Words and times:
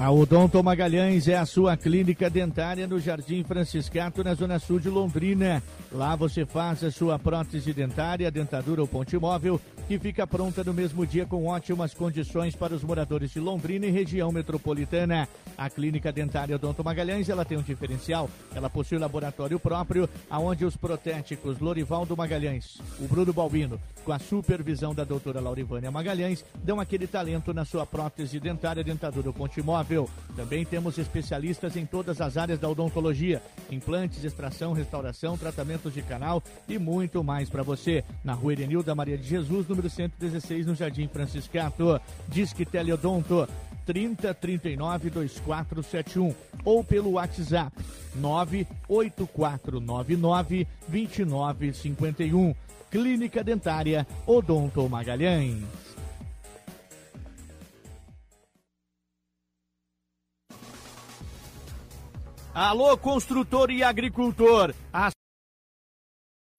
A 0.00 0.12
Odonto 0.12 0.62
Magalhães 0.62 1.26
é 1.26 1.36
a 1.36 1.44
sua 1.44 1.76
clínica 1.76 2.30
dentária 2.30 2.86
no 2.86 3.00
Jardim 3.00 3.42
Franciscato, 3.42 4.22
na 4.22 4.32
Zona 4.32 4.60
Sul 4.60 4.78
de 4.78 4.88
Londrina. 4.88 5.60
Lá 5.90 6.14
você 6.14 6.46
faz 6.46 6.84
a 6.84 6.90
sua 6.92 7.18
prótese 7.18 7.72
dentária, 7.72 8.30
dentadura 8.30 8.80
ou 8.80 8.86
ponte 8.86 9.18
móvel, 9.18 9.60
que 9.88 9.98
fica 9.98 10.24
pronta 10.24 10.62
no 10.62 10.72
mesmo 10.72 11.04
dia 11.04 11.26
com 11.26 11.46
ótimas 11.46 11.94
condições 11.94 12.54
para 12.54 12.74
os 12.74 12.84
moradores 12.84 13.32
de 13.32 13.40
Londrina 13.40 13.86
e 13.86 13.90
região 13.90 14.30
metropolitana. 14.30 15.26
A 15.56 15.68
clínica 15.68 16.12
dentária 16.12 16.54
Odonto 16.54 16.84
Magalhães, 16.84 17.28
ela 17.28 17.44
tem 17.44 17.58
um 17.58 17.62
diferencial. 17.62 18.30
Ela 18.54 18.70
possui 18.70 18.98
laboratório 18.98 19.58
próprio, 19.58 20.08
aonde 20.30 20.64
os 20.64 20.76
protéticos 20.76 21.58
Lorivaldo 21.58 22.16
Magalhães, 22.16 22.78
o 23.00 23.08
Bruno 23.08 23.32
Balbino, 23.32 23.80
com 24.04 24.12
a 24.12 24.20
supervisão 24.20 24.94
da 24.94 25.02
doutora 25.02 25.40
Laurivânia 25.40 25.90
Magalhães, 25.90 26.44
dão 26.62 26.78
aquele 26.78 27.08
talento 27.08 27.52
na 27.52 27.64
sua 27.64 27.84
prótese 27.84 28.38
dentária, 28.38 28.84
dentadura 28.84 29.26
ou 29.26 29.34
ponte 29.34 29.60
móvel 29.60 29.87
também 30.36 30.64
temos 30.64 30.98
especialistas 30.98 31.76
em 31.76 31.84
todas 31.84 32.20
as 32.20 32.36
áreas 32.36 32.60
da 32.60 32.68
odontologia: 32.68 33.42
implantes, 33.70 34.22
extração, 34.22 34.72
restauração, 34.72 35.36
tratamentos 35.36 35.92
de 35.94 36.02
canal 36.02 36.40
e 36.68 36.78
muito 36.78 37.24
mais 37.24 37.50
para 37.50 37.62
você. 37.62 38.04
Na 38.22 38.34
rua 38.34 38.52
Erenilda 38.52 38.94
Maria 38.94 39.18
de 39.18 39.26
Jesus, 39.26 39.66
número 39.66 39.90
116, 39.90 40.66
no 40.66 40.74
Jardim 40.74 41.08
Franciscato. 41.08 42.00
Disque 42.28 42.64
Teleodonto 42.64 43.48
3039 43.84 45.10
2471 45.10 46.34
ou 46.64 46.84
pelo 46.84 47.10
WhatsApp 47.12 47.72
98499 48.16 50.68
2951. 50.86 52.54
Clínica 52.90 53.42
Dentária 53.42 54.06
Odonto 54.26 54.86
Magalhães. 54.88 55.87
Alô, 62.60 62.98
construtor 62.98 63.70
e 63.70 63.84
agricultor. 63.84 64.74
A 64.92 65.10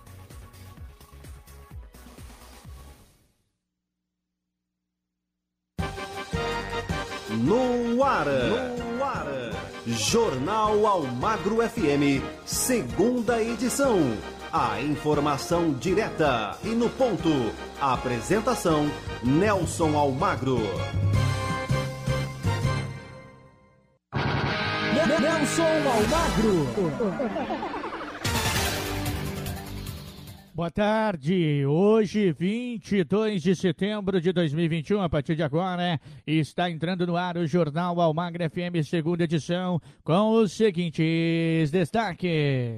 No 7.37 8.03
ar, 8.03 8.27
no 8.27 9.03
ar, 9.03 9.25
Jornal 9.87 10.85
Almagro 10.85 11.57
FM, 11.67 12.21
segunda 12.45 13.41
edição. 13.41 13.97
A 14.51 14.79
informação 14.79 15.73
direta 15.73 16.55
e 16.63 16.69
no 16.69 16.89
ponto. 16.91 17.29
Apresentação: 17.81 18.87
Nelson 19.23 19.97
Almagro. 19.97 20.59
Nelson 25.19 25.63
Almagro. 25.63 27.73
Boa 30.55 30.69
tarde. 30.69 31.65
Hoje, 31.65 32.31
22 32.31 33.41
de 33.41 33.55
setembro 33.55 34.21
de 34.21 34.31
2021, 34.31 35.01
a 35.01 35.09
partir 35.09 35.35
de 35.35 35.41
agora, 35.41 35.99
está 36.27 36.69
entrando 36.69 37.07
no 37.07 37.17
ar 37.17 37.37
o 37.37 37.47
Jornal 37.47 37.99
Almagra 37.99 38.47
FM, 38.47 38.85
segunda 38.87 39.23
edição, 39.23 39.81
com 40.03 40.33
os 40.33 40.51
seguintes 40.51 41.71
destaques. 41.71 42.77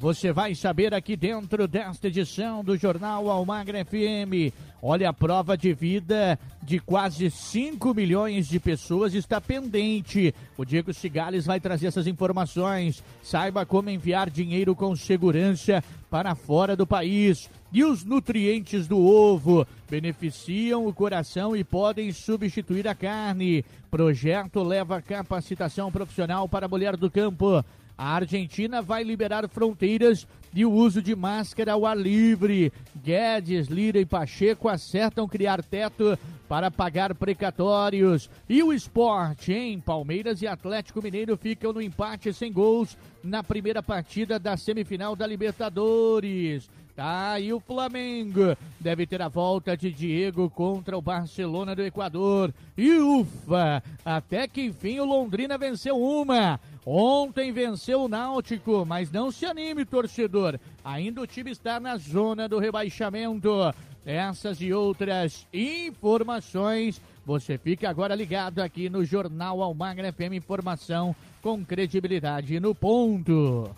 Você 0.00 0.32
vai 0.32 0.54
saber 0.54 0.94
aqui 0.94 1.14
dentro 1.14 1.68
desta 1.68 2.08
edição 2.08 2.64
do 2.64 2.74
Jornal 2.74 3.28
Almagra 3.28 3.84
FM. 3.84 4.50
Olha, 4.80 5.10
a 5.10 5.12
prova 5.12 5.58
de 5.58 5.74
vida 5.74 6.38
de 6.62 6.80
quase 6.80 7.30
5 7.30 7.92
milhões 7.92 8.48
de 8.48 8.58
pessoas 8.58 9.12
está 9.12 9.42
pendente. 9.42 10.34
O 10.56 10.64
Diego 10.64 10.94
Cigales 10.94 11.44
vai 11.44 11.60
trazer 11.60 11.88
essas 11.88 12.06
informações. 12.06 13.04
Saiba 13.22 13.66
como 13.66 13.90
enviar 13.90 14.30
dinheiro 14.30 14.74
com 14.74 14.96
segurança 14.96 15.84
para 16.08 16.34
fora 16.34 16.74
do 16.74 16.86
país. 16.86 17.50
E 17.70 17.84
os 17.84 18.02
nutrientes 18.02 18.88
do 18.88 18.98
ovo 18.98 19.66
beneficiam 19.90 20.86
o 20.86 20.94
coração 20.94 21.54
e 21.54 21.62
podem 21.62 22.10
substituir 22.10 22.88
a 22.88 22.94
carne. 22.94 23.66
Projeto 23.90 24.62
leva 24.62 25.02
capacitação 25.02 25.92
profissional 25.92 26.48
para 26.48 26.64
a 26.64 26.68
mulher 26.70 26.96
do 26.96 27.10
campo. 27.10 27.62
A 28.02 28.14
Argentina 28.14 28.80
vai 28.80 29.04
liberar 29.04 29.46
fronteiras 29.46 30.26
e 30.54 30.64
o 30.64 30.72
uso 30.72 31.02
de 31.02 31.14
máscara 31.14 31.72
ao 31.72 31.84
ar 31.84 31.94
livre. 31.94 32.72
Guedes, 32.96 33.66
Lira 33.66 33.98
e 33.98 34.06
Pacheco 34.06 34.70
acertam 34.70 35.28
criar 35.28 35.62
teto 35.62 36.18
para 36.48 36.70
pagar 36.70 37.14
precatórios. 37.14 38.30
E 38.48 38.62
o 38.62 38.72
esporte, 38.72 39.52
hein? 39.52 39.78
Palmeiras 39.78 40.40
e 40.40 40.46
Atlético 40.46 41.02
Mineiro 41.02 41.36
ficam 41.36 41.74
no 41.74 41.82
empate 41.82 42.32
sem 42.32 42.50
gols 42.50 42.96
na 43.22 43.44
primeira 43.44 43.82
partida 43.82 44.38
da 44.38 44.56
semifinal 44.56 45.14
da 45.14 45.26
Libertadores. 45.26 46.70
Tá 47.00 47.32
aí 47.32 47.50
o 47.50 47.58
Flamengo. 47.58 48.54
Deve 48.78 49.06
ter 49.06 49.22
a 49.22 49.28
volta 49.28 49.74
de 49.74 49.90
Diego 49.90 50.50
contra 50.50 50.98
o 50.98 51.00
Barcelona 51.00 51.74
do 51.74 51.82
Equador. 51.82 52.52
E 52.76 52.92
ufa! 52.92 53.82
Até 54.04 54.46
que 54.46 54.64
enfim 54.64 55.00
o 55.00 55.06
Londrina 55.06 55.56
venceu 55.56 55.98
uma. 55.98 56.60
Ontem 56.84 57.52
venceu 57.52 58.02
o 58.02 58.08
Náutico, 58.08 58.84
mas 58.84 59.10
não 59.10 59.32
se 59.32 59.46
anime, 59.46 59.86
torcedor. 59.86 60.60
Ainda 60.84 61.22
o 61.22 61.26
time 61.26 61.50
está 61.50 61.80
na 61.80 61.96
zona 61.96 62.46
do 62.46 62.58
rebaixamento. 62.58 63.50
Essas 64.04 64.60
e 64.60 64.70
outras 64.70 65.46
informações 65.54 67.00
você 67.24 67.56
fica 67.56 67.88
agora 67.88 68.14
ligado 68.14 68.58
aqui 68.58 68.90
no 68.90 69.06
Jornal 69.06 69.62
Almagra 69.62 70.12
FM 70.12 70.34
Informação 70.34 71.16
com 71.40 71.64
credibilidade 71.64 72.60
no 72.60 72.74
ponto. 72.74 73.74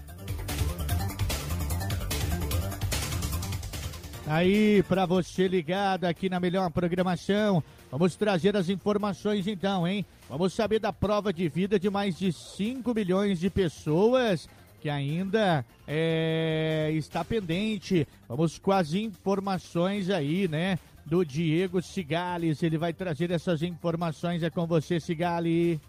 Aí, 4.26 4.84
para 4.84 5.04
você 5.04 5.48
ligado 5.48 6.04
aqui 6.04 6.28
na 6.28 6.38
melhor 6.38 6.70
programação, 6.70 7.62
vamos 7.90 8.14
trazer 8.14 8.56
as 8.56 8.68
informações 8.68 9.48
então, 9.48 9.86
hein? 9.86 10.06
Vamos 10.28 10.54
saber 10.54 10.78
da 10.78 10.92
prova 10.92 11.32
de 11.32 11.48
vida 11.48 11.78
de 11.78 11.90
mais 11.90 12.16
de 12.18 12.32
5 12.32 12.94
milhões 12.94 13.40
de 13.40 13.50
pessoas 13.50 14.48
que 14.80 14.88
ainda 14.88 15.64
é, 15.86 16.90
está 16.94 17.24
pendente. 17.24 18.06
Vamos 18.28 18.58
com 18.58 18.72
as 18.72 18.94
informações 18.94 20.08
aí, 20.08 20.46
né? 20.46 20.78
Do 21.04 21.24
Diego 21.24 21.82
Cigales. 21.82 22.62
Ele 22.62 22.78
vai 22.78 22.92
trazer 22.92 23.30
essas 23.32 23.62
informações. 23.62 24.42
É 24.42 24.50
com 24.50 24.66
você, 24.66 25.00
Cigali. 25.00 25.80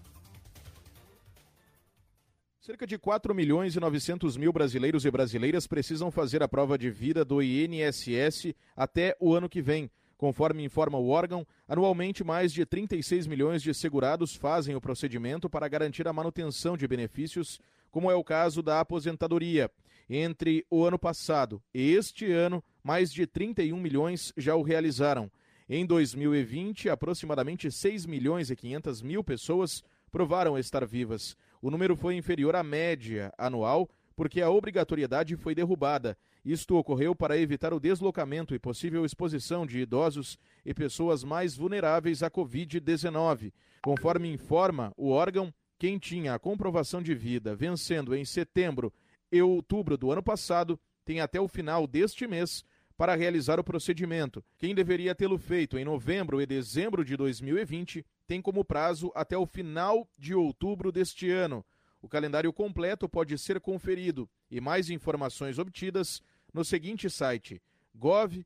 Cerca 2.66 2.88
de 2.88 2.98
4 2.98 3.36
milhões 3.36 3.76
e 3.76 3.80
900 3.82 4.38
mil 4.38 4.54
brasileiros 4.54 5.04
e 5.04 5.12
brasileiras 5.12 5.68
precisam 5.68 6.10
fazer 6.10 6.42
a 6.42 6.48
prova 6.48 6.78
de 6.78 6.90
vida 6.90 7.26
do 7.26 7.42
INSS 7.42 8.56
até 8.74 9.18
o 9.20 9.34
ano 9.34 9.50
que 9.50 9.62
vem. 9.62 9.92
Conforme 10.16 10.64
informa 10.64 10.98
o 10.98 11.10
órgão, 11.10 11.46
anualmente 11.68 12.24
mais 12.24 12.54
de 12.54 12.66
36 12.66 13.28
milhões 13.28 13.62
de 13.62 13.74
segurados 13.74 14.34
fazem 14.34 14.78
o 14.78 14.80
procedimento 14.80 15.50
para 15.50 15.68
garantir 15.68 16.08
a 16.08 16.14
manutenção 16.14 16.78
de 16.78 16.88
benefícios, 16.88 17.60
como 17.92 18.10
é 18.10 18.16
o 18.16 18.24
caso 18.24 18.64
da 18.64 18.80
aposentadoria. 18.80 19.70
Entre 20.10 20.66
o 20.72 20.86
ano 20.86 20.98
passado 20.98 21.62
e 21.74 21.92
este 21.92 22.32
ano, 22.32 22.64
mais 22.82 23.12
de 23.12 23.28
31 23.28 23.78
milhões 23.78 24.32
já 24.38 24.56
o 24.56 24.62
realizaram. 24.62 25.30
Em 25.68 25.86
2020, 25.86 26.88
aproximadamente 26.88 27.70
6 27.70 28.06
milhões 28.06 28.50
e 28.50 28.56
500 28.56 29.02
mil 29.02 29.22
pessoas 29.22 29.84
provaram 30.10 30.58
estar 30.58 30.86
vivas. 30.86 31.36
O 31.64 31.72
número 31.72 31.96
foi 31.96 32.18
inferior 32.18 32.58
à 32.58 32.62
média 32.62 33.34
anual 33.38 33.90
porque 34.18 34.42
a 34.42 34.50
obrigatoriedade 34.50 35.38
foi 35.38 35.56
derrubada. 35.56 36.18
Isto 36.44 36.76
ocorreu 36.76 37.16
para 37.16 37.38
evitar 37.38 37.74
o 37.74 37.80
deslocamento 37.80 38.54
e 38.54 38.60
possível 38.60 39.06
exposição 39.06 39.66
de 39.66 39.80
idosos 39.80 40.38
e 40.66 40.74
pessoas 40.74 41.24
mais 41.24 41.56
vulneráveis 41.56 42.22
à 42.22 42.30
Covid-19. 42.30 43.54
Conforme 43.82 44.30
informa 44.30 44.92
o 44.98 45.10
órgão, 45.10 45.54
quem 45.80 45.98
tinha 45.98 46.34
a 46.34 46.40
comprovação 46.40 47.02
de 47.02 47.16
vida 47.16 47.56
vencendo 47.56 48.14
em 48.14 48.26
setembro 48.26 48.92
e 49.32 49.42
outubro 49.42 49.98
do 49.98 50.12
ano 50.12 50.22
passado 50.22 50.78
tem 51.06 51.22
até 51.22 51.40
o 51.40 51.48
final 51.48 51.88
deste 51.88 52.28
mês 52.28 52.66
para 52.98 53.16
realizar 53.16 53.58
o 53.58 53.64
procedimento. 53.64 54.44
Quem 54.60 54.76
deveria 54.76 55.16
tê-lo 55.16 55.38
feito 55.38 55.78
em 55.78 55.86
novembro 55.86 56.42
e 56.42 56.46
dezembro 56.46 57.06
de 57.06 57.16
2020 57.16 58.06
tem 58.28 58.42
como 58.42 58.64
prazo 58.64 59.12
até 59.16 59.38
o 59.38 59.46
final 59.46 60.08
de 60.18 60.34
outubro 60.34 60.92
deste 60.92 61.30
ano. 61.30 61.66
O 62.02 62.10
calendário 62.10 62.52
completo 62.52 63.08
pode 63.08 63.38
ser 63.38 63.60
conferido 63.60 64.30
e 64.52 64.60
mais 64.60 64.90
informações 64.90 65.58
obtidas 65.58 66.22
no 66.54 66.64
seguinte 66.64 67.10
site 67.10 67.62
gov.br 67.96 68.44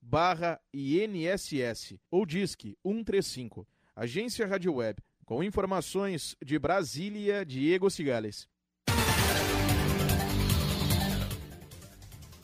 barra 0.00 0.60
INSS 0.72 1.98
ou 2.10 2.24
DISC 2.24 2.76
135. 2.82 3.66
Agência 3.94 4.46
Rádio 4.46 4.74
Web. 4.74 5.02
Com 5.24 5.42
informações 5.42 6.34
de 6.42 6.58
Brasília, 6.58 7.44
Diego 7.44 7.90
Cigales. 7.90 8.48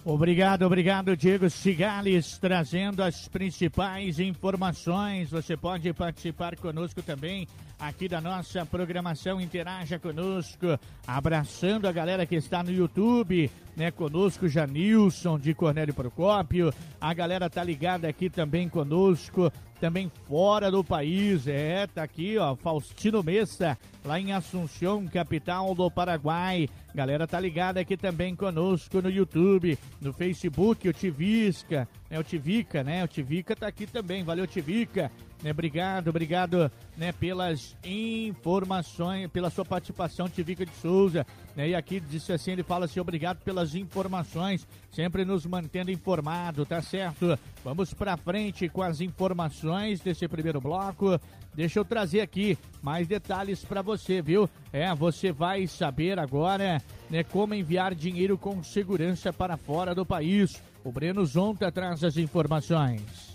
Obrigado, 0.07 0.67
obrigado, 0.67 1.17
Diego 1.17 1.49
Cigales, 1.49 2.37
trazendo 2.37 3.03
as 3.03 3.27
principais 3.27 4.21
informações. 4.21 5.31
Você 5.31 5.57
pode 5.57 5.91
participar 5.95 6.57
conosco 6.57 7.01
também 7.01 7.49
aqui 7.81 8.07
da 8.07 8.21
nossa 8.21 8.67
programação. 8.67 9.41
Interaja 9.41 9.99
conosco, 9.99 10.79
abraçando 11.07 11.89
a 11.89 11.93
galera 11.93 12.27
que 12.27 12.35
está 12.35 12.63
no 12.63 12.71
YouTube, 12.71 13.51
né? 13.75 13.91
Conosco, 13.91 14.47
Janilson 14.47 15.39
de 15.39 15.55
Cornélio 15.55 15.95
Procópio. 15.95 16.71
A 17.01 17.15
galera 17.15 17.49
tá 17.49 17.65
ligada 17.65 18.07
aqui 18.07 18.29
também 18.29 18.69
conosco, 18.69 19.51
também 19.81 20.13
fora 20.29 20.71
do 20.71 20.85
país. 20.85 21.49
É, 21.49 21.87
tá 21.87 22.03
aqui, 22.03 22.37
ó, 22.37 22.55
Faustino 22.57 23.23
Messa, 23.23 23.79
lá 24.05 24.21
em 24.21 24.35
Assunção, 24.35 25.07
capital 25.07 25.75
do 25.75 25.91
Paraguai. 25.91 26.69
Galera 26.95 27.27
tá 27.27 27.41
ligada 27.41 27.81
aqui 27.81 27.97
também 27.97 28.37
conosco 28.37 29.03
no 29.03 29.11
YouTube, 29.11 29.77
no 30.01 30.13
Facebook, 30.13 30.89
o 30.89 30.93
Tivisca, 30.93 31.89
né? 32.09 32.21
O 32.21 32.23
Tivica, 32.23 32.85
né? 32.85 33.03
O 33.03 33.09
Tivica 33.09 33.57
tá 33.57 33.67
aqui 33.67 33.85
também. 33.85 34.23
Valeu, 34.23 34.47
Tivica. 34.47 35.11
Né, 35.45 35.51
obrigado, 35.51 36.09
obrigado 36.09 36.73
né, 36.97 37.13
pelas 37.13 37.77
informações, 37.85 39.31
pela 39.31 39.51
sua 39.51 39.63
participação, 39.63 40.27
Tivica 40.27 40.65
de 40.65 40.75
Souza. 40.77 41.27
Né, 41.55 41.69
e 41.69 41.75
aqui 41.75 42.01
disse 42.01 42.33
assim, 42.33 42.53
ele 42.53 42.63
fala 42.63 42.87
assim, 42.87 42.99
obrigado 42.99 43.43
pelas 43.43 43.75
informações, 43.75 44.67
sempre 44.91 45.23
nos 45.23 45.45
mantendo 45.45 45.91
informado, 45.91 46.65
tá 46.65 46.81
certo? 46.81 47.39
Vamos 47.63 47.93
para 47.93 48.17
frente 48.17 48.71
com 48.71 48.83
as 48.83 49.03
informações 49.03 50.01
desse 50.01 50.27
primeiro 50.27 50.63
bloco. 50.63 51.21
Deixa 51.55 51.79
eu 51.79 51.85
trazer 51.85 52.21
aqui 52.21 52.59
mais 52.83 53.07
detalhes 53.07 53.65
para 53.65 53.81
você, 53.81 54.21
viu? 54.21 54.49
É, 54.73 54.93
você 54.95 55.31
vai 55.31 55.67
saber 55.69 56.19
agora 56.19 56.83
né, 57.09 57.23
como 57.23 57.55
enviar 57.55 57.95
dinheiro 57.95 58.37
com 58.37 58.63
segurança 58.63 59.33
para 59.33 59.57
fora 59.57 59.95
do 59.95 60.05
país. 60.05 60.61
O 60.85 60.91
Breno 60.91 61.25
Zonta 61.25 61.71
traz 61.71 62.03
as 62.03 62.17
informações. 62.17 63.35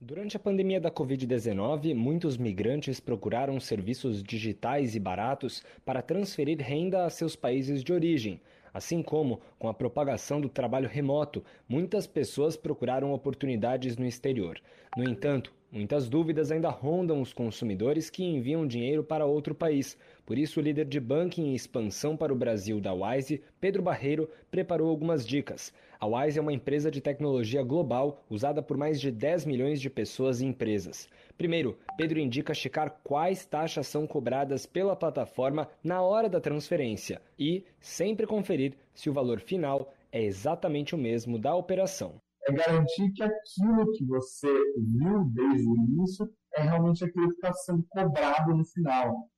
Durante 0.00 0.36
a 0.36 0.40
pandemia 0.40 0.80
da 0.80 0.90
Covid-19, 0.90 1.94
muitos 1.94 2.38
migrantes 2.38 3.00
procuraram 3.00 3.60
serviços 3.60 4.22
digitais 4.22 4.94
e 4.94 5.00
baratos 5.00 5.62
para 5.84 6.00
transferir 6.00 6.58
renda 6.58 7.04
a 7.04 7.10
seus 7.10 7.36
países 7.36 7.84
de 7.84 7.92
origem. 7.92 8.40
Assim 8.72 9.02
como, 9.02 9.40
com 9.58 9.68
a 9.68 9.74
propagação 9.74 10.40
do 10.40 10.48
trabalho 10.48 10.88
remoto, 10.88 11.44
muitas 11.68 12.06
pessoas 12.06 12.56
procuraram 12.56 13.12
oportunidades 13.12 13.96
no 13.96 14.06
exterior. 14.06 14.60
No 14.96 15.04
entanto, 15.04 15.52
muitas 15.70 16.08
dúvidas 16.08 16.50
ainda 16.50 16.68
rondam 16.68 17.20
os 17.20 17.32
consumidores 17.32 18.10
que 18.10 18.24
enviam 18.24 18.66
dinheiro 18.66 19.04
para 19.04 19.26
outro 19.26 19.54
país. 19.54 19.96
Por 20.30 20.38
isso, 20.38 20.60
o 20.60 20.62
líder 20.62 20.84
de 20.84 21.00
banking 21.00 21.50
e 21.50 21.56
expansão 21.56 22.16
para 22.16 22.32
o 22.32 22.36
Brasil 22.36 22.80
da 22.80 22.94
Wise, 22.94 23.42
Pedro 23.60 23.82
Barreiro, 23.82 24.30
preparou 24.48 24.88
algumas 24.88 25.26
dicas. 25.26 25.72
A 25.98 26.06
Wise 26.06 26.38
é 26.38 26.40
uma 26.40 26.52
empresa 26.52 26.88
de 26.88 27.00
tecnologia 27.00 27.64
global 27.64 28.22
usada 28.30 28.62
por 28.62 28.76
mais 28.76 29.00
de 29.00 29.10
10 29.10 29.44
milhões 29.44 29.80
de 29.80 29.90
pessoas 29.90 30.40
e 30.40 30.46
empresas. 30.46 31.08
Primeiro, 31.36 31.76
Pedro 31.96 32.20
indica 32.20 32.54
checar 32.54 33.00
quais 33.02 33.44
taxas 33.44 33.88
são 33.88 34.06
cobradas 34.06 34.66
pela 34.66 34.94
plataforma 34.94 35.68
na 35.82 36.00
hora 36.00 36.28
da 36.28 36.40
transferência 36.40 37.20
e 37.36 37.64
sempre 37.80 38.24
conferir 38.24 38.74
se 38.94 39.10
o 39.10 39.12
valor 39.12 39.40
final 39.40 39.92
é 40.12 40.22
exatamente 40.22 40.94
o 40.94 40.98
mesmo 40.98 41.40
da 41.40 41.56
operação. 41.56 42.14
É 42.46 42.52
garantir 42.52 43.10
que 43.14 43.24
aquilo 43.24 43.90
que 43.96 44.04
você 44.04 44.46
viu 44.76 45.24
desde 45.24 45.68
o 45.68 45.74
início 45.74 46.30
é 46.54 46.62
realmente 46.62 47.04
aquilo 47.04 47.30
que 47.30 47.34
está 47.34 47.52
sendo 47.52 47.84
cobrado 47.90 48.54
no 48.54 48.64
final, 48.64 49.28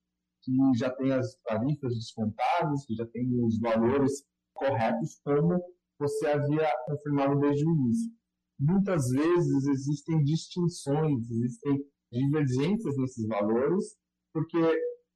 que 0.43 0.51
já 0.77 0.89
tem 0.89 1.11
as 1.11 1.35
tarifas 1.45 1.95
descontadas, 1.95 2.85
que 2.85 2.95
já 2.95 3.05
tem 3.07 3.27
os 3.43 3.59
valores 3.59 4.23
corretos, 4.53 5.19
como 5.23 5.61
você 5.99 6.27
havia 6.27 6.69
confirmado 6.85 7.39
desde 7.39 7.65
o 7.65 7.71
início. 7.71 8.11
Muitas 8.59 9.09
vezes 9.09 9.67
existem 9.67 10.23
distinções, 10.23 11.29
existem 11.29 11.83
divergências 12.11 12.95
nesses 12.97 13.27
valores, 13.27 13.95
porque 14.33 14.57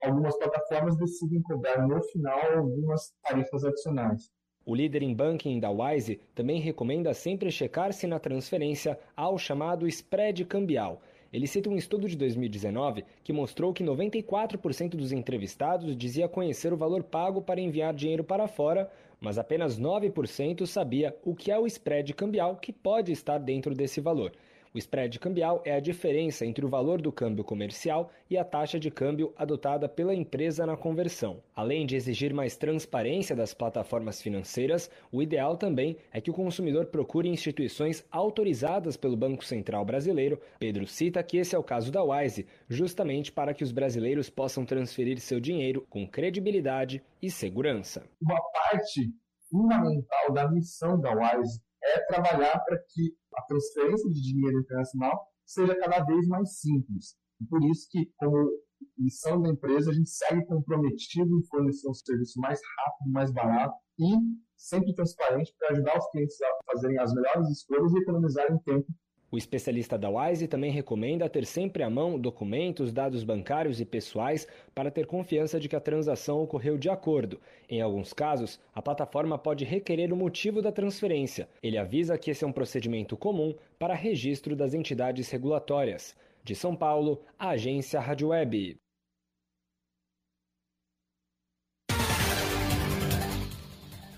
algumas 0.01 0.37
plataformas 0.37 0.97
decidem 0.97 1.41
cobrar 1.43 1.87
no 1.87 2.01
final 2.05 2.57
algumas 2.57 3.13
tarifas 3.23 3.63
adicionais. 3.63 4.31
O 4.65 4.75
líder 4.75 5.01
em 5.01 5.15
banking 5.15 5.59
da 5.59 5.71
Wise 5.71 6.19
também 6.35 6.59
recomenda 6.59 7.13
sempre 7.13 7.49
checar 7.49 7.93
se 7.93 8.05
na 8.05 8.19
transferência 8.19 8.99
há 9.15 9.29
o 9.29 9.37
chamado 9.37 9.87
spread 9.87 10.43
cambial. 10.45 11.01
Ele 11.31 11.47
cita 11.47 11.69
um 11.69 11.77
estudo 11.77 12.07
de 12.07 12.15
2019 12.15 13.03
que 13.23 13.33
mostrou 13.33 13.73
que 13.73 13.83
94% 13.83 14.91
dos 14.91 15.11
entrevistados 15.11 15.95
dizia 15.95 16.27
conhecer 16.27 16.71
o 16.71 16.77
valor 16.77 17.03
pago 17.03 17.41
para 17.41 17.59
enviar 17.59 17.93
dinheiro 17.93 18.23
para 18.23 18.47
fora, 18.47 18.89
mas 19.19 19.37
apenas 19.37 19.79
9% 19.79 20.65
sabia 20.65 21.15
o 21.23 21.35
que 21.35 21.51
é 21.51 21.59
o 21.59 21.67
spread 21.67 22.13
cambial 22.13 22.55
que 22.55 22.71
pode 22.71 23.11
estar 23.11 23.37
dentro 23.37 23.75
desse 23.75 23.99
valor. 23.99 24.31
O 24.73 24.77
spread 24.77 25.19
cambial 25.19 25.61
é 25.65 25.73
a 25.73 25.79
diferença 25.79 26.45
entre 26.45 26.65
o 26.65 26.69
valor 26.69 27.01
do 27.01 27.11
câmbio 27.11 27.43
comercial 27.43 28.11
e 28.29 28.37
a 28.37 28.43
taxa 28.43 28.79
de 28.79 28.91
câmbio 28.91 29.33
adotada 29.37 29.87
pela 29.87 30.13
empresa 30.13 30.65
na 30.65 30.75
conversão. 30.75 31.41
Além 31.55 31.85
de 31.85 31.95
exigir 31.95 32.33
mais 32.33 32.55
transparência 32.55 33.35
das 33.35 33.53
plataformas 33.53 34.21
financeiras, 34.21 34.89
o 35.11 35.21
ideal 35.21 35.57
também 35.57 35.97
é 36.11 36.19
que 36.19 36.29
o 36.29 36.33
consumidor 36.33 36.87
procure 36.87 37.29
instituições 37.29 38.05
autorizadas 38.11 38.97
pelo 38.97 39.17
Banco 39.17 39.43
Central 39.43 39.85
Brasileiro. 39.85 40.39
Pedro 40.59 40.85
cita 40.85 41.23
que 41.23 41.37
esse 41.37 41.55
é 41.55 41.59
o 41.59 41.63
caso 41.63 41.91
da 41.91 42.03
Wise, 42.03 42.45
justamente 42.69 43.31
para 43.31 43.53
que 43.53 43.63
os 43.63 43.71
brasileiros 43.71 44.29
possam 44.29 44.65
transferir 44.65 45.19
seu 45.19 45.39
dinheiro 45.39 45.85
com 45.89 46.07
credibilidade 46.07 47.01
e 47.21 47.31
segurança. 47.31 48.03
Uma 48.21 48.39
parte 48.53 49.11
fundamental 49.49 50.33
da 50.33 50.51
missão 50.51 50.99
da 50.99 51.11
Wise 51.13 51.61
é 51.87 52.05
trabalhar 52.05 52.59
para 52.59 52.77
que 52.89 53.15
a 53.35 53.41
transferência 53.43 54.09
de 54.09 54.21
dinheiro 54.21 54.59
internacional 54.59 55.27
seja 55.45 55.75
cada 55.75 56.03
vez 56.03 56.27
mais 56.27 56.59
simples. 56.59 57.15
E 57.41 57.45
por 57.45 57.63
isso 57.63 57.87
que, 57.89 58.11
como 58.17 58.49
missão 58.97 59.41
da 59.41 59.49
empresa, 59.49 59.91
a 59.91 59.93
gente 59.93 60.09
segue 60.09 60.45
comprometido 60.45 61.33
em 61.35 61.45
fornecer 61.45 61.89
um 61.89 61.93
serviço 61.93 62.39
mais 62.39 62.59
rápido, 62.77 63.11
mais 63.11 63.31
barato 63.31 63.75
e 63.99 64.11
sempre 64.55 64.93
transparente 64.93 65.53
para 65.57 65.71
ajudar 65.71 65.97
os 65.97 66.09
clientes 66.11 66.35
a 66.41 66.71
fazerem 66.71 66.99
as 66.99 67.13
melhores 67.13 67.49
escolhas 67.49 67.93
e 67.93 67.99
economizarem 67.99 68.59
tempo 68.59 68.87
o 69.29 69.37
especialista 69.37 69.97
da 69.97 70.09
Wise 70.09 70.47
também 70.47 70.71
recomenda 70.71 71.29
ter 71.29 71.45
sempre 71.45 71.83
à 71.83 71.89
mão 71.89 72.17
documentos, 72.17 72.93
dados 72.93 73.25
bancários 73.25 73.81
e 73.81 73.85
pessoais 73.85 74.47
para 74.73 74.89
ter 74.89 75.05
confiança 75.05 75.59
de 75.59 75.67
que 75.67 75.75
a 75.75 75.81
transação 75.81 76.41
ocorreu 76.41 76.77
de 76.77 76.89
acordo. 76.89 77.39
Em 77.69 77.81
alguns 77.81 78.13
casos, 78.13 78.57
a 78.73 78.81
plataforma 78.81 79.37
pode 79.37 79.65
requerer 79.65 80.13
o 80.13 80.15
motivo 80.15 80.61
da 80.61 80.71
transferência. 80.71 81.49
Ele 81.61 81.77
avisa 81.77 82.17
que 82.17 82.31
esse 82.31 82.45
é 82.45 82.47
um 82.47 82.53
procedimento 82.53 83.17
comum 83.17 83.53
para 83.77 83.93
registro 83.93 84.55
das 84.55 84.73
entidades 84.73 85.29
regulatórias. 85.29 86.15
De 86.41 86.55
São 86.55 86.73
Paulo, 86.73 87.21
a 87.37 87.49
agência 87.49 87.99
Rádio 87.99 88.29
Web. 88.29 88.79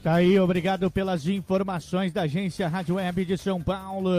Tá 0.10 0.16
aí, 0.16 0.40
obrigado 0.40 0.90
pelas 0.90 1.28
informações 1.28 2.12
da 2.12 2.24
agência 2.24 2.68
Rádio 2.68 2.96
Web 2.96 3.26
de 3.26 3.38
São 3.38 3.62
Paulo. 3.62 4.10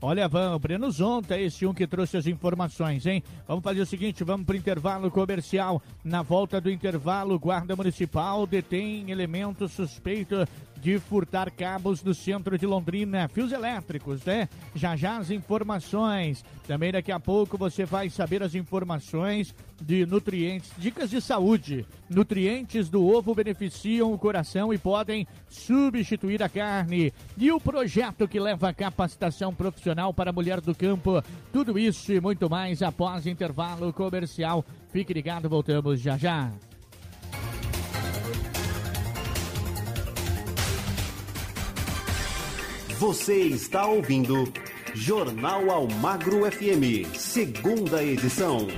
Olha, 0.00 0.28
vamos, 0.28 0.60
Breno 0.60 0.88
Zonta, 0.92 1.36
esse 1.36 1.66
um 1.66 1.74
que 1.74 1.88
trouxe 1.88 2.16
as 2.16 2.28
informações, 2.28 3.04
hein? 3.04 3.20
Vamos 3.48 3.64
fazer 3.64 3.80
o 3.80 3.86
seguinte, 3.86 4.22
vamos 4.22 4.46
para 4.46 4.54
o 4.54 4.56
intervalo 4.56 5.10
comercial. 5.10 5.82
Na 6.04 6.22
volta 6.22 6.60
do 6.60 6.70
intervalo, 6.70 7.36
Guarda 7.36 7.74
Municipal 7.74 8.46
detém 8.46 9.10
elemento 9.10 9.66
suspeito 9.66 10.36
de 10.80 10.98
furtar 10.98 11.50
cabos 11.50 12.02
no 12.02 12.14
centro 12.14 12.56
de 12.56 12.66
Londrina, 12.66 13.28
fios 13.28 13.52
elétricos, 13.52 14.24
né? 14.24 14.48
Já 14.74 14.96
já 14.96 15.18
as 15.18 15.30
informações. 15.30 16.44
Também 16.66 16.92
daqui 16.92 17.12
a 17.12 17.20
pouco 17.20 17.58
você 17.58 17.84
vai 17.84 18.08
saber 18.08 18.42
as 18.42 18.54
informações 18.54 19.54
de 19.80 20.06
nutrientes, 20.06 20.70
dicas 20.78 21.10
de 21.10 21.20
saúde. 21.20 21.86
Nutrientes 22.08 22.88
do 22.88 23.06
ovo 23.06 23.34
beneficiam 23.34 24.12
o 24.12 24.18
coração 24.18 24.72
e 24.72 24.78
podem 24.78 25.26
substituir 25.48 26.42
a 26.42 26.48
carne. 26.48 27.12
E 27.36 27.50
o 27.50 27.60
projeto 27.60 28.28
que 28.28 28.40
leva 28.40 28.68
a 28.68 28.74
capacitação 28.74 29.54
profissional 29.54 30.12
para 30.14 30.30
a 30.30 30.32
mulher 30.32 30.60
do 30.60 30.74
campo. 30.74 31.22
Tudo 31.52 31.78
isso 31.78 32.12
e 32.12 32.20
muito 32.20 32.48
mais 32.48 32.82
após 32.82 33.26
intervalo 33.26 33.92
comercial. 33.92 34.64
Fique 34.90 35.12
ligado, 35.12 35.48
voltamos 35.48 36.00
já 36.00 36.16
já. 36.16 36.50
Você 43.00 43.44
está 43.44 43.86
ouvindo 43.86 44.44
Jornal 44.94 45.70
Almagro 45.70 46.40
FM, 46.52 47.08
segunda 47.14 48.04
edição. 48.04 48.68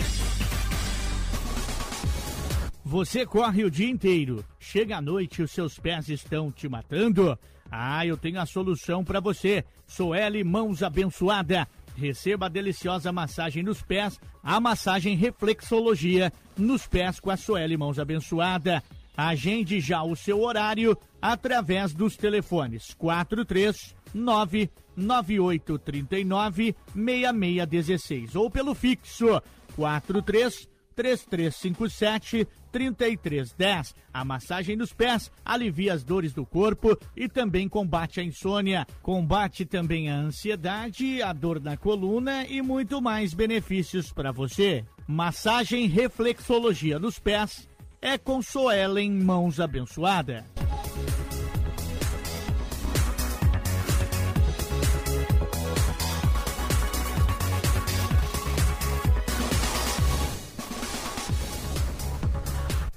Você 2.85 3.26
corre 3.26 3.64
o 3.64 3.71
dia 3.71 3.91
inteiro, 3.91 4.45
chega 4.61 4.99
à 4.99 5.00
noite 5.02 5.41
e 5.41 5.43
os 5.43 5.50
seus 5.50 5.76
pés 5.76 6.09
estão 6.09 6.52
te 6.52 6.69
matando? 6.69 7.37
Ah, 7.69 8.07
eu 8.07 8.17
tenho 8.17 8.41
a 8.41 8.47
solução 8.47 9.02
para 9.02 9.19
você. 9.19 9.64
Sou 9.88 10.14
L 10.14 10.45
Mãos 10.45 10.85
Abençoada. 10.85 11.67
Receba 11.97 12.47
a 12.47 12.49
deliciosa 12.49 13.11
massagem 13.11 13.64
nos 13.64 13.83
pés, 13.83 14.21
a 14.41 14.61
massagem 14.61 15.17
reflexologia 15.17 16.33
nos 16.57 16.87
pés 16.87 17.19
com 17.19 17.29
a 17.29 17.37
Soeli 17.37 17.76
Mãos 17.76 17.99
Abençoada. 17.99 18.85
Agende 19.17 19.81
já 19.81 20.00
o 20.05 20.14
seu 20.14 20.41
horário 20.43 20.97
através 21.21 21.93
dos 21.93 22.17
telefones 22.17 22.95
43 22.95 24.00
99839 24.14 26.76
6616 26.95 28.37
ou 28.37 28.50
pelo 28.50 28.75
fixo 28.75 29.42
43 29.75 30.69
3357 30.95 32.47
3310. 32.71 33.95
A 34.12 34.25
massagem 34.25 34.76
nos 34.76 34.92
pés 34.92 35.31
alivia 35.45 35.95
as 35.95 36.04
dores 36.04 36.33
do 36.33 36.47
corpo 36.47 36.97
e 37.16 37.28
também 37.28 37.69
combate 37.69 38.21
a 38.21 38.25
insônia. 38.25 38.87
Combate 39.02 39.64
também 39.64 40.11
a 40.11 40.16
ansiedade, 40.16 41.23
a 41.23 41.33
dor 41.33 41.61
na 41.61 41.76
coluna 41.76 42.47
e 42.47 42.62
muito 42.62 43.00
mais 43.00 43.35
benefícios 43.35 44.12
para 44.12 44.33
você. 44.33 44.85
Massagem 45.07 45.87
reflexologia 45.87 46.99
nos 46.99 47.19
pés 47.19 47.69
é 48.00 48.19
com 48.19 48.42
Soelen 48.42 49.12
Mãos 49.12 49.61
Abençoada. 49.61 50.45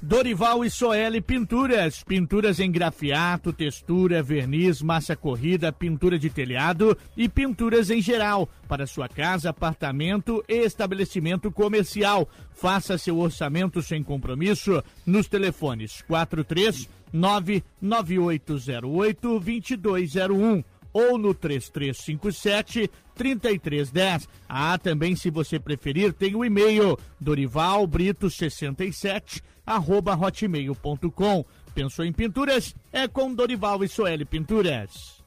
Dorival 0.07 0.63
e 0.63 0.69
Soeli 0.69 1.19
Pinturas. 1.19 2.03
Pinturas 2.03 2.59
em 2.59 2.71
grafiato, 2.71 3.51
textura, 3.51 4.21
verniz, 4.21 4.79
massa 4.79 5.15
corrida, 5.15 5.73
pintura 5.73 6.19
de 6.19 6.29
telhado 6.29 6.95
e 7.17 7.27
pinturas 7.27 7.89
em 7.89 7.99
geral. 7.99 8.47
Para 8.67 8.85
sua 8.85 9.09
casa, 9.09 9.49
apartamento 9.49 10.45
e 10.47 10.63
estabelecimento 10.63 11.51
comercial. 11.51 12.29
Faça 12.51 12.99
seu 12.99 13.17
orçamento 13.17 13.81
sem 13.81 14.03
compromisso 14.03 14.83
nos 15.07 15.27
telefones 15.27 16.03
43 16.03 16.87
99808 17.11 19.39
2201 19.39 20.63
ou 20.95 21.17
no 21.17 21.33
3357 21.33 22.89
3310. 23.13 24.29
Ah, 24.47 24.77
também 24.77 25.13
se 25.13 25.29
você 25.29 25.59
preferir, 25.59 26.13
tem 26.13 26.33
o 26.35 26.45
e-mail 26.45 26.97
dorivalbrito67 27.21 29.41
arroba 29.65 30.15
hotmail.com. 30.15 31.43
Pensou 31.73 32.05
em 32.05 32.13
pinturas? 32.13 32.73
É 32.93 33.09
com 33.09 33.33
Dorival 33.33 33.83
e 33.83 33.89
Soeli 33.89 34.23
Pinturas. 34.23 35.21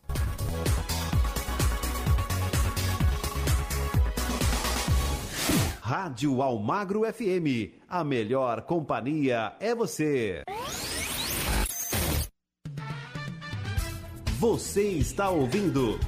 Rádio 5.83 6.41
Almagro 6.41 7.03
FM. 7.13 7.75
A 7.89 8.05
melhor 8.05 8.63
companhia 8.63 9.53
é 9.61 9.75
você. 9.75 10.45
Você 14.39 14.83
está 14.91 15.31
ouvindo 15.31 15.99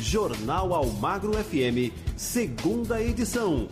Jornal 0.00 0.72
Almagro 0.72 1.34
FM, 1.34 1.92
segunda 2.16 3.02
edição. 3.02 3.68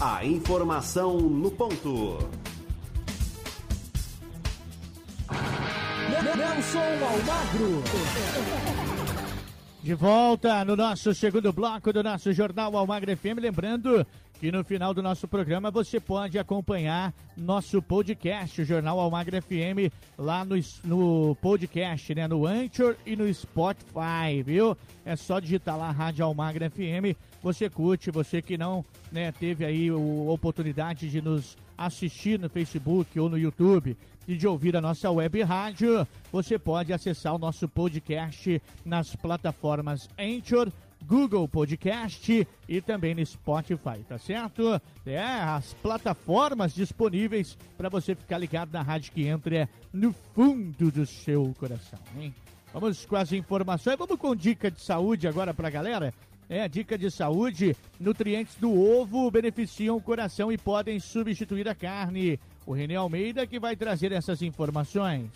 A 0.00 0.24
informação 0.24 1.18
no 1.20 1.50
ponto. 1.50 2.18
Nelson 6.34 6.78
Almagro. 6.78 7.82
De 9.82 9.94
volta 9.94 10.64
no 10.64 10.74
nosso 10.74 11.14
segundo 11.14 11.52
bloco 11.52 11.92
do 11.92 12.02
nosso 12.02 12.32
Jornal 12.32 12.74
Almagro 12.74 13.14
FM. 13.14 13.38
Lembrando 13.38 14.06
que 14.38 14.52
no 14.52 14.62
final 14.62 14.92
do 14.92 15.02
nosso 15.02 15.26
programa 15.26 15.70
você 15.70 15.98
pode 15.98 16.38
acompanhar 16.38 17.14
nosso 17.36 17.80
podcast, 17.80 18.60
o 18.60 18.64
Jornal 18.64 19.00
Almagro 19.00 19.40
FM, 19.40 19.92
lá 20.18 20.44
no, 20.44 20.56
no 20.84 21.34
podcast, 21.36 22.14
né? 22.14 22.28
No 22.28 22.46
Anchor 22.46 22.96
e 23.06 23.16
no 23.16 23.32
Spotify, 23.32 24.42
viu? 24.44 24.76
É 25.04 25.16
só 25.16 25.40
digitar 25.40 25.78
lá 25.78 25.90
Rádio 25.90 26.24
Almagro 26.24 26.70
FM. 26.70 27.16
Você 27.42 27.70
curte, 27.70 28.10
você 28.10 28.42
que 28.42 28.58
não 28.58 28.84
né, 29.10 29.32
teve 29.32 29.64
aí 29.64 29.88
a 29.88 29.96
oportunidade 29.96 31.08
de 31.08 31.22
nos 31.22 31.56
assistir 31.76 32.38
no 32.38 32.48
Facebook 32.48 33.18
ou 33.18 33.28
no 33.28 33.38
YouTube 33.38 33.96
e 34.28 34.36
de 34.36 34.46
ouvir 34.46 34.76
a 34.76 34.80
nossa 34.80 35.10
web 35.10 35.42
rádio, 35.42 36.06
você 36.32 36.58
pode 36.58 36.92
acessar 36.92 37.34
o 37.34 37.38
nosso 37.38 37.68
podcast 37.68 38.60
nas 38.84 39.14
plataformas 39.14 40.08
Anchor, 40.18 40.70
Google 41.06 41.46
Podcast 41.46 42.46
e 42.68 42.80
também 42.80 43.14
no 43.14 43.24
Spotify, 43.24 44.02
tá 44.08 44.18
certo? 44.18 44.80
É, 45.04 45.20
as 45.20 45.72
plataformas 45.74 46.74
disponíveis 46.74 47.56
para 47.78 47.88
você 47.88 48.14
ficar 48.14 48.38
ligado 48.38 48.72
na 48.72 48.82
rádio 48.82 49.12
que 49.12 49.24
entra 49.24 49.68
no 49.92 50.12
fundo 50.34 50.90
do 50.90 51.06
seu 51.06 51.54
coração, 51.58 52.00
hein? 52.18 52.34
Vamos 52.72 53.06
com 53.06 53.16
as 53.16 53.32
informações, 53.32 53.96
vamos 53.96 54.18
com 54.18 54.34
dica 54.34 54.70
de 54.70 54.80
saúde 54.80 55.28
agora 55.28 55.54
pra 55.54 55.70
galera. 55.70 56.12
É, 56.48 56.68
dica 56.68 56.98
de 56.98 57.10
saúde: 57.10 57.76
nutrientes 57.98 58.56
do 58.56 58.72
ovo 58.72 59.30
beneficiam 59.30 59.96
o 59.96 60.02
coração 60.02 60.50
e 60.50 60.58
podem 60.58 60.98
substituir 60.98 61.68
a 61.68 61.74
carne. 61.74 62.38
O 62.66 62.72
René 62.72 62.96
Almeida 62.96 63.46
que 63.46 63.60
vai 63.60 63.76
trazer 63.76 64.10
essas 64.10 64.42
informações. 64.42 65.30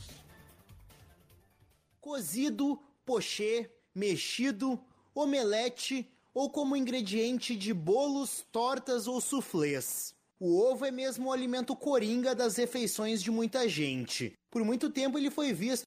Cozido, 2.00 2.76
pochê, 3.06 3.70
mexido, 3.94 4.80
omelete 5.20 6.10
ou 6.32 6.50
como 6.50 6.76
ingrediente 6.76 7.56
de 7.56 7.72
bolos, 7.72 8.44
tortas 8.50 9.06
ou 9.06 9.20
suflês. 9.20 10.14
O 10.38 10.58
ovo 10.58 10.86
é 10.86 10.90
mesmo 10.90 11.28
o 11.28 11.32
alimento 11.32 11.76
coringa 11.76 12.34
das 12.34 12.56
refeições 12.56 13.22
de 13.22 13.30
muita 13.30 13.68
gente. 13.68 14.32
Por 14.50 14.64
muito 14.64 14.88
tempo 14.88 15.18
ele 15.18 15.30
foi 15.30 15.52
visto 15.52 15.84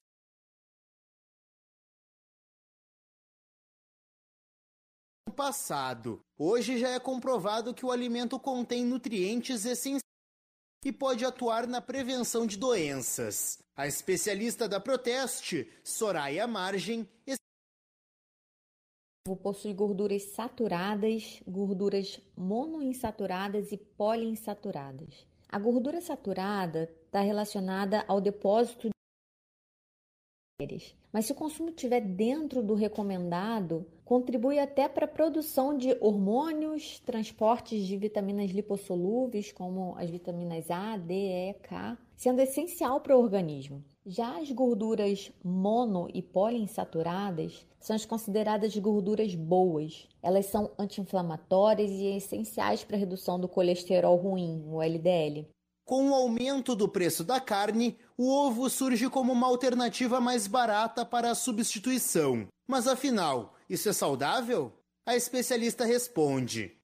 passado. 5.34 6.20
Hoje 6.38 6.78
já 6.78 6.90
é 6.90 7.00
comprovado 7.00 7.74
que 7.74 7.84
o 7.84 7.90
alimento 7.90 8.38
contém 8.38 8.84
nutrientes 8.84 9.64
essenciais 9.64 10.04
e 10.84 10.92
pode 10.92 11.24
atuar 11.24 11.66
na 11.66 11.80
prevenção 11.80 12.46
de 12.46 12.56
doenças. 12.56 13.58
A 13.74 13.88
especialista 13.88 14.68
da 14.68 14.78
Proteste, 14.78 15.68
Soraya 15.82 16.46
Margem, 16.46 17.08
possui 19.42 19.72
gorduras 19.72 20.22
saturadas, 20.22 21.42
gorduras 21.48 22.20
monoinsaturadas 22.36 23.72
e 23.72 23.78
poliinsaturadas. 23.78 25.26
A 25.48 25.58
gordura 25.58 26.00
saturada 26.02 26.90
está 27.06 27.20
relacionada 27.20 28.04
ao 28.06 28.20
depósito 28.20 28.88
de 28.88 28.94
mas 31.12 31.26
se 31.26 31.32
o 31.32 31.34
consumo 31.34 31.70
estiver 31.70 32.00
dentro 32.00 32.62
do 32.62 32.74
recomendado, 32.74 33.86
contribui 34.04 34.58
até 34.58 34.88
para 34.88 35.04
a 35.04 35.08
produção 35.08 35.76
de 35.76 35.96
hormônios, 36.00 37.00
transportes 37.00 37.86
de 37.86 37.96
vitaminas 37.96 38.50
lipossolúveis, 38.50 39.50
como 39.50 39.96
as 39.96 40.10
vitaminas 40.10 40.70
A, 40.70 40.96
D, 40.96 41.14
E, 41.14 41.54
K, 41.54 41.98
sendo 42.16 42.40
essencial 42.40 43.00
para 43.00 43.16
o 43.16 43.20
organismo. 43.20 43.82
Já 44.06 44.38
as 44.38 44.50
gorduras 44.50 45.32
mono 45.42 46.10
e 46.12 46.20
poliinsaturadas 46.20 47.66
são 47.80 47.96
as 47.96 48.04
consideradas 48.04 48.76
gorduras 48.76 49.34
boas. 49.34 50.06
Elas 50.22 50.44
são 50.44 50.70
anti-inflamatórias 50.78 51.90
e 51.90 52.14
essenciais 52.14 52.84
para 52.84 52.96
a 52.96 52.98
redução 52.98 53.40
do 53.40 53.48
colesterol 53.48 54.14
ruim, 54.16 54.62
o 54.66 54.82
LDL. 54.82 55.48
Com 55.86 56.10
o 56.10 56.14
aumento 56.14 56.76
do 56.76 56.86
preço 56.86 57.24
da 57.24 57.40
carne, 57.40 57.96
o 58.14 58.30
ovo 58.30 58.68
surge 58.68 59.08
como 59.08 59.32
uma 59.32 59.46
alternativa 59.46 60.20
mais 60.20 60.46
barata 60.46 61.02
para 61.06 61.30
a 61.30 61.34
substituição. 61.34 62.46
Mas 62.68 62.86
afinal, 62.86 63.54
isso 63.70 63.88
é 63.88 63.92
saudável? 63.94 64.70
A 65.06 65.16
especialista 65.16 65.86
responde: 65.86 66.76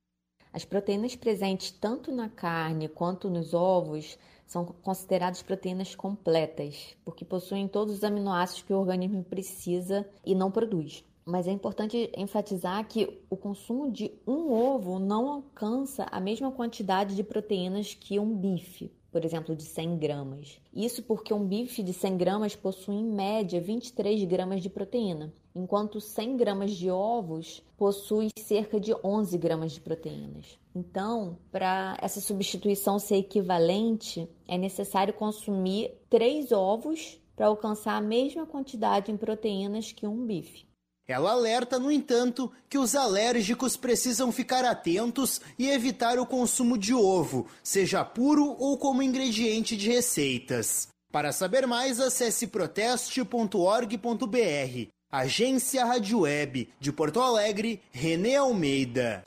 As 0.55 0.65
proteínas 0.65 1.15
presentes 1.17 1.71
tanto 1.71 2.11
na 2.11 2.31
carne 2.31 2.89
quanto 2.89 3.29
nos 3.29 3.53
ovos 3.53 4.19
são 4.51 4.65
consideradas 4.65 5.43
proteínas 5.43 5.95
completas, 5.95 6.97
porque 7.05 7.25
possuem 7.25 7.69
todos 7.69 7.95
os 7.95 8.03
aminoácidos 8.03 8.65
que 8.65 8.73
o 8.73 8.81
organismo 8.81 9.23
precisa 9.23 10.05
e 10.27 10.35
não 10.35 10.51
produz. 10.51 11.05
Mas 11.25 11.47
é 11.47 11.53
importante 11.53 12.11
enfatizar 12.17 12.85
que 12.89 13.23
o 13.31 13.37
consumo 13.37 13.93
de 13.93 14.11
um 14.27 14.51
ovo 14.51 14.99
não 14.99 15.29
alcança 15.29 16.05
a 16.11 16.19
mesma 16.19 16.51
quantidade 16.51 17.15
de 17.15 17.23
proteínas 17.23 17.95
que 17.95 18.19
um 18.19 18.35
bife, 18.35 18.91
por 19.13 19.25
exemplo, 19.25 19.55
de 19.55 19.63
100 19.63 19.99
gramas. 19.99 20.61
Isso 20.75 21.01
porque 21.05 21.33
um 21.33 21.47
bife 21.47 21.81
de 21.81 21.93
100 21.93 22.17
gramas 22.17 22.57
possui 22.57 22.97
em 22.97 23.05
média 23.05 23.61
23 23.61 24.25
gramas 24.25 24.61
de 24.61 24.69
proteína, 24.69 25.33
enquanto 25.55 26.01
100 26.01 26.37
gramas 26.37 26.73
de 26.73 26.91
ovos 26.91 27.63
possui 27.77 28.31
cerca 28.37 28.81
de 28.81 28.93
11 29.05 29.39
gramas 29.39 29.71
de 29.71 29.81
proteínas. 29.81 30.60
Então, 30.75 31.39
para 31.51 31.97
essa 32.01 32.21
substituição 32.21 32.99
ser 32.99 33.17
equivalente, 33.17 34.29
é 34.47 34.57
necessário 34.57 35.13
consumir 35.13 35.93
3 36.09 36.53
ovos 36.53 37.21
para 37.35 37.47
alcançar 37.47 37.97
a 37.97 38.01
mesma 38.01 38.47
quantidade 38.47 39.11
em 39.11 39.17
proteínas 39.17 39.93
que 39.93 40.07
um 40.07 40.25
bife. 40.25 40.65
Ela 41.09 41.33
alerta, 41.33 41.77
no 41.77 41.91
entanto, 41.91 42.53
que 42.69 42.79
os 42.79 42.95
alérgicos 42.95 43.77
precisam 43.77 44.31
ficar 44.31 44.65
atentos 44.65 45.41
e 45.59 45.69
evitar 45.69 46.21
o 46.21 46.27
consumo 46.27 46.79
de 46.79 46.95
ovo, 46.95 47.49
seja 47.65 48.05
puro 48.05 48.55
ou 48.61 48.79
como 48.79 49.03
ingrediente 49.03 49.77
de 49.77 49.91
receitas. 49.91 50.87
Para 51.11 51.33
saber 51.33 51.67
mais, 51.67 51.99
acesse 51.99 52.47
proteste.org.br. 52.47 54.89
Agência 55.11 55.85
Rádio 55.85 56.21
Web 56.21 56.69
de 56.79 56.93
Porto 56.93 57.21
Alegre, 57.21 57.83
Renê 57.91 58.37
Almeida. 58.37 59.25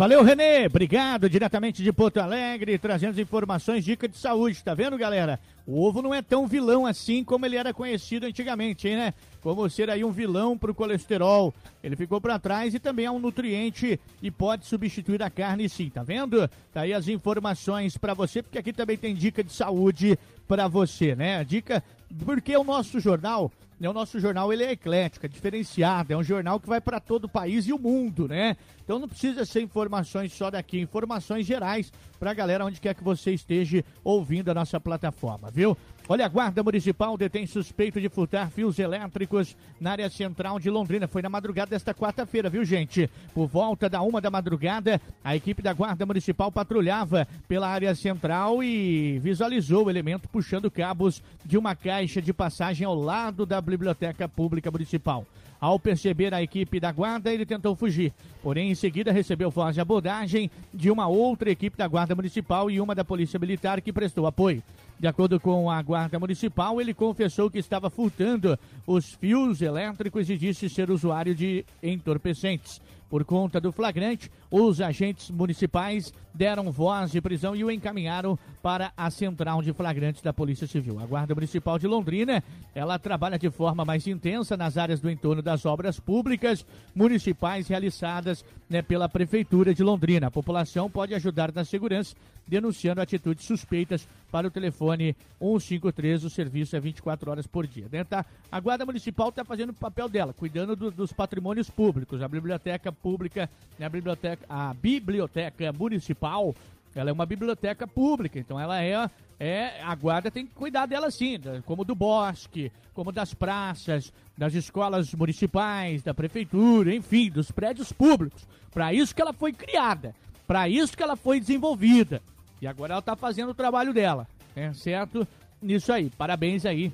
Valeu, 0.00 0.22
Renê. 0.22 0.64
Obrigado, 0.64 1.28
diretamente 1.28 1.82
de 1.82 1.92
Porto 1.92 2.16
Alegre, 2.16 2.78
trazendo 2.78 3.20
informações, 3.20 3.84
dica 3.84 4.08
de 4.08 4.16
saúde. 4.16 4.64
Tá 4.64 4.72
vendo, 4.72 4.96
galera? 4.96 5.38
O 5.66 5.86
ovo 5.86 6.00
não 6.00 6.14
é 6.14 6.22
tão 6.22 6.46
vilão 6.46 6.86
assim 6.86 7.22
como 7.22 7.44
ele 7.44 7.56
era 7.56 7.74
conhecido 7.74 8.24
antigamente, 8.24 8.88
hein, 8.88 8.96
né? 8.96 9.14
Como 9.42 9.68
ser 9.68 9.90
aí 9.90 10.02
um 10.02 10.10
vilão 10.10 10.56
pro 10.56 10.74
colesterol. 10.74 11.52
Ele 11.84 11.96
ficou 11.96 12.18
para 12.18 12.38
trás 12.38 12.72
e 12.72 12.78
também 12.78 13.04
é 13.04 13.10
um 13.10 13.18
nutriente 13.18 14.00
e 14.22 14.30
pode 14.30 14.64
substituir 14.64 15.22
a 15.22 15.28
carne 15.28 15.68
sim, 15.68 15.90
tá 15.90 16.02
vendo? 16.02 16.48
Tá 16.72 16.80
aí 16.80 16.94
as 16.94 17.06
informações 17.06 17.98
para 17.98 18.14
você, 18.14 18.42
porque 18.42 18.56
aqui 18.58 18.72
também 18.72 18.96
tem 18.96 19.14
dica 19.14 19.44
de 19.44 19.52
saúde 19.52 20.18
para 20.48 20.66
você, 20.66 21.14
né? 21.14 21.36
A 21.36 21.42
dica, 21.42 21.84
porque 22.24 22.56
o 22.56 22.64
nosso 22.64 23.00
jornal 23.00 23.52
né, 23.80 23.88
o 23.88 23.94
nosso 23.94 24.20
jornal 24.20 24.52
ele 24.52 24.62
é 24.62 24.72
eclético, 24.72 25.24
é 25.24 25.28
diferenciado, 25.28 26.12
é 26.12 26.16
um 26.16 26.22
jornal 26.22 26.60
que 26.60 26.68
vai 26.68 26.82
para 26.82 27.00
todo 27.00 27.24
o 27.24 27.28
país 27.28 27.66
e 27.66 27.72
o 27.72 27.78
mundo, 27.78 28.28
né? 28.28 28.54
Então 28.84 28.98
não 28.98 29.08
precisa 29.08 29.46
ser 29.46 29.62
informações 29.62 30.34
só 30.34 30.50
daqui, 30.50 30.78
informações 30.78 31.46
gerais 31.46 31.90
para 32.18 32.30
a 32.30 32.34
galera 32.34 32.66
onde 32.66 32.78
quer 32.78 32.94
que 32.94 33.02
você 33.02 33.32
esteja 33.32 33.82
ouvindo 34.04 34.50
a 34.50 34.54
nossa 34.54 34.78
plataforma, 34.78 35.50
viu? 35.50 35.74
Olha, 36.12 36.26
a 36.26 36.28
Guarda 36.28 36.60
Municipal 36.60 37.16
detém 37.16 37.46
suspeito 37.46 38.00
de 38.00 38.08
furtar 38.08 38.50
fios 38.50 38.80
elétricos 38.80 39.56
na 39.80 39.92
área 39.92 40.10
central 40.10 40.58
de 40.58 40.68
Londrina. 40.68 41.06
Foi 41.06 41.22
na 41.22 41.28
madrugada 41.28 41.70
desta 41.70 41.94
quarta-feira, 41.94 42.50
viu, 42.50 42.64
gente? 42.64 43.08
Por 43.32 43.46
volta 43.46 43.88
da 43.88 44.02
uma 44.02 44.20
da 44.20 44.28
madrugada, 44.28 45.00
a 45.22 45.36
equipe 45.36 45.62
da 45.62 45.72
Guarda 45.72 46.04
Municipal 46.04 46.50
patrulhava 46.50 47.28
pela 47.46 47.68
área 47.68 47.94
central 47.94 48.60
e 48.60 49.20
visualizou 49.20 49.86
o 49.86 49.88
elemento 49.88 50.28
puxando 50.28 50.68
cabos 50.68 51.22
de 51.46 51.56
uma 51.56 51.76
caixa 51.76 52.20
de 52.20 52.32
passagem 52.32 52.84
ao 52.84 52.96
lado 52.96 53.46
da 53.46 53.60
Biblioteca 53.60 54.28
Pública 54.28 54.68
Municipal. 54.68 55.24
Ao 55.60 55.78
perceber 55.78 56.34
a 56.34 56.42
equipe 56.42 56.80
da 56.80 56.90
guarda, 56.90 57.32
ele 57.32 57.46
tentou 57.46 57.76
fugir. 57.76 58.12
Porém, 58.42 58.72
em 58.72 58.74
seguida, 58.74 59.12
recebeu 59.12 59.48
voz 59.48 59.76
de 59.76 59.80
abordagem 59.80 60.50
de 60.74 60.90
uma 60.90 61.06
outra 61.06 61.50
equipe 61.50 61.76
da 61.76 61.86
Guarda 61.86 62.16
Municipal 62.16 62.68
e 62.68 62.80
uma 62.80 62.96
da 62.96 63.04
Polícia 63.04 63.38
Militar 63.38 63.80
que 63.80 63.92
prestou 63.92 64.26
apoio. 64.26 64.60
De 65.00 65.06
acordo 65.06 65.40
com 65.40 65.70
a 65.70 65.80
Guarda 65.80 66.18
Municipal, 66.18 66.78
ele 66.78 66.92
confessou 66.92 67.50
que 67.50 67.58
estava 67.58 67.88
furtando 67.88 68.58
os 68.86 69.14
fios 69.14 69.62
elétricos 69.62 70.28
e 70.28 70.36
disse 70.36 70.68
ser 70.68 70.90
usuário 70.90 71.34
de 71.34 71.64
entorpecentes. 71.82 72.82
Por 73.08 73.24
conta 73.24 73.58
do 73.58 73.72
flagrante, 73.72 74.30
os 74.50 74.78
agentes 74.78 75.30
municipais 75.30 76.12
deram 76.34 76.70
voz 76.70 77.10
de 77.10 77.20
prisão 77.20 77.56
e 77.56 77.64
o 77.64 77.70
encaminharam 77.70 78.38
para 78.62 78.92
a 78.94 79.10
central 79.10 79.62
de 79.62 79.72
flagrantes 79.72 80.22
da 80.22 80.34
Polícia 80.34 80.66
Civil. 80.66 81.00
A 81.00 81.06
Guarda 81.06 81.34
Municipal 81.34 81.78
de 81.78 81.88
Londrina, 81.88 82.44
ela 82.74 82.98
trabalha 82.98 83.38
de 83.38 83.50
forma 83.50 83.84
mais 83.86 84.06
intensa 84.06 84.56
nas 84.56 84.76
áreas 84.76 85.00
do 85.00 85.10
entorno 85.10 85.42
das 85.42 85.64
obras 85.64 85.98
públicas 85.98 86.64
municipais 86.94 87.66
realizadas 87.66 88.44
né, 88.68 88.82
pela 88.82 89.08
Prefeitura 89.08 89.74
de 89.74 89.82
Londrina. 89.82 90.28
A 90.28 90.30
população 90.30 90.90
pode 90.90 91.14
ajudar 91.14 91.52
na 91.52 91.64
segurança 91.64 92.14
denunciando 92.46 93.00
atitudes 93.00 93.44
suspeitas 93.44 94.06
para 94.30 94.46
o 94.46 94.50
telefone 94.50 95.16
153. 95.38 96.24
O 96.24 96.30
serviço 96.30 96.76
é 96.76 96.80
24 96.80 97.30
horas 97.30 97.46
por 97.46 97.66
dia. 97.66 97.86
Né, 97.90 98.04
tá? 98.04 98.24
A 98.50 98.60
Guarda 98.60 98.86
Municipal 98.86 99.30
está 99.30 99.44
fazendo 99.44 99.70
o 99.70 99.74
papel 99.74 100.08
dela, 100.08 100.32
cuidando 100.32 100.76
do, 100.76 100.90
dos 100.90 101.12
patrimônios 101.12 101.68
públicos. 101.68 102.22
A 102.22 102.28
biblioteca 102.28 102.92
pública, 102.92 103.50
né, 103.78 103.86
a 103.86 103.88
biblioteca, 103.88 104.44
a 104.48 104.74
biblioteca 104.74 105.72
municipal, 105.72 106.54
ela 106.94 107.10
é 107.10 107.12
uma 107.12 107.26
biblioteca 107.26 107.86
pública, 107.86 108.38
então 108.38 108.58
ela 108.58 108.82
é 108.82 109.08
é, 109.42 109.82
a 109.82 109.94
guarda 109.94 110.30
tem 110.30 110.46
que 110.46 110.52
cuidar 110.52 110.84
dela 110.84 111.10
sim, 111.10 111.40
como 111.64 111.82
do 111.82 111.94
bosque, 111.94 112.70
como 112.92 113.10
das 113.10 113.32
praças, 113.32 114.12
das 114.36 114.52
escolas 114.52 115.14
municipais, 115.14 116.02
da 116.02 116.12
prefeitura, 116.12 116.94
enfim, 116.94 117.30
dos 117.30 117.50
prédios 117.50 117.90
públicos. 117.90 118.46
Para 118.70 118.92
isso 118.92 119.14
que 119.14 119.22
ela 119.22 119.32
foi 119.32 119.54
criada, 119.54 120.14
para 120.46 120.68
isso 120.68 120.94
que 120.94 121.02
ela 121.02 121.16
foi 121.16 121.40
desenvolvida. 121.40 122.20
E 122.60 122.66
agora 122.66 122.94
ela 122.94 123.00
está 123.00 123.16
fazendo 123.16 123.50
o 123.50 123.54
trabalho 123.54 123.92
dela, 123.92 124.28
é 124.54 124.72
certo? 124.72 125.26
Nisso 125.62 125.92
aí, 125.92 126.10
parabéns 126.10 126.64
aí, 126.64 126.92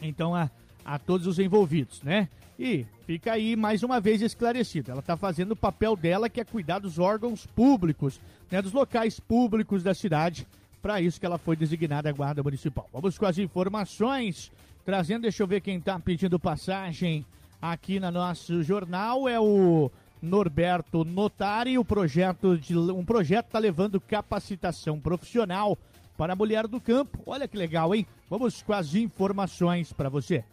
então, 0.00 0.34
a, 0.34 0.50
a 0.84 0.98
todos 0.98 1.26
os 1.26 1.38
envolvidos, 1.38 2.02
né? 2.02 2.28
E 2.58 2.86
fica 3.06 3.32
aí 3.32 3.56
mais 3.56 3.82
uma 3.82 4.00
vez 4.00 4.22
esclarecido. 4.22 4.90
Ela 4.90 5.00
está 5.00 5.16
fazendo 5.16 5.52
o 5.52 5.56
papel 5.56 5.96
dela, 5.96 6.28
que 6.28 6.40
é 6.40 6.44
cuidar 6.44 6.78
dos 6.78 6.98
órgãos 6.98 7.46
públicos, 7.46 8.20
né, 8.50 8.62
dos 8.62 8.72
locais 8.72 9.18
públicos 9.18 9.82
da 9.82 9.94
cidade. 9.94 10.46
Para 10.80 11.00
isso 11.00 11.18
que 11.18 11.26
ela 11.26 11.38
foi 11.38 11.56
designada 11.56 12.12
Guarda 12.12 12.42
Municipal. 12.42 12.88
Vamos 12.92 13.18
com 13.18 13.26
as 13.26 13.38
informações, 13.38 14.52
trazendo, 14.84 15.22
deixa 15.22 15.42
eu 15.42 15.46
ver 15.46 15.62
quem 15.62 15.78
está 15.78 15.98
pedindo 15.98 16.38
passagem 16.38 17.24
aqui 17.60 17.98
no 17.98 18.10
nosso 18.10 18.62
jornal. 18.62 19.28
É 19.28 19.40
o 19.40 19.90
Norberto 20.24 21.04
Notari. 21.04 21.78
O 21.78 21.84
projeto 21.84 22.58
de, 22.58 22.76
um 22.76 23.04
projeto 23.04 23.46
está 23.46 23.58
levando 23.58 24.00
capacitação 24.00 24.98
profissional 24.98 25.78
para 26.16 26.32
a 26.32 26.36
mulher 26.36 26.66
do 26.66 26.80
campo. 26.80 27.22
Olha 27.26 27.46
que 27.46 27.56
legal, 27.56 27.94
hein? 27.94 28.06
Vamos 28.28 28.62
com 28.62 28.72
as 28.72 28.94
informações 28.94 29.92
para 29.92 30.08
você. 30.08 30.44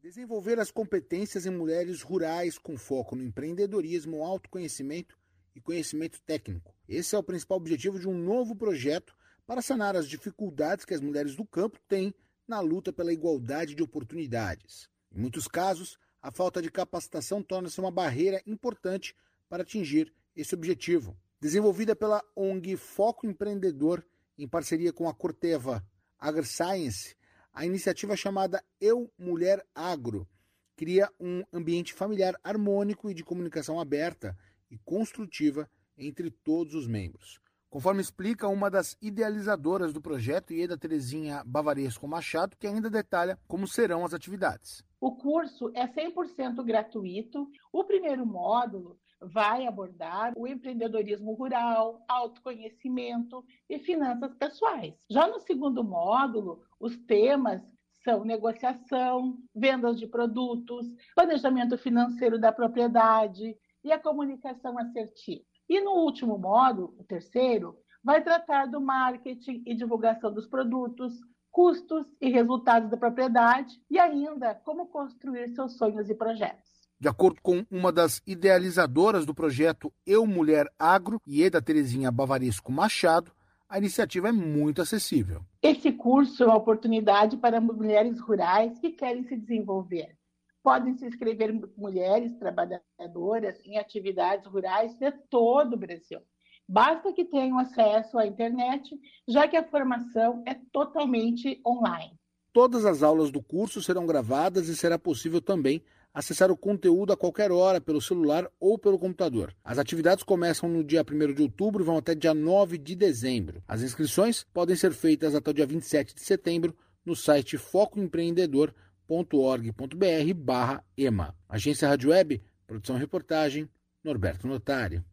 Desenvolver 0.00 0.60
as 0.60 0.70
competências 0.70 1.46
em 1.46 1.50
mulheres 1.50 2.00
rurais 2.00 2.56
com 2.56 2.78
foco 2.78 3.16
no 3.16 3.24
empreendedorismo, 3.24 4.24
autoconhecimento 4.24 5.18
e 5.54 5.60
conhecimento 5.60 6.20
técnico. 6.24 6.72
Esse 6.88 7.16
é 7.16 7.18
o 7.18 7.22
principal 7.22 7.58
objetivo 7.58 7.98
de 7.98 8.08
um 8.08 8.16
novo 8.16 8.54
projeto 8.54 9.16
para 9.46 9.60
sanar 9.60 9.96
as 9.96 10.08
dificuldades 10.08 10.84
que 10.84 10.94
as 10.94 11.00
mulheres 11.00 11.34
do 11.34 11.44
campo 11.44 11.78
têm 11.88 12.14
na 12.46 12.60
luta 12.60 12.92
pela 12.92 13.12
igualdade 13.12 13.74
de 13.74 13.82
oportunidades. 13.82 14.88
Em 15.16 15.20
muitos 15.20 15.48
casos, 15.48 15.98
a 16.20 16.30
falta 16.30 16.60
de 16.60 16.70
capacitação 16.70 17.42
torna-se 17.42 17.80
uma 17.80 17.90
barreira 17.90 18.42
importante 18.46 19.16
para 19.48 19.62
atingir 19.62 20.12
esse 20.36 20.54
objetivo. 20.54 21.16
Desenvolvida 21.40 21.96
pela 21.96 22.22
ONG 22.36 22.76
Foco 22.76 23.26
Empreendedor, 23.26 24.04
em 24.36 24.46
parceria 24.46 24.92
com 24.92 25.08
a 25.08 25.14
Corteva 25.14 25.82
AgriScience, 26.18 27.16
a 27.50 27.64
iniciativa 27.64 28.14
chamada 28.14 28.62
Eu 28.78 29.10
Mulher 29.18 29.64
Agro 29.74 30.28
cria 30.76 31.10
um 31.18 31.42
ambiente 31.50 31.94
familiar 31.94 32.38
harmônico 32.44 33.10
e 33.10 33.14
de 33.14 33.24
comunicação 33.24 33.80
aberta 33.80 34.36
e 34.70 34.76
construtiva 34.76 35.66
entre 35.96 36.30
todos 36.30 36.74
os 36.74 36.86
membros. 36.86 37.40
Conforme 37.70 38.02
explica 38.02 38.48
uma 38.48 38.70
das 38.70 38.98
idealizadoras 39.00 39.94
do 39.94 40.00
projeto, 40.02 40.52
Ieda 40.52 40.76
Terezinha 40.76 41.42
Bavaresco 41.46 42.06
Machado, 42.06 42.54
que 42.58 42.66
ainda 42.66 42.90
detalha 42.90 43.38
como 43.48 43.66
serão 43.66 44.04
as 44.04 44.12
atividades. 44.12 44.84
O 45.00 45.14
curso 45.14 45.70
é 45.74 45.86
100% 45.86 46.64
gratuito. 46.64 47.48
O 47.72 47.84
primeiro 47.84 48.26
módulo 48.26 48.98
vai 49.20 49.66
abordar 49.66 50.32
o 50.36 50.46
empreendedorismo 50.46 51.32
rural, 51.34 52.04
autoconhecimento 52.08 53.44
e 53.68 53.78
finanças 53.78 54.34
pessoais. 54.34 54.94
Já 55.10 55.26
no 55.26 55.40
segundo 55.40 55.82
módulo, 55.82 56.62
os 56.78 56.96
temas 56.96 57.62
são 58.04 58.24
negociação, 58.24 59.38
vendas 59.54 59.98
de 59.98 60.06
produtos, 60.06 60.86
planejamento 61.14 61.76
financeiro 61.76 62.38
da 62.38 62.52
propriedade 62.52 63.56
e 63.82 63.90
a 63.90 63.98
comunicação 63.98 64.78
assertiva. 64.78 65.42
E 65.68 65.80
no 65.80 65.92
último 65.92 66.38
módulo, 66.38 66.94
o 66.98 67.04
terceiro, 67.04 67.76
vai 68.04 68.22
tratar 68.22 68.66
do 68.66 68.80
marketing 68.80 69.64
e 69.66 69.74
divulgação 69.74 70.32
dos 70.32 70.46
produtos, 70.46 71.12
custos 71.56 72.06
e 72.20 72.28
resultados 72.28 72.90
da 72.90 72.98
propriedade 72.98 73.80
e 73.90 73.98
ainda 73.98 74.54
como 74.56 74.88
construir 74.88 75.48
seus 75.54 75.78
sonhos 75.78 76.10
e 76.10 76.14
projetos. 76.14 76.70
De 77.00 77.08
acordo 77.08 77.40
com 77.42 77.64
uma 77.70 77.90
das 77.90 78.20
idealizadoras 78.26 79.24
do 79.24 79.34
projeto 79.34 79.90
Eu 80.06 80.26
Mulher 80.26 80.70
Agro, 80.78 81.18
Ieda 81.26 81.62
Terezinha 81.62 82.12
Bavaresco 82.12 82.70
Machado, 82.70 83.32
a 83.66 83.78
iniciativa 83.78 84.28
é 84.28 84.32
muito 84.32 84.82
acessível. 84.82 85.40
Esse 85.62 85.90
curso 85.92 86.42
é 86.42 86.46
uma 86.46 86.56
oportunidade 86.56 87.38
para 87.38 87.58
mulheres 87.58 88.20
rurais 88.20 88.78
que 88.78 88.90
querem 88.90 89.24
se 89.24 89.34
desenvolver. 89.34 90.14
Podem 90.62 90.94
se 90.98 91.06
inscrever 91.06 91.58
mulheres 91.74 92.36
trabalhadoras 92.36 93.58
em 93.64 93.78
atividades 93.78 94.46
rurais 94.46 94.94
de 94.94 95.10
todo 95.30 95.72
o 95.72 95.78
Brasil. 95.78 96.20
Basta 96.68 97.12
que 97.12 97.24
tenham 97.24 97.58
acesso 97.58 98.18
à 98.18 98.26
internet, 98.26 98.98
já 99.28 99.46
que 99.46 99.56
a 99.56 99.68
formação 99.68 100.42
é 100.46 100.54
totalmente 100.72 101.60
online. 101.64 102.18
Todas 102.52 102.84
as 102.84 103.02
aulas 103.02 103.30
do 103.30 103.42
curso 103.42 103.82
serão 103.82 104.06
gravadas 104.06 104.68
e 104.68 104.76
será 104.76 104.98
possível 104.98 105.40
também 105.40 105.82
acessar 106.12 106.50
o 106.50 106.56
conteúdo 106.56 107.12
a 107.12 107.16
qualquer 107.16 107.52
hora 107.52 107.80
pelo 107.80 108.00
celular 108.00 108.50
ou 108.58 108.78
pelo 108.78 108.98
computador. 108.98 109.54
As 109.62 109.78
atividades 109.78 110.24
começam 110.24 110.66
no 110.66 110.82
dia 110.82 111.02
1 111.02 111.34
de 111.34 111.42
outubro 111.42 111.84
e 111.84 111.86
vão 111.86 111.98
até 111.98 112.14
dia 112.14 112.32
9 112.32 112.78
de 112.78 112.96
dezembro. 112.96 113.62
As 113.68 113.82
inscrições 113.82 114.44
podem 114.54 114.74
ser 114.74 114.92
feitas 114.92 115.34
até 115.34 115.50
o 115.50 115.54
dia 115.54 115.66
27 115.66 116.14
de 116.14 116.22
setembro 116.22 116.74
no 117.04 117.14
site 117.14 117.58
focoempreendedor.org.br 117.58 120.34
barra 120.34 120.82
EMA. 120.96 121.36
Agência 121.46 121.86
Rádio 121.86 122.10
Web, 122.10 122.42
produção 122.66 122.96
e 122.96 122.98
reportagem, 122.98 123.68
Norberto 124.02 124.48
Notário. 124.48 125.04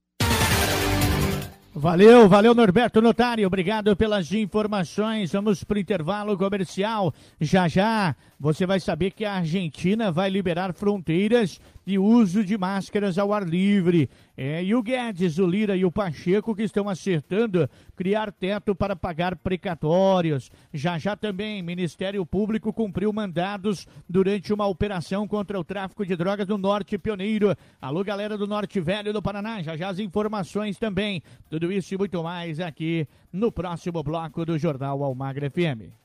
Valeu, 1.75 2.29
valeu 2.29 2.53
Norberto 2.53 3.01
Notário, 3.01 3.47
obrigado 3.47 3.95
pelas 3.95 4.31
informações. 4.31 5.31
Vamos 5.31 5.63
para 5.63 5.77
o 5.77 5.79
intervalo 5.79 6.37
comercial. 6.37 7.11
Já 7.41 7.67
já 7.67 8.15
você 8.39 8.63
vai 8.67 8.79
saber 8.79 9.09
que 9.09 9.25
a 9.25 9.33
Argentina 9.37 10.11
vai 10.11 10.29
liberar 10.29 10.71
fronteiras 10.71 11.59
e 11.85 11.99
uso 11.99 12.43
de 12.43 12.57
máscaras 12.57 13.17
ao 13.17 13.33
ar 13.33 13.47
livre. 13.47 14.09
É, 14.35 14.63
e 14.63 14.73
o 14.73 14.81
Guedes, 14.81 15.37
o 15.37 15.45
Lira 15.45 15.75
e 15.75 15.85
o 15.85 15.91
Pacheco 15.91 16.55
que 16.55 16.63
estão 16.63 16.89
acertando 16.89 17.69
criar 17.95 18.31
teto 18.31 18.73
para 18.75 18.95
pagar 18.95 19.35
precatórios. 19.35 20.51
Já 20.73 20.97
já 20.97 21.15
também, 21.15 21.61
Ministério 21.61 22.25
Público 22.25 22.73
cumpriu 22.73 23.11
mandados 23.13 23.87
durante 24.09 24.53
uma 24.53 24.67
operação 24.67 25.27
contra 25.27 25.59
o 25.59 25.63
tráfico 25.63 26.05
de 26.05 26.15
drogas 26.15 26.47
no 26.47 26.57
Norte 26.57 26.97
Pioneiro. 26.97 27.55
Alô, 27.81 28.03
galera 28.03 28.37
do 28.37 28.47
Norte 28.47 28.79
Velho 28.79 29.13
do 29.13 29.21
Paraná, 29.21 29.61
já 29.61 29.77
já 29.77 29.89
as 29.89 29.99
informações 29.99 30.77
também. 30.77 31.21
Tudo 31.49 31.71
isso 31.71 31.93
e 31.93 31.97
muito 31.97 32.23
mais 32.23 32.59
aqui 32.59 33.07
no 33.31 33.51
próximo 33.51 34.01
bloco 34.03 34.45
do 34.45 34.57
Jornal 34.57 35.03
Almagra 35.03 35.49
FM. 35.49 36.02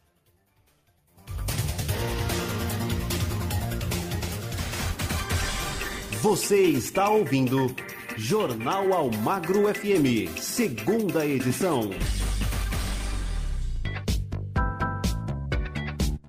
Você 6.22 6.62
está 6.62 7.08
ouvindo 7.08 7.72
Jornal 8.16 8.92
Almagro 8.92 9.72
FM, 9.72 10.28
segunda 10.36 11.24
edição. 11.24 11.90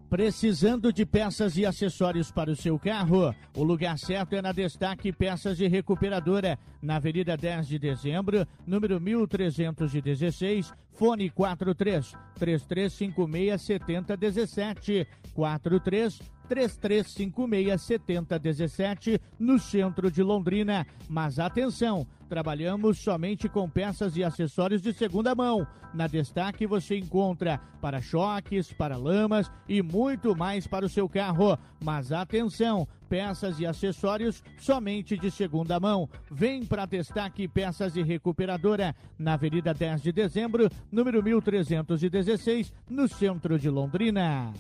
Precisando 0.08 0.94
de 0.94 1.08
peças 1.08 1.58
e 1.58 1.66
acessórios 1.66 2.32
para 2.32 2.52
o 2.52 2.56
seu 2.56 2.78
carro? 2.78 3.34
O 3.58 3.64
lugar 3.64 3.98
certo 3.98 4.36
é 4.36 4.44
na 4.44 4.52
Destaque 4.52 5.12
Peças 5.12 5.60
e 5.60 5.68
Recuperadora, 5.68 6.60
na 6.84 6.98
Avenida 6.98 7.36
10 7.36 7.68
de 7.68 7.80
Dezembro, 7.80 8.48
número 8.68 9.02
1316, 9.02 10.72
fone 10.94 11.32
43 11.32 12.14
3356 12.36 13.62
7017 13.62 15.08
43 15.34 16.39
3356 16.50 17.82
7017 17.82 19.22
no 19.38 19.60
centro 19.60 20.12
de 20.12 20.24
Londrina. 20.24 20.86
Mas 21.08 21.40
atenção, 21.40 22.08
trabalhamos 22.28 23.00
somente 23.00 23.48
com 23.48 23.70
peças 23.70 24.18
e 24.18 24.24
acessórios 24.24 24.82
de 24.82 24.92
segunda 24.92 25.36
mão. 25.36 25.66
Na 25.94 26.08
Destaque 26.08 26.66
você 26.66 26.98
encontra 26.98 27.60
para-choques, 27.80 28.74
para-lamas 28.74 29.52
e 29.68 29.82
muito 29.82 30.36
mais 30.36 30.68
para 30.68 30.86
o 30.86 30.90
seu 30.90 31.08
carro. 31.08 31.58
Mas 31.84 32.12
atenção, 32.12 32.88
peças 33.08 33.60
e 33.60 33.66
acessórios 33.66 34.44
somente 34.60 35.18
de 35.18 35.30
segunda 35.30 35.80
mão. 35.80 36.10
Vem 36.32 36.66
para 36.66 36.86
Destaque 36.86 37.48
Peças 37.48 37.96
e 37.96 38.04
Recuperadora, 38.04 38.96
na 39.18 39.34
Avenida 39.34 39.74
10 39.74 40.02
de 40.02 40.12
Dezembro, 40.12 40.70
número 40.92 41.24
1316, 41.24 42.74
no 42.90 43.08
centro 43.08 43.58
de 43.58 43.70
Londrina. 43.70 44.54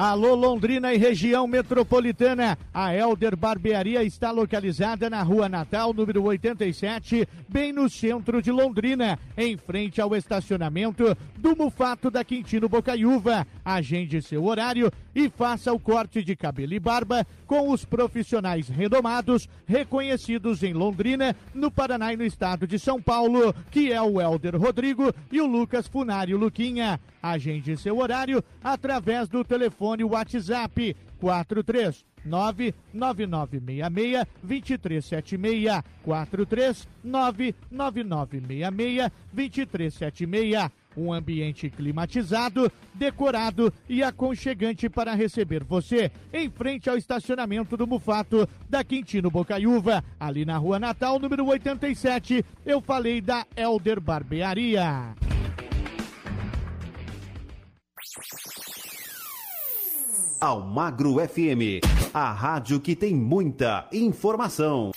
Alô 0.00 0.36
Londrina 0.36 0.94
e 0.94 0.96
região 0.96 1.48
metropolitana. 1.48 2.56
A 2.72 2.94
Elder 2.94 3.36
Barbearia 3.36 4.04
está 4.04 4.30
localizada 4.30 5.10
na 5.10 5.24
Rua 5.24 5.48
Natal, 5.48 5.92
número 5.92 6.22
87, 6.22 7.28
bem 7.48 7.72
no 7.72 7.90
centro 7.90 8.40
de 8.40 8.52
Londrina, 8.52 9.18
em 9.36 9.56
frente 9.56 10.00
ao 10.00 10.14
estacionamento 10.14 11.16
do 11.36 11.56
Mufato 11.56 12.12
da 12.12 12.22
Quintino 12.22 12.68
Bocaiúva. 12.68 13.44
Agende 13.64 14.22
seu 14.22 14.44
horário 14.44 14.88
e 15.12 15.28
faça 15.28 15.72
o 15.72 15.80
corte 15.80 16.22
de 16.22 16.36
cabelo 16.36 16.74
e 16.74 16.78
barba 16.78 17.26
com 17.44 17.68
os 17.68 17.84
profissionais 17.84 18.68
renomados, 18.68 19.48
reconhecidos 19.66 20.62
em 20.62 20.74
Londrina, 20.74 21.34
no 21.52 21.72
Paraná 21.72 22.12
e 22.12 22.16
no 22.16 22.24
estado 22.24 22.68
de 22.68 22.78
São 22.78 23.02
Paulo, 23.02 23.52
que 23.68 23.92
é 23.92 24.00
o 24.00 24.20
Elder 24.20 24.56
Rodrigo 24.56 25.12
e 25.32 25.40
o 25.40 25.46
Lucas 25.46 25.88
Funário 25.88 26.38
Luquinha. 26.38 27.00
Agende 27.22 27.76
seu 27.76 27.98
horário 27.98 28.42
através 28.62 29.28
do 29.28 29.44
telefone 29.44 30.04
WhatsApp 30.04 30.96
43 31.20 32.04
99966 32.24 34.24
2376 34.42 35.82
43 36.02 36.88
99966 37.04 39.12
2376 39.32 40.70
um 40.98 41.12
ambiente 41.12 41.70
climatizado, 41.70 42.70
decorado 42.92 43.72
e 43.88 44.02
aconchegante 44.02 44.88
para 44.88 45.14
receber 45.14 45.62
você 45.62 46.10
em 46.32 46.50
frente 46.50 46.90
ao 46.90 46.96
estacionamento 46.96 47.76
do 47.76 47.86
Mufato 47.86 48.48
da 48.68 48.82
Quintino 48.82 49.30
Bocaiúva, 49.30 50.02
ali 50.18 50.44
na 50.44 50.56
Rua 50.56 50.80
Natal, 50.80 51.20
número 51.20 51.46
87. 51.46 52.44
Eu 52.66 52.80
falei 52.80 53.20
da 53.20 53.46
Elder 53.56 54.00
Barbearia. 54.00 55.14
Almagro 60.40 61.16
FM, 61.16 61.84
a 62.14 62.32
rádio 62.32 62.80
que 62.80 62.94
tem 62.94 63.14
muita 63.14 63.88
informação. 63.92 64.92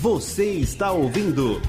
Você 0.00 0.52
está 0.52 0.92
ouvindo 0.92 1.60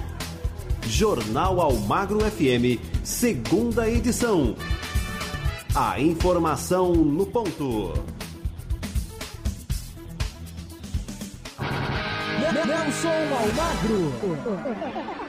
Jornal 0.85 1.59
Almagro 1.59 2.19
FM, 2.19 2.79
segunda 3.03 3.89
edição. 3.89 4.55
A 5.73 5.99
informação 5.99 6.93
no 6.93 7.25
ponto. 7.25 7.93
Nelson 12.65 13.09
Almagro. 13.33 15.26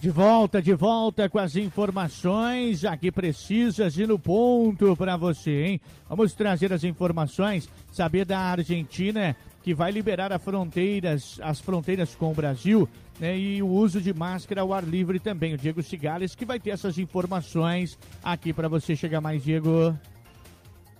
De 0.00 0.10
volta, 0.10 0.62
de 0.62 0.74
volta 0.74 1.28
com 1.28 1.40
as 1.40 1.56
informações 1.56 2.84
aqui 2.84 3.10
precisas 3.10 3.98
e 3.98 4.06
no 4.06 4.16
ponto 4.16 4.94
para 4.94 5.16
você, 5.16 5.64
hein? 5.64 5.80
Vamos 6.08 6.34
trazer 6.34 6.72
as 6.72 6.84
informações, 6.84 7.68
saber 7.90 8.24
da 8.24 8.38
Argentina 8.38 9.34
que 9.60 9.74
vai 9.74 9.90
liberar 9.90 10.32
as 10.32 10.40
fronteiras, 10.40 11.40
as 11.42 11.60
fronteiras 11.60 12.14
com 12.14 12.30
o 12.30 12.34
Brasil, 12.34 12.88
né? 13.18 13.36
E 13.36 13.60
o 13.60 13.66
uso 13.66 14.00
de 14.00 14.14
máscara 14.14 14.60
ao 14.60 14.72
ar 14.72 14.84
livre 14.84 15.18
também. 15.18 15.54
O 15.54 15.58
Diego 15.58 15.82
Cigales 15.82 16.32
que 16.32 16.44
vai 16.44 16.60
ter 16.60 16.70
essas 16.70 16.96
informações 16.96 17.98
aqui 18.22 18.52
para 18.52 18.68
você 18.68 18.94
chegar 18.94 19.20
mais, 19.20 19.42
Diego. 19.42 19.98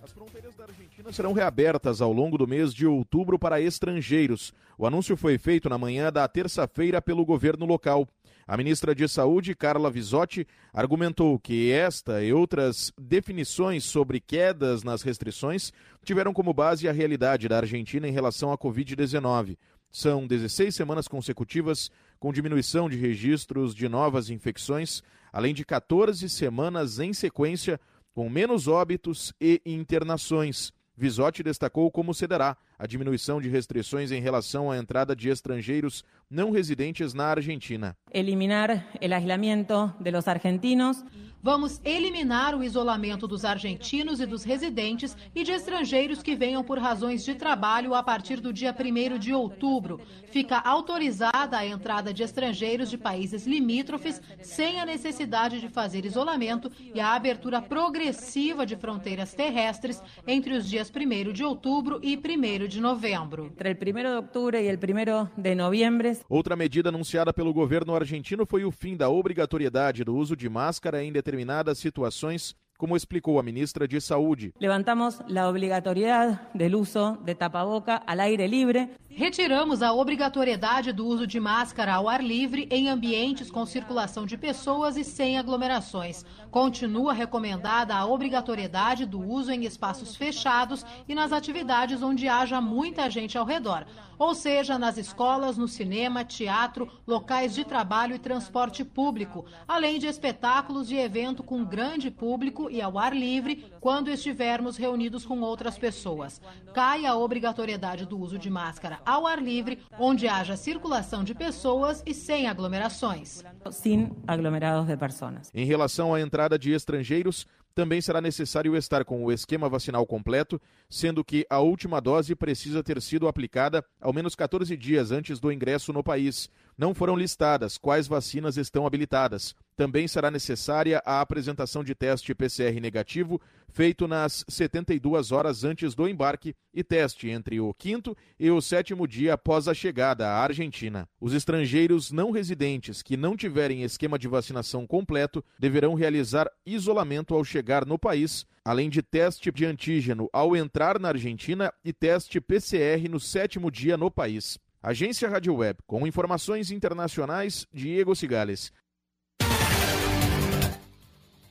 As 0.03 0.11
fronteiras 0.11 0.53
da 0.55 0.65
Argentina 0.65 1.13
serão 1.13 1.31
reabertas 1.31 2.01
ao 2.01 2.11
longo 2.11 2.37
do 2.37 2.45
mês 2.45 2.73
de 2.73 2.85
outubro 2.85 3.39
para 3.39 3.61
estrangeiros. 3.61 4.53
O 4.77 4.85
anúncio 4.85 5.15
foi 5.15 5.37
feito 5.37 5.69
na 5.69 5.77
manhã 5.77 6.11
da 6.11 6.27
terça-feira 6.27 7.01
pelo 7.01 7.25
governo 7.25 7.65
local. 7.65 8.05
A 8.49 8.57
ministra 8.57 8.95
de 8.95 9.07
Saúde, 9.07 9.53
Carla 9.53 9.91
Visotti, 9.91 10.47
argumentou 10.73 11.37
que 11.37 11.71
esta 11.71 12.23
e 12.23 12.33
outras 12.33 12.91
definições 12.99 13.83
sobre 13.83 14.19
quedas 14.19 14.83
nas 14.83 15.03
restrições 15.03 15.71
tiveram 16.03 16.33
como 16.33 16.51
base 16.51 16.89
a 16.89 16.91
realidade 16.91 17.47
da 17.47 17.57
Argentina 17.57 18.07
em 18.07 18.11
relação 18.11 18.51
à 18.51 18.57
Covid-19. 18.57 19.55
São 19.91 20.25
16 20.25 20.73
semanas 20.73 21.07
consecutivas 21.07 21.91
com 22.19 22.33
diminuição 22.33 22.89
de 22.89 22.97
registros 22.97 23.75
de 23.75 23.87
novas 23.87 24.31
infecções, 24.31 25.03
além 25.31 25.53
de 25.53 25.63
14 25.63 26.27
semanas 26.27 26.97
em 26.97 27.13
sequência 27.13 27.79
com 28.15 28.27
menos 28.31 28.67
óbitos 28.67 29.31
e 29.39 29.61
internações. 29.63 30.73
Visotti 30.97 31.43
destacou 31.43 31.91
como 31.91 32.15
cederá 32.15 32.57
a 32.79 32.87
diminuição 32.87 33.41
de 33.41 33.49
restrições 33.49 34.09
em 34.09 34.21
relação 34.21 34.71
à 34.71 34.77
entrada 34.77 35.13
de 35.13 35.27
estrangeiros 35.27 36.05
não 36.29 36.49
residentes 36.49 37.13
na 37.13 37.25
Argentina. 37.25 37.95
Eliminar 38.09 38.87
o 39.01 39.13
aislamiento 39.13 39.93
de 39.99 40.09
los 40.09 40.27
argentinos 40.29 41.03
Vamos 41.41 41.79
eliminar 41.85 42.53
o 42.53 42.61
isolamento 42.61 43.25
dos 43.25 43.45
argentinos 43.45 44.19
e 44.19 44.25
dos 44.25 44.43
residentes 44.43 45.15
e 45.33 45.41
de 45.41 45.53
estrangeiros 45.53 46.21
que 46.21 46.35
venham 46.35 46.61
por 46.61 46.77
razões 46.77 47.23
de 47.23 47.33
trabalho 47.33 47.95
a 47.95 48.03
partir 48.03 48.41
do 48.41 48.51
dia 48.51 48.75
1 48.77 49.17
de 49.17 49.33
outubro. 49.33 50.01
Fica 50.31 50.59
autorizada 50.59 51.57
a 51.57 51.65
entrada 51.65 52.13
de 52.13 52.23
estrangeiros 52.23 52.89
de 52.89 52.97
países 52.97 53.47
limítrofes 53.47 54.21
sem 54.41 54.81
a 54.81 54.85
necessidade 54.85 55.61
de 55.61 55.69
fazer 55.69 56.03
isolamento 56.03 56.69
e 56.93 56.99
a 56.99 57.13
abertura 57.15 57.61
progressiva 57.61 58.65
de 58.65 58.75
fronteiras 58.75 59.33
terrestres 59.33 60.03
entre 60.27 60.53
os 60.53 60.67
dias 60.67 60.91
1 60.93 61.31
de 61.31 61.45
outubro 61.45 62.01
e 62.03 62.17
1 62.17 62.67
de 62.69 62.79
novembro. 62.79 63.47
Entre 63.47 63.71
o 63.71 63.73
1 63.73 63.93
de 63.93 64.07
outubro 64.15 64.57
e 64.57 64.69
o 64.69 64.73
1 64.73 65.41
de 65.41 65.55
novembro. 65.55 66.17
Outra 66.29 66.55
medida 66.55 66.89
anunciada 66.89 67.33
pelo 67.33 67.53
governo 67.53 67.95
argentino 67.95 68.45
foi 68.45 68.63
o 68.63 68.71
fim 68.71 68.95
da 68.95 69.09
obrigatoriedade 69.09 70.03
do 70.03 70.15
uso 70.15 70.35
de 70.35 70.47
máscara 70.47 71.03
em 71.03 71.11
determinadas 71.11 71.77
situações, 71.79 72.55
como 72.79 72.95
explicou 72.95 73.37
a 73.37 73.43
ministra 73.43 73.85
de 73.85 73.99
Saúde. 73.99 74.53
Levantamos 74.57 75.19
a 75.19 75.49
obrigatoriedade 75.49 76.39
do 76.55 76.79
uso 76.79 77.17
de 77.25 77.35
tapaboca 77.35 78.01
ao 78.07 78.19
aire 78.21 78.47
livre. 78.47 78.89
Retiramos 79.09 79.81
a 79.81 79.91
obrigatoriedade 79.91 80.93
do 80.93 81.05
uso 81.05 81.27
de 81.27 81.41
máscara 81.41 81.95
ao 81.95 82.07
ar 82.07 82.23
livre 82.23 82.69
em 82.71 82.87
ambientes 82.87 83.51
com 83.51 83.65
circulação 83.65 84.25
de 84.25 84.37
pessoas 84.37 84.95
e 84.95 85.03
sem 85.03 85.37
aglomerações. 85.37 86.23
Continua 86.49 87.11
recomendada 87.11 87.93
a 87.93 88.05
obrigatoriedade 88.05 89.05
do 89.05 89.19
uso 89.19 89.51
em 89.51 89.65
espaços 89.65 90.15
fechados 90.15 90.85
e 91.05 91.13
nas 91.13 91.33
atividades 91.33 92.01
onde 92.01 92.29
haja 92.29 92.61
muita 92.61 93.09
gente 93.09 93.37
ao 93.37 93.45
redor, 93.45 93.85
ou 94.17 94.33
seja, 94.33 94.79
nas 94.79 94.97
escolas, 94.97 95.57
no 95.57 95.67
cinema, 95.67 96.23
teatro, 96.23 96.89
locais 97.05 97.53
de 97.53 97.65
trabalho 97.65 98.15
e 98.15 98.19
transporte 98.19 98.85
público, 98.85 99.45
além 99.67 99.99
de 99.99 100.07
espetáculos 100.07 100.91
e 100.91 100.95
evento 100.95 101.43
com 101.43 101.65
grande 101.65 102.09
público 102.09 102.68
e 102.69 102.81
ao 102.81 102.97
ar 102.97 103.15
livre 103.15 103.65
quando 103.79 104.09
estivermos 104.09 104.77
reunidos 104.77 105.25
com 105.25 105.41
outras 105.41 105.77
pessoas. 105.77 106.41
Cai 106.73 107.05
a 107.05 107.15
obrigatoriedade 107.15 108.05
do 108.05 108.19
uso 108.19 108.37
de 108.37 108.49
máscara 108.49 108.99
ao 109.05 109.27
ar 109.27 109.41
livre, 109.41 109.79
onde 109.97 110.27
haja 110.27 110.55
circulação 110.55 111.23
de 111.23 111.33
pessoas 111.33 112.03
e 112.05 112.13
sem 112.13 112.47
aglomerações. 112.47 113.43
Sem 113.71 114.11
aglomerados 114.27 114.87
de 114.87 114.97
pessoas. 114.97 115.51
Em 115.53 115.65
relação 115.65 116.13
à 116.13 116.21
entrada 116.21 116.57
de 116.57 116.71
estrangeiros, 116.71 117.45
também 117.75 118.01
será 118.01 118.19
necessário 118.19 118.75
estar 118.75 119.05
com 119.05 119.23
o 119.23 119.31
esquema 119.31 119.69
vacinal 119.69 120.05
completo, 120.05 120.59
sendo 120.89 121.23
que 121.23 121.45
a 121.49 121.59
última 121.59 122.01
dose 122.01 122.35
precisa 122.35 122.83
ter 122.83 123.01
sido 123.01 123.27
aplicada 123.27 123.85
ao 124.01 124.11
menos 124.11 124.35
14 124.35 124.75
dias 124.75 125.11
antes 125.11 125.39
do 125.39 125.51
ingresso 125.51 125.93
no 125.93 126.03
país. 126.03 126.49
Não 126.79 126.95
foram 126.95 127.13
listadas 127.13 127.77
quais 127.77 128.07
vacinas 128.07 128.55
estão 128.55 128.87
habilitadas. 128.87 129.53
Também 129.75 130.07
será 130.07 130.31
necessária 130.31 131.03
a 131.05 131.19
apresentação 131.19 131.83
de 131.83 131.93
teste 131.93 132.33
PCR 132.33 132.79
negativo 132.79 133.41
feito 133.67 134.07
nas 134.07 134.45
72 134.47 135.33
horas 135.33 135.65
antes 135.65 135.93
do 135.93 136.07
embarque 136.07 136.55
e 136.73 136.81
teste 136.81 137.27
entre 137.27 137.59
o 137.59 137.73
quinto 137.73 138.15
e 138.39 138.49
o 138.49 138.61
sétimo 138.61 139.05
dia 139.05 139.33
após 139.33 139.67
a 139.67 139.73
chegada 139.73 140.25
à 140.25 140.41
Argentina. 140.41 141.05
Os 141.19 141.33
estrangeiros 141.33 142.13
não 142.13 142.31
residentes 142.31 143.01
que 143.01 143.17
não 143.17 143.35
tiverem 143.35 143.83
esquema 143.83 144.17
de 144.17 144.29
vacinação 144.29 144.87
completo 144.87 145.43
deverão 145.59 145.95
realizar 145.95 146.49
isolamento 146.65 147.35
ao 147.35 147.43
chegar 147.43 147.85
no 147.85 147.99
país, 147.99 148.45
além 148.63 148.89
de 148.89 149.01
teste 149.01 149.51
de 149.51 149.65
antígeno 149.65 150.29
ao 150.31 150.55
entrar 150.55 150.97
na 150.97 151.09
Argentina 151.09 151.73
e 151.83 151.91
teste 151.91 152.39
PCR 152.39 153.09
no 153.09 153.19
sétimo 153.19 153.69
dia 153.69 153.97
no 153.97 154.09
país. 154.09 154.57
Agência 154.81 155.29
Rádio 155.29 155.55
Web, 155.55 155.79
com 155.85 156.07
informações 156.07 156.71
internacionais, 156.71 157.67
Diego 157.73 158.15
Cigales. 158.15 158.71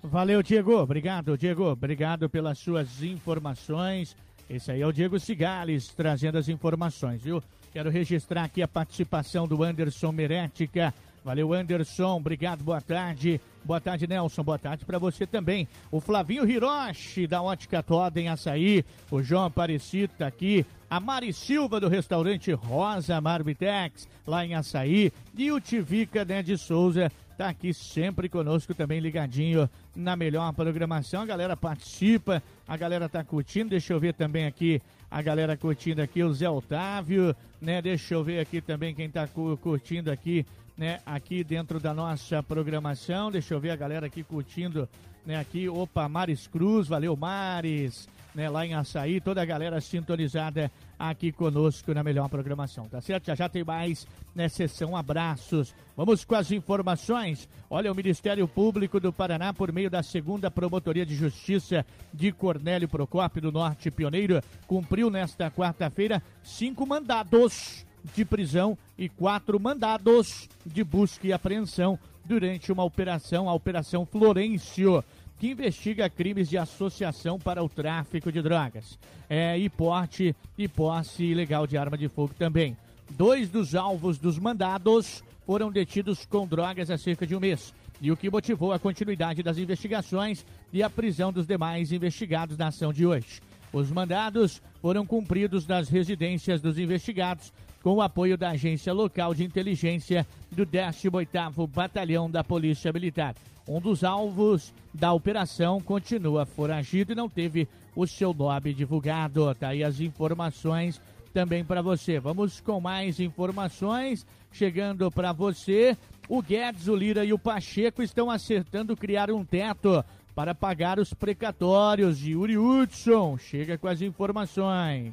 Valeu, 0.02 0.42
Diego. 0.42 0.76
Obrigado, 0.76 1.36
Diego. 1.36 1.64
Obrigado 1.64 2.30
pelas 2.30 2.58
suas 2.58 3.02
informações. 3.02 4.16
Esse 4.48 4.72
aí 4.72 4.80
é 4.80 4.86
o 4.86 4.92
Diego 4.92 5.20
Cigales 5.20 5.88
trazendo 5.88 6.38
as 6.38 6.48
informações, 6.48 7.22
viu? 7.22 7.42
Quero 7.70 7.90
registrar 7.90 8.44
aqui 8.44 8.62
a 8.62 8.68
participação 8.68 9.46
do 9.46 9.62
Anderson 9.62 10.10
Merética. 10.10 10.94
Valeu, 11.24 11.52
Anderson. 11.52 12.16
Obrigado, 12.16 12.64
boa 12.64 12.80
tarde. 12.80 13.40
Boa 13.64 13.80
tarde, 13.80 14.06
Nelson. 14.06 14.42
Boa 14.42 14.58
tarde 14.58 14.84
para 14.84 14.98
você 14.98 15.26
também. 15.26 15.68
O 15.90 16.00
Flavinho 16.00 16.48
Hiroshi, 16.48 17.26
da 17.26 17.42
Ótica 17.42 17.82
Toda 17.82 18.20
em 18.20 18.28
Açaí. 18.28 18.84
O 19.10 19.22
João 19.22 19.44
Aparecido 19.44 20.12
tá 20.16 20.26
aqui. 20.26 20.64
A 20.88 20.98
Mari 20.98 21.32
Silva, 21.32 21.78
do 21.78 21.88
restaurante 21.88 22.50
Rosa 22.52 23.20
Marbitex, 23.20 24.08
lá 24.26 24.46
em 24.46 24.54
Açaí. 24.54 25.12
E 25.36 25.52
o 25.52 25.60
Tivica 25.60 26.24
né, 26.24 26.42
de 26.42 26.56
Souza 26.56 27.12
tá 27.36 27.50
aqui 27.50 27.72
sempre 27.74 28.28
conosco 28.28 28.74
também 28.74 28.98
ligadinho 28.98 29.68
na 29.94 30.16
melhor 30.16 30.52
programação. 30.54 31.22
A 31.22 31.26
galera 31.26 31.56
participa, 31.56 32.42
a 32.66 32.76
galera 32.76 33.08
tá 33.08 33.22
curtindo. 33.22 33.70
Deixa 33.70 33.92
eu 33.92 34.00
ver 34.00 34.14
também 34.14 34.46
aqui 34.46 34.80
a 35.10 35.22
galera 35.22 35.56
curtindo 35.56 36.02
aqui, 36.02 36.22
o 36.22 36.32
Zé 36.32 36.48
Otávio, 36.48 37.34
né? 37.60 37.80
Deixa 37.80 38.14
eu 38.14 38.22
ver 38.22 38.40
aqui 38.40 38.60
também 38.60 38.94
quem 38.94 39.08
tá 39.08 39.26
curtindo 39.26 40.10
aqui, 40.10 40.44
né? 40.78 41.00
Aqui 41.04 41.42
dentro 41.42 41.80
da 41.80 41.92
nossa 41.92 42.40
programação. 42.42 43.30
Deixa 43.30 43.52
eu 43.52 43.60
ver 43.60 43.70
a 43.70 43.76
galera 43.76 44.06
aqui 44.06 44.22
curtindo, 44.22 44.88
né? 45.26 45.36
Aqui, 45.36 45.68
opa, 45.68 46.08
Maris 46.08 46.46
Cruz, 46.46 46.86
valeu 46.86 47.16
Maris 47.16 48.08
né, 48.38 48.48
lá 48.48 48.64
em 48.64 48.72
Açaí, 48.72 49.20
toda 49.20 49.42
a 49.42 49.44
galera 49.44 49.80
sintonizada 49.80 50.70
aqui 50.96 51.32
conosco 51.32 51.92
na 51.92 52.04
melhor 52.04 52.28
programação, 52.28 52.84
tá 52.84 53.00
certo? 53.00 53.26
Já 53.26 53.34
já 53.34 53.48
tem 53.48 53.64
mais 53.64 54.06
né, 54.32 54.48
sessão 54.48 54.96
abraços. 54.96 55.74
Vamos 55.96 56.24
com 56.24 56.36
as 56.36 56.52
informações. 56.52 57.48
Olha, 57.68 57.90
o 57.90 57.94
Ministério 57.96 58.46
Público 58.46 59.00
do 59.00 59.12
Paraná, 59.12 59.52
por 59.52 59.72
meio 59.72 59.90
da 59.90 60.04
segunda 60.04 60.52
Promotoria 60.52 61.04
de 61.04 61.16
Justiça 61.16 61.84
de 62.14 62.30
Cornélio 62.30 62.88
Procópio 62.88 63.42
do 63.42 63.50
Norte 63.50 63.90
Pioneiro, 63.90 64.40
cumpriu 64.68 65.10
nesta 65.10 65.50
quarta-feira 65.50 66.22
cinco 66.42 66.86
mandados 66.86 67.84
de 68.14 68.24
prisão 68.24 68.76
e 68.96 69.08
quatro 69.08 69.58
mandados 69.58 70.48
de 70.64 70.82
busca 70.82 71.26
e 71.26 71.32
apreensão 71.32 71.98
durante 72.24 72.70
uma 72.70 72.84
operação, 72.84 73.48
a 73.48 73.54
Operação 73.54 74.04
Florencio 74.04 75.02
que 75.38 75.48
investiga 75.48 76.10
crimes 76.10 76.48
de 76.48 76.58
associação 76.58 77.38
para 77.38 77.62
o 77.62 77.68
tráfico 77.68 78.32
de 78.32 78.42
drogas 78.42 78.98
é, 79.30 79.56
e 79.56 79.68
porte 79.68 80.34
e 80.56 80.66
posse 80.66 81.22
ilegal 81.24 81.66
de 81.66 81.78
arma 81.78 81.96
de 81.96 82.08
fogo 82.08 82.34
também. 82.36 82.76
Dois 83.10 83.48
dos 83.48 83.74
alvos 83.74 84.18
dos 84.18 84.38
mandados 84.38 85.22
foram 85.46 85.70
detidos 85.70 86.26
com 86.26 86.46
drogas 86.46 86.90
há 86.90 86.98
cerca 86.98 87.26
de 87.26 87.34
um 87.34 87.40
mês, 87.40 87.72
e 88.00 88.12
o 88.12 88.16
que 88.16 88.30
motivou 88.30 88.72
a 88.72 88.78
continuidade 88.78 89.42
das 89.42 89.58
investigações 89.58 90.44
e 90.72 90.82
a 90.82 90.90
prisão 90.90 91.32
dos 91.32 91.46
demais 91.46 91.92
investigados 91.92 92.58
na 92.58 92.68
ação 92.68 92.92
de 92.92 93.06
hoje. 93.06 93.40
Os 93.72 93.90
mandados 93.90 94.60
foram 94.80 95.06
cumpridos 95.06 95.66
nas 95.66 95.88
residências 95.88 96.60
dos 96.60 96.78
investigados 96.78 97.52
com 97.82 97.94
o 97.94 98.02
apoio 98.02 98.36
da 98.36 98.50
Agência 98.50 98.92
Local 98.92 99.34
de 99.34 99.44
Inteligência 99.44 100.26
do 100.50 100.66
18º 100.66 101.66
Batalhão 101.66 102.30
da 102.30 102.42
Polícia 102.42 102.92
Militar. 102.92 103.34
Um 103.66 103.80
dos 103.80 104.02
alvos 104.02 104.72
da 104.94 105.12
operação 105.12 105.80
continua 105.80 106.46
foragido 106.46 107.12
e 107.12 107.14
não 107.14 107.28
teve 107.28 107.68
o 107.94 108.06
seu 108.06 108.32
nome 108.32 108.72
divulgado. 108.72 109.54
Tá 109.54 109.68
aí 109.68 109.84
as 109.84 110.00
informações 110.00 111.00
também 111.34 111.64
para 111.64 111.82
você. 111.82 112.18
Vamos 112.18 112.60
com 112.60 112.80
mais 112.80 113.20
informações 113.20 114.26
chegando 114.50 115.10
para 115.10 115.32
você. 115.32 115.96
O 116.28 116.42
Guedes, 116.42 116.88
o 116.88 116.96
Lira 116.96 117.24
e 117.24 117.32
o 117.32 117.38
Pacheco 117.38 118.02
estão 118.02 118.30
acertando 118.30 118.96
criar 118.96 119.30
um 119.30 119.44
teto 119.44 120.04
para 120.34 120.54
pagar 120.54 120.98
os 120.98 121.12
precatórios. 121.12 122.24
Yuri 122.24 122.56
Hudson 122.56 123.36
chega 123.36 123.76
com 123.76 123.88
as 123.88 124.00
informações 124.00 125.12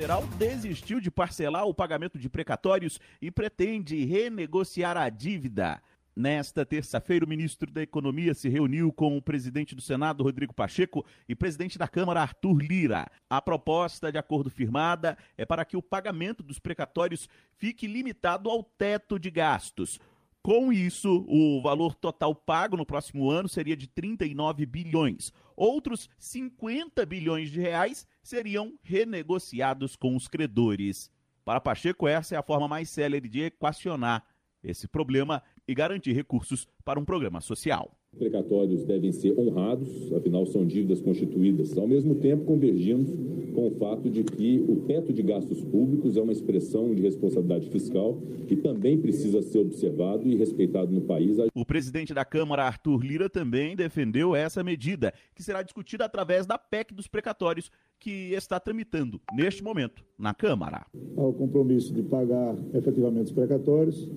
federal 0.00 0.26
desistiu 0.38 0.98
de 0.98 1.10
parcelar 1.10 1.66
o 1.66 1.74
pagamento 1.74 2.18
de 2.18 2.26
precatórios 2.26 2.98
e 3.20 3.30
pretende 3.30 4.02
renegociar 4.02 4.96
a 4.96 5.10
dívida. 5.10 5.82
Nesta 6.16 6.64
terça-feira, 6.64 7.26
o 7.26 7.28
ministro 7.28 7.70
da 7.70 7.82
Economia 7.82 8.32
se 8.32 8.48
reuniu 8.48 8.90
com 8.94 9.14
o 9.14 9.20
presidente 9.20 9.74
do 9.74 9.82
Senado, 9.82 10.24
Rodrigo 10.24 10.54
Pacheco, 10.54 11.04
e 11.28 11.34
presidente 11.34 11.78
da 11.78 11.86
Câmara, 11.86 12.22
Arthur 12.22 12.62
Lira. 12.62 13.10
A 13.28 13.42
proposta 13.42 14.10
de 14.10 14.16
acordo 14.16 14.48
firmada 14.48 15.18
é 15.36 15.44
para 15.44 15.66
que 15.66 15.76
o 15.76 15.82
pagamento 15.82 16.42
dos 16.42 16.58
precatórios 16.58 17.28
fique 17.58 17.86
limitado 17.86 18.48
ao 18.48 18.64
teto 18.64 19.18
de 19.18 19.30
gastos. 19.30 20.00
Com 20.42 20.72
isso, 20.72 21.26
o 21.28 21.60
valor 21.60 21.94
total 21.94 22.34
pago 22.34 22.74
no 22.74 22.86
próximo 22.86 23.30
ano 23.30 23.50
seria 23.50 23.76
de 23.76 23.86
39 23.86 24.64
bilhões. 24.64 25.30
Outros 25.54 26.08
50 26.16 27.04
bilhões 27.04 27.50
de 27.50 27.60
reais 27.60 28.06
seriam 28.22 28.72
renegociados 28.82 29.96
com 29.96 30.16
os 30.16 30.28
credores. 30.28 31.10
Para 31.44 31.60
Pacheco, 31.60 32.06
essa 32.06 32.34
é 32.34 32.38
a 32.38 32.42
forma 32.42 32.68
mais 32.68 32.88
célere 32.90 33.28
de 33.28 33.42
equacionar 33.42 34.24
esse 34.62 34.86
problema 34.86 35.42
e 35.66 35.74
garantir 35.74 36.12
recursos 36.12 36.66
para 36.84 37.00
um 37.00 37.04
programa 37.04 37.40
social. 37.40 37.96
Precatórios 38.18 38.84
devem 38.84 39.12
ser 39.12 39.38
honrados, 39.38 40.12
afinal 40.12 40.44
são 40.44 40.66
dívidas 40.66 41.00
constituídas. 41.00 41.78
Ao 41.78 41.86
mesmo 41.86 42.16
tempo, 42.16 42.44
convergimos 42.44 43.08
com 43.54 43.68
o 43.68 43.70
fato 43.78 44.10
de 44.10 44.24
que 44.24 44.58
o 44.68 44.80
teto 44.80 45.12
de 45.12 45.22
gastos 45.22 45.62
públicos 45.62 46.16
é 46.16 46.20
uma 46.20 46.32
expressão 46.32 46.92
de 46.92 47.00
responsabilidade 47.02 47.70
fiscal 47.70 48.20
que 48.48 48.56
também 48.56 49.00
precisa 49.00 49.40
ser 49.42 49.58
observado 49.58 50.28
e 50.28 50.34
respeitado 50.34 50.90
no 50.90 51.02
país. 51.02 51.38
O 51.54 51.64
presidente 51.64 52.12
da 52.12 52.24
Câmara, 52.24 52.64
Arthur 52.64 53.00
Lira, 53.04 53.30
também 53.30 53.76
defendeu 53.76 54.34
essa 54.34 54.64
medida, 54.64 55.14
que 55.32 55.42
será 55.42 55.62
discutida 55.62 56.04
através 56.04 56.46
da 56.46 56.58
PEC 56.58 56.92
dos 56.92 57.06
precatórios, 57.06 57.70
que 58.00 58.32
está 58.32 58.58
tramitando 58.58 59.20
neste 59.32 59.62
momento 59.62 60.02
na 60.18 60.32
Câmara. 60.32 60.86
Ao 61.16 61.32
compromisso 61.34 61.92
de 61.92 62.02
pagar 62.02 62.56
efetivamente 62.72 63.26
os 63.26 63.32
precatórios, 63.32 64.10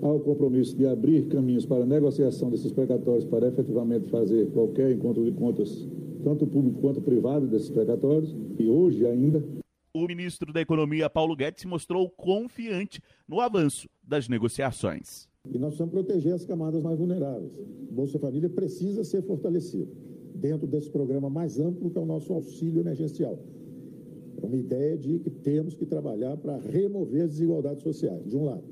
ao 0.00 0.18
compromisso 0.20 0.74
de 0.74 0.86
abrir 0.86 1.28
caminhos 1.28 1.66
para 1.66 1.82
a 1.82 1.86
negociação 1.86 2.50
desses 2.50 2.72
precatórios 2.72 3.26
para 3.26 3.46
efetivamente 3.48 4.08
fazer 4.08 4.50
qualquer 4.52 4.90
encontro 4.90 5.22
de 5.22 5.32
contas, 5.32 5.86
tanto 6.24 6.46
público 6.46 6.80
quanto 6.80 7.02
privado, 7.02 7.46
desses 7.46 7.68
precatórios, 7.68 8.34
e 8.58 8.66
hoje 8.66 9.06
ainda. 9.06 9.44
O 9.92 10.06
ministro 10.06 10.52
da 10.52 10.60
Economia, 10.60 11.10
Paulo 11.10 11.36
Guedes, 11.36 11.60
se 11.60 11.68
mostrou 11.68 12.08
confiante 12.08 13.02
no 13.28 13.40
avanço 13.40 13.88
das 14.02 14.28
negociações. 14.28 15.28
E 15.44 15.58
nós 15.58 15.74
precisamos 15.74 15.92
proteger 15.92 16.32
as 16.32 16.44
camadas 16.44 16.82
mais 16.82 16.98
vulneráveis. 16.98 17.52
Bolsa 17.90 18.18
Família 18.18 18.48
precisa 18.48 19.04
ser 19.04 19.22
fortalecido 19.22 20.10
dentro 20.40 20.66
desse 20.66 20.90
programa 20.90 21.28
mais 21.28 21.60
amplo 21.60 21.90
que 21.90 21.98
é 21.98 22.00
o 22.00 22.06
nosso 22.06 22.32
auxílio 22.32 22.80
emergencial. 22.80 23.38
É 24.42 24.46
uma 24.46 24.56
ideia 24.56 24.96
de 24.96 25.18
que 25.18 25.30
temos 25.30 25.74
que 25.74 25.84
trabalhar 25.84 26.36
para 26.38 26.56
remover 26.58 27.24
as 27.24 27.30
desigualdades 27.32 27.82
sociais, 27.82 28.26
de 28.26 28.36
um 28.36 28.44
lado. 28.44 28.64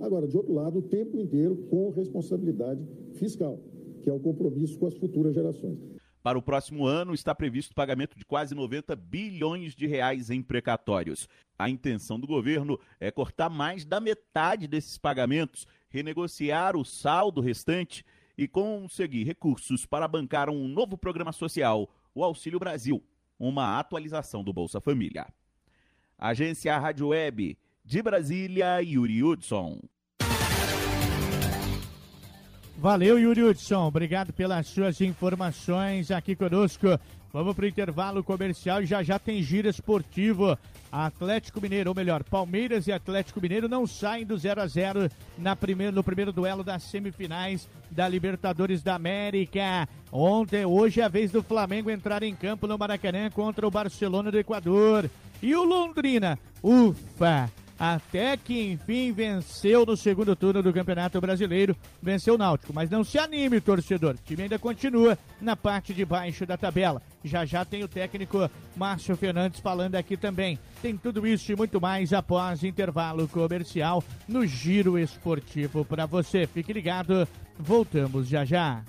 Agora, 0.00 0.26
de 0.26 0.36
outro 0.36 0.52
lado, 0.52 0.80
o 0.80 0.82
tempo 0.82 1.16
inteiro 1.16 1.56
com 1.70 1.90
responsabilidade 1.90 2.84
fiscal, 3.14 3.60
que 4.02 4.10
é 4.10 4.12
o 4.12 4.18
compromisso 4.18 4.76
com 4.78 4.86
as 4.86 4.96
futuras 4.96 5.32
gerações. 5.32 5.78
Para 6.22 6.38
o 6.38 6.42
próximo 6.42 6.86
ano, 6.86 7.14
está 7.14 7.34
previsto 7.34 7.72
o 7.72 7.74
pagamento 7.74 8.16
de 8.16 8.24
quase 8.24 8.54
90 8.54 8.94
bilhões 8.94 9.74
de 9.74 9.86
reais 9.86 10.30
em 10.30 10.40
precatórios. 10.40 11.28
A 11.58 11.68
intenção 11.68 12.18
do 12.18 12.28
governo 12.28 12.78
é 13.00 13.10
cortar 13.10 13.48
mais 13.48 13.84
da 13.84 14.00
metade 14.00 14.68
desses 14.68 14.96
pagamentos, 14.96 15.66
renegociar 15.88 16.76
o 16.76 16.84
saldo 16.84 17.40
restante 17.40 18.04
e 18.36 18.48
conseguir 18.48 19.24
recursos 19.24 19.86
para 19.86 20.08
bancar 20.08 20.48
um 20.48 20.66
novo 20.68 20.96
programa 20.96 21.32
social, 21.32 21.88
o 22.14 22.24
Auxílio 22.24 22.58
Brasil, 22.58 23.02
uma 23.38 23.78
atualização 23.78 24.42
do 24.42 24.52
Bolsa 24.52 24.80
Família. 24.80 25.26
Agência 26.18 26.78
Rádio 26.78 27.08
Web 27.08 27.58
de 27.84 28.02
Brasília, 28.02 28.80
Yuri 28.80 29.22
Hudson. 29.22 29.80
Valeu, 32.82 33.16
Yuri 33.16 33.44
Hudson. 33.44 33.86
Obrigado 33.86 34.32
pelas 34.32 34.66
suas 34.66 35.00
informações 35.00 36.10
aqui 36.10 36.34
conosco. 36.34 36.98
Vamos 37.32 37.54
para 37.54 37.64
o 37.64 37.68
intervalo 37.68 38.24
comercial 38.24 38.82
e 38.82 38.86
já 38.86 39.04
já 39.04 39.20
tem 39.20 39.40
giro 39.40 39.68
esportivo. 39.68 40.58
Atlético 40.90 41.60
Mineiro, 41.60 41.90
ou 41.90 41.94
melhor, 41.94 42.24
Palmeiras 42.24 42.88
e 42.88 42.92
Atlético 42.92 43.40
Mineiro 43.40 43.68
não 43.68 43.86
saem 43.86 44.26
do 44.26 44.36
0 44.36 44.62
a 44.62 44.66
0 44.66 45.08
na 45.38 45.54
primeiro, 45.54 45.94
no 45.94 46.02
primeiro 46.02 46.32
duelo 46.32 46.64
das 46.64 46.82
semifinais 46.82 47.68
da 47.88 48.08
Libertadores 48.08 48.82
da 48.82 48.96
América. 48.96 49.88
Ontem, 50.10 50.64
hoje 50.64 51.00
é 51.00 51.04
a 51.04 51.08
vez 51.08 51.30
do 51.30 51.40
Flamengo 51.40 51.88
entrar 51.88 52.24
em 52.24 52.34
campo 52.34 52.66
no 52.66 52.76
Maracanã 52.76 53.30
contra 53.30 53.64
o 53.64 53.70
Barcelona 53.70 54.32
do 54.32 54.40
Equador. 54.40 55.08
E 55.40 55.54
o 55.54 55.62
Londrina, 55.62 56.36
ufa, 56.60 57.48
até 57.84 58.36
que 58.36 58.70
enfim 58.70 59.10
venceu 59.10 59.84
no 59.84 59.96
segundo 59.96 60.36
turno 60.36 60.62
do 60.62 60.72
Campeonato 60.72 61.20
Brasileiro, 61.20 61.76
venceu 62.00 62.34
o 62.34 62.38
Náutico. 62.38 62.72
Mas 62.72 62.88
não 62.88 63.02
se 63.02 63.18
anime, 63.18 63.60
torcedor, 63.60 64.14
o 64.14 64.24
time 64.24 64.44
ainda 64.44 64.56
continua 64.56 65.18
na 65.40 65.56
parte 65.56 65.92
de 65.92 66.04
baixo 66.04 66.46
da 66.46 66.56
tabela. 66.56 67.02
Já 67.24 67.44
já 67.44 67.64
tem 67.64 67.82
o 67.82 67.88
técnico 67.88 68.48
Márcio 68.76 69.16
Fernandes 69.16 69.58
falando 69.58 69.96
aqui 69.96 70.16
também. 70.16 70.60
Tem 70.80 70.96
tudo 70.96 71.26
isso 71.26 71.50
e 71.50 71.56
muito 71.56 71.80
mais 71.80 72.12
após 72.12 72.62
intervalo 72.62 73.26
comercial 73.26 74.04
no 74.28 74.46
Giro 74.46 74.96
Esportivo 74.96 75.84
para 75.84 76.06
você. 76.06 76.46
Fique 76.46 76.72
ligado, 76.72 77.26
voltamos 77.58 78.28
já 78.28 78.44
já. 78.44 78.84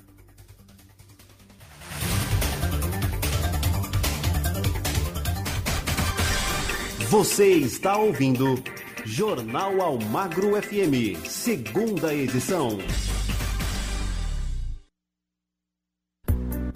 Você 7.10 7.48
está 7.48 7.98
ouvindo 7.98 8.56
Jornal 9.06 9.82
Almagro 9.82 10.62
FM, 10.62 11.18
segunda 11.28 12.13
edição. 12.13 12.78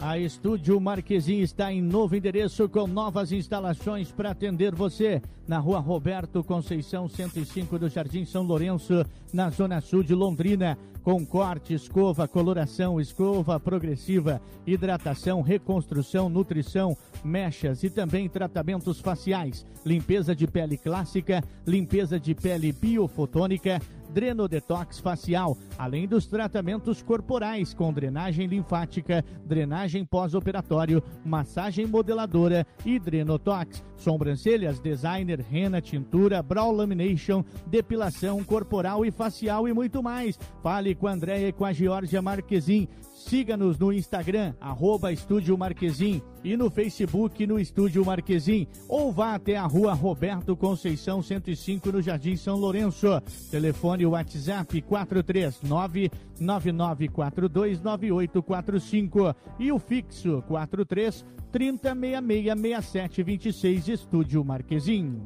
A 0.08 0.18
Estúdio 0.18 0.80
Marquesim 0.80 1.40
está 1.40 1.70
em 1.70 1.82
novo 1.82 2.16
endereço 2.16 2.70
com 2.70 2.88
novas 2.88 3.34
instalações 3.34 4.10
para 4.10 4.32
atender 4.32 4.74
você. 4.74 5.22
Na 5.46 5.60
rua 5.60 5.80
Roberto 5.80 6.42
Conceição, 6.46 7.10
105 7.10 7.78
do 7.78 7.90
Jardim 7.90 8.24
São 8.24 8.44
Lourenço, 8.44 9.06
na 9.34 9.50
zona 9.50 9.82
sul 9.82 10.04
de 10.04 10.16
Londrina. 10.16 10.78
Com 11.04 11.26
corte, 11.26 11.74
escova, 11.74 12.26
coloração, 12.26 13.02
escova 13.02 13.60
progressiva, 13.60 14.42
hidratação, 14.66 15.42
reconstrução, 15.42 16.30
nutrição, 16.30 16.96
mechas 17.22 17.84
e 17.84 17.90
também 17.90 18.30
tratamentos 18.30 19.02
faciais. 19.02 19.66
Limpeza 19.86 20.34
de 20.34 20.48
pele 20.48 20.78
clássica, 20.78 21.44
limpeza 21.66 22.18
de 22.18 22.34
pele 22.34 22.72
biofotônica 22.72 23.82
Drenodetox 24.10 25.00
facial, 25.00 25.58
além 25.78 26.08
dos 26.08 26.26
tratamentos 26.28 27.02
corporais 27.02 27.74
com 27.74 27.94
drenagem 27.94 28.48
linfática, 28.48 29.24
drenagem 29.46 30.06
pós-operatório, 30.06 31.04
massagem 31.26 31.86
modeladora 31.86 32.66
e 32.86 33.00
Drenotox. 33.00 33.84
Sobrancelhas, 33.96 34.80
designer, 34.80 35.40
rena, 35.40 35.82
tintura, 35.82 36.42
brow 36.42 36.72
lamination, 36.72 37.44
depilação 37.66 38.44
corporal 38.44 39.06
e 39.06 39.12
facial 39.12 39.68
e 39.68 39.74
muito 39.74 40.04
mais. 40.04 40.40
Fale 40.62 40.96
com 40.96 41.08
a 41.08 41.14
Andréia 41.14 41.50
e 41.50 41.54
com 41.54 41.66
a 41.66 41.74
Georgia 41.74 42.22
Marquezin. 42.22 42.88
Siga-nos 43.28 43.78
no 43.78 43.92
Instagram, 43.92 44.54
arroba 44.58 45.12
Estúdio 45.12 45.58
Marquezim 45.58 46.22
e 46.46 46.56
no 46.56 46.70
Facebook 46.70 47.46
no 47.46 47.60
Estúdio 47.60 48.06
Marquezim. 48.06 48.66
Ou 48.88 49.12
vá 49.12 49.36
até 49.36 49.58
a 49.58 49.66
rua 49.66 49.94
Roberto 49.94 50.56
Conceição 50.56 51.22
105 51.22 51.92
no 51.92 52.02
Jardim 52.02 52.38
São 52.38 52.56
Lourenço. 52.56 53.22
Telefone 53.52 54.06
WhatsApp 54.06 54.82
439 54.82 56.10
99429845 56.40 59.36
e 59.60 59.74
o 59.74 59.80
fixo 59.80 60.42
43 60.48 61.26
30666726 61.52 63.90
Estúdio 63.90 64.42
Marquezim. 64.46 65.20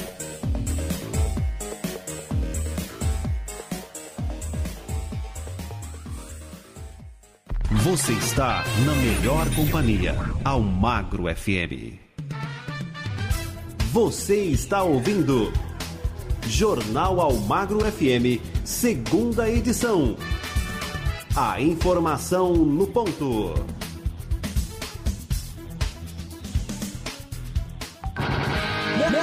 Você 7.84 8.14
está 8.14 8.64
na 8.86 8.96
melhor 8.96 9.46
companhia, 9.56 10.16
Almagro 10.44 11.24
FM. 11.34 11.98
Você 13.92 14.44
está 14.44 14.84
ouvindo 14.84 15.52
Jornal 16.48 17.20
Almagro 17.20 17.80
FM, 17.80 18.42
segunda 18.66 19.50
edição. 19.50 20.16
A 21.40 21.62
informação 21.62 22.52
no 22.52 22.88
ponto. 22.88 23.54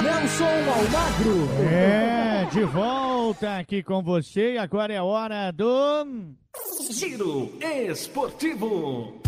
Nelson 0.01 0.45
Almagro. 0.45 1.49
É, 1.69 2.47
de 2.53 2.63
volta 2.63 3.57
aqui 3.57 3.83
com 3.83 4.01
você 4.01 4.53
e 4.53 4.57
agora 4.57 4.93
é 4.93 4.97
a 4.97 5.03
hora 5.03 5.51
do 5.51 6.07
Giro 6.89 7.51
Esportivo. 7.61 9.21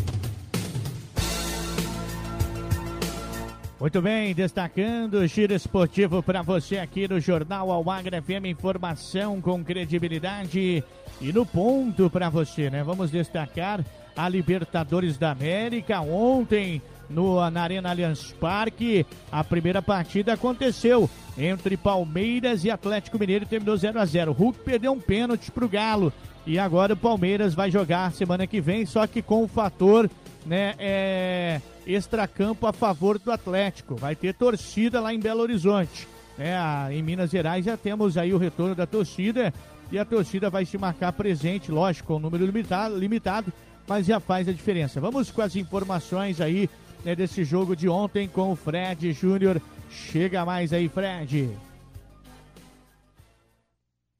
Muito 3.79 4.01
bem, 4.01 4.33
destacando 4.33 5.15
o 5.15 5.27
giro 5.27 5.53
esportivo 5.53 6.23
para 6.23 6.41
você 6.41 6.79
aqui 6.79 7.07
no 7.07 7.19
Jornal 7.19 7.69
Almagra 7.69 8.21
FM, 8.21 8.45
informação 8.45 9.39
com 9.39 9.63
credibilidade 9.63 10.83
e 11.19 11.33
no 11.33 11.45
ponto 11.45 12.09
para 12.09 12.29
você, 12.29 12.69
né? 12.69 12.83
Vamos 12.83 13.11
destacar 13.11 13.83
a 14.15 14.29
Libertadores 14.29 15.17
da 15.17 15.31
América. 15.31 16.01
Ontem, 16.01 16.81
no, 17.09 17.49
na 17.49 17.61
Arena 17.61 17.89
Allianz 17.89 18.35
Parque, 18.39 19.05
a 19.31 19.43
primeira 19.43 19.81
partida 19.81 20.33
aconteceu 20.33 21.09
entre 21.37 21.77
Palmeiras 21.77 22.63
e 22.63 22.71
Atlético 22.71 23.19
Mineiro 23.19 23.45
terminou 23.45 23.77
0 23.77 23.99
a 23.99 24.05
0 24.05 24.31
Hulk 24.31 24.59
perdeu 24.59 24.91
um 24.91 24.99
pênalti 24.99 25.51
para 25.51 25.65
o 25.65 25.69
Galo. 25.69 26.11
E 26.45 26.57
agora 26.57 26.93
o 26.93 26.97
Palmeiras 26.97 27.53
vai 27.53 27.69
jogar 27.69 28.11
semana 28.13 28.47
que 28.47 28.61
vem, 28.61 28.85
só 28.85 29.05
que 29.05 29.21
com 29.21 29.43
o 29.43 29.47
fator 29.47 30.09
né, 30.45 30.75
é, 30.79 31.61
extracampo 31.85 32.65
a 32.65 32.73
favor 32.73 33.19
do 33.19 33.31
Atlético. 33.31 33.95
Vai 33.95 34.15
ter 34.15 34.33
torcida 34.33 35.01
lá 35.01 35.13
em 35.13 35.19
Belo 35.19 35.41
Horizonte. 35.41 36.07
É, 36.39 36.55
em 36.93 37.01
Minas 37.01 37.31
Gerais 37.31 37.65
já 37.65 37.75
temos 37.75 38.17
aí 38.17 38.33
o 38.33 38.37
retorno 38.37 38.75
da 38.75 38.85
torcida 38.85 39.53
e 39.91 39.97
a 39.97 40.05
torcida 40.05 40.49
vai 40.49 40.65
se 40.65 40.77
marcar 40.77 41.13
presente, 41.13 41.71
lógico, 41.71 42.07
com 42.07 42.15
um 42.15 42.19
número 42.19 42.45
limitado, 42.45 42.97
limitado, 42.97 43.53
mas 43.87 44.05
já 44.05 44.19
faz 44.19 44.47
a 44.47 44.51
diferença. 44.51 44.99
Vamos 44.99 45.31
com 45.31 45.41
as 45.41 45.55
informações 45.55 46.41
aí 46.41 46.69
né, 47.03 47.15
desse 47.15 47.43
jogo 47.43 47.75
de 47.75 47.87
ontem 47.87 48.27
com 48.27 48.51
o 48.51 48.55
Fred 48.55 49.11
Júnior. 49.13 49.61
Chega 49.89 50.45
mais 50.45 50.73
aí, 50.73 50.89
Fred. 50.89 51.49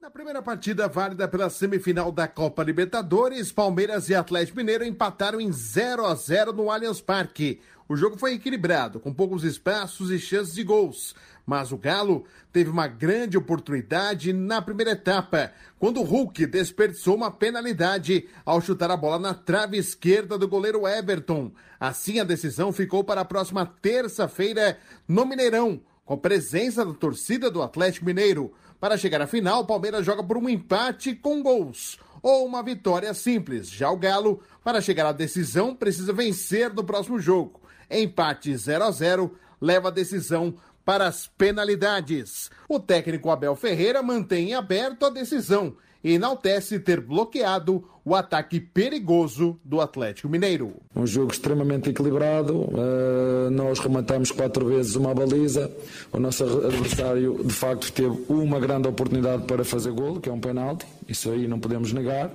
Na 0.01 0.09
primeira 0.09 0.41
partida 0.41 0.87
válida 0.87 1.27
pela 1.27 1.49
semifinal 1.49 2.13
da 2.13 2.29
Copa 2.29 2.63
Libertadores, 2.63 3.51
Palmeiras 3.51 4.07
e 4.07 4.15
Atlético 4.15 4.55
Mineiro 4.57 4.85
empataram 4.85 5.41
em 5.41 5.51
0 5.51 6.05
a 6.05 6.15
0 6.15 6.53
no 6.53 6.71
Allianz 6.71 7.01
Parque. 7.01 7.59
O 7.89 7.95
jogo 7.95 8.17
foi 8.17 8.33
equilibrado, 8.33 9.01
com 9.01 9.13
poucos 9.13 9.43
espaços 9.43 10.09
e 10.09 10.17
chances 10.17 10.53
de 10.53 10.63
gols. 10.63 11.13
Mas 11.47 11.71
o 11.71 11.77
Galo 11.77 12.25
teve 12.51 12.69
uma 12.69 12.87
grande 12.87 13.37
oportunidade 13.37 14.33
na 14.33 14.61
primeira 14.61 14.91
etapa, 14.91 15.53
quando 15.79 16.01
o 16.01 16.03
Hulk 16.03 16.45
desperdiçou 16.45 17.15
uma 17.15 17.31
penalidade 17.31 18.27
ao 18.45 18.59
chutar 18.59 18.91
a 18.91 18.97
bola 18.97 19.17
na 19.17 19.33
trave 19.33 19.77
esquerda 19.77 20.37
do 20.37 20.45
goleiro 20.45 20.85
Everton. 20.85 21.53
Assim, 21.79 22.19
a 22.19 22.25
decisão 22.25 22.73
ficou 22.73 23.01
para 23.01 23.21
a 23.21 23.25
próxima 23.25 23.65
terça-feira 23.65 24.77
no 25.07 25.25
Mineirão, 25.25 25.79
com 26.03 26.17
presença 26.17 26.85
da 26.85 26.93
torcida 26.93 27.49
do 27.49 27.61
Atlético 27.61 28.05
Mineiro. 28.05 28.51
Para 28.77 28.97
chegar 28.97 29.21
à 29.21 29.25
final, 29.25 29.61
o 29.61 29.65
Palmeiras 29.65 30.05
joga 30.05 30.21
por 30.21 30.37
um 30.37 30.49
empate 30.49 31.15
com 31.15 31.41
gols 31.41 31.97
ou 32.21 32.45
uma 32.45 32.61
vitória 32.61 33.13
simples. 33.13 33.69
Já 33.69 33.89
o 33.89 33.95
Galo, 33.95 34.41
para 34.65 34.81
chegar 34.81 35.05
à 35.05 35.13
decisão, 35.13 35.73
precisa 35.73 36.11
vencer 36.11 36.73
no 36.73 36.83
próximo 36.83 37.17
jogo. 37.17 37.61
Empate 37.89 38.53
0 38.53 38.83
a 38.83 38.91
0 38.91 39.33
leva 39.61 39.87
a 39.87 39.91
decisão 39.91 40.55
para 40.87 41.05
as 41.05 41.29
penalidades. 41.37 42.49
O 42.69 42.79
técnico 42.79 43.29
Abel 43.29 43.57
Ferreira 43.57 44.01
mantém 44.01 44.53
aberto 44.53 45.05
a 45.05 45.09
decisão 45.09 45.75
e 46.01 46.13
enaltece 46.13 46.79
ter 46.79 47.01
bloqueado 47.01 47.83
o 48.05 48.15
ataque 48.15 48.61
perigoso 48.61 49.59
do 49.65 49.81
Atlético 49.81 50.29
Mineiro. 50.29 50.75
Um 50.95 51.05
jogo 51.05 51.33
extremamente 51.33 51.89
equilibrado, 51.89 52.53
uh, 52.61 53.49
nós 53.51 53.79
rematamos 53.79 54.31
quatro 54.31 54.67
vezes 54.67 54.95
uma 54.95 55.13
baliza, 55.13 55.69
o 56.13 56.21
nosso 56.21 56.45
adversário 56.45 57.43
de 57.43 57.53
facto 57.53 57.91
teve 57.91 58.23
uma 58.29 58.57
grande 58.57 58.87
oportunidade 58.87 59.43
para 59.43 59.65
fazer 59.65 59.91
golo, 59.91 60.21
que 60.21 60.29
é 60.29 60.31
um 60.31 60.39
penalti, 60.39 60.85
isso 61.05 61.29
aí 61.29 61.49
não 61.49 61.59
podemos 61.59 61.91
negar. 61.91 62.31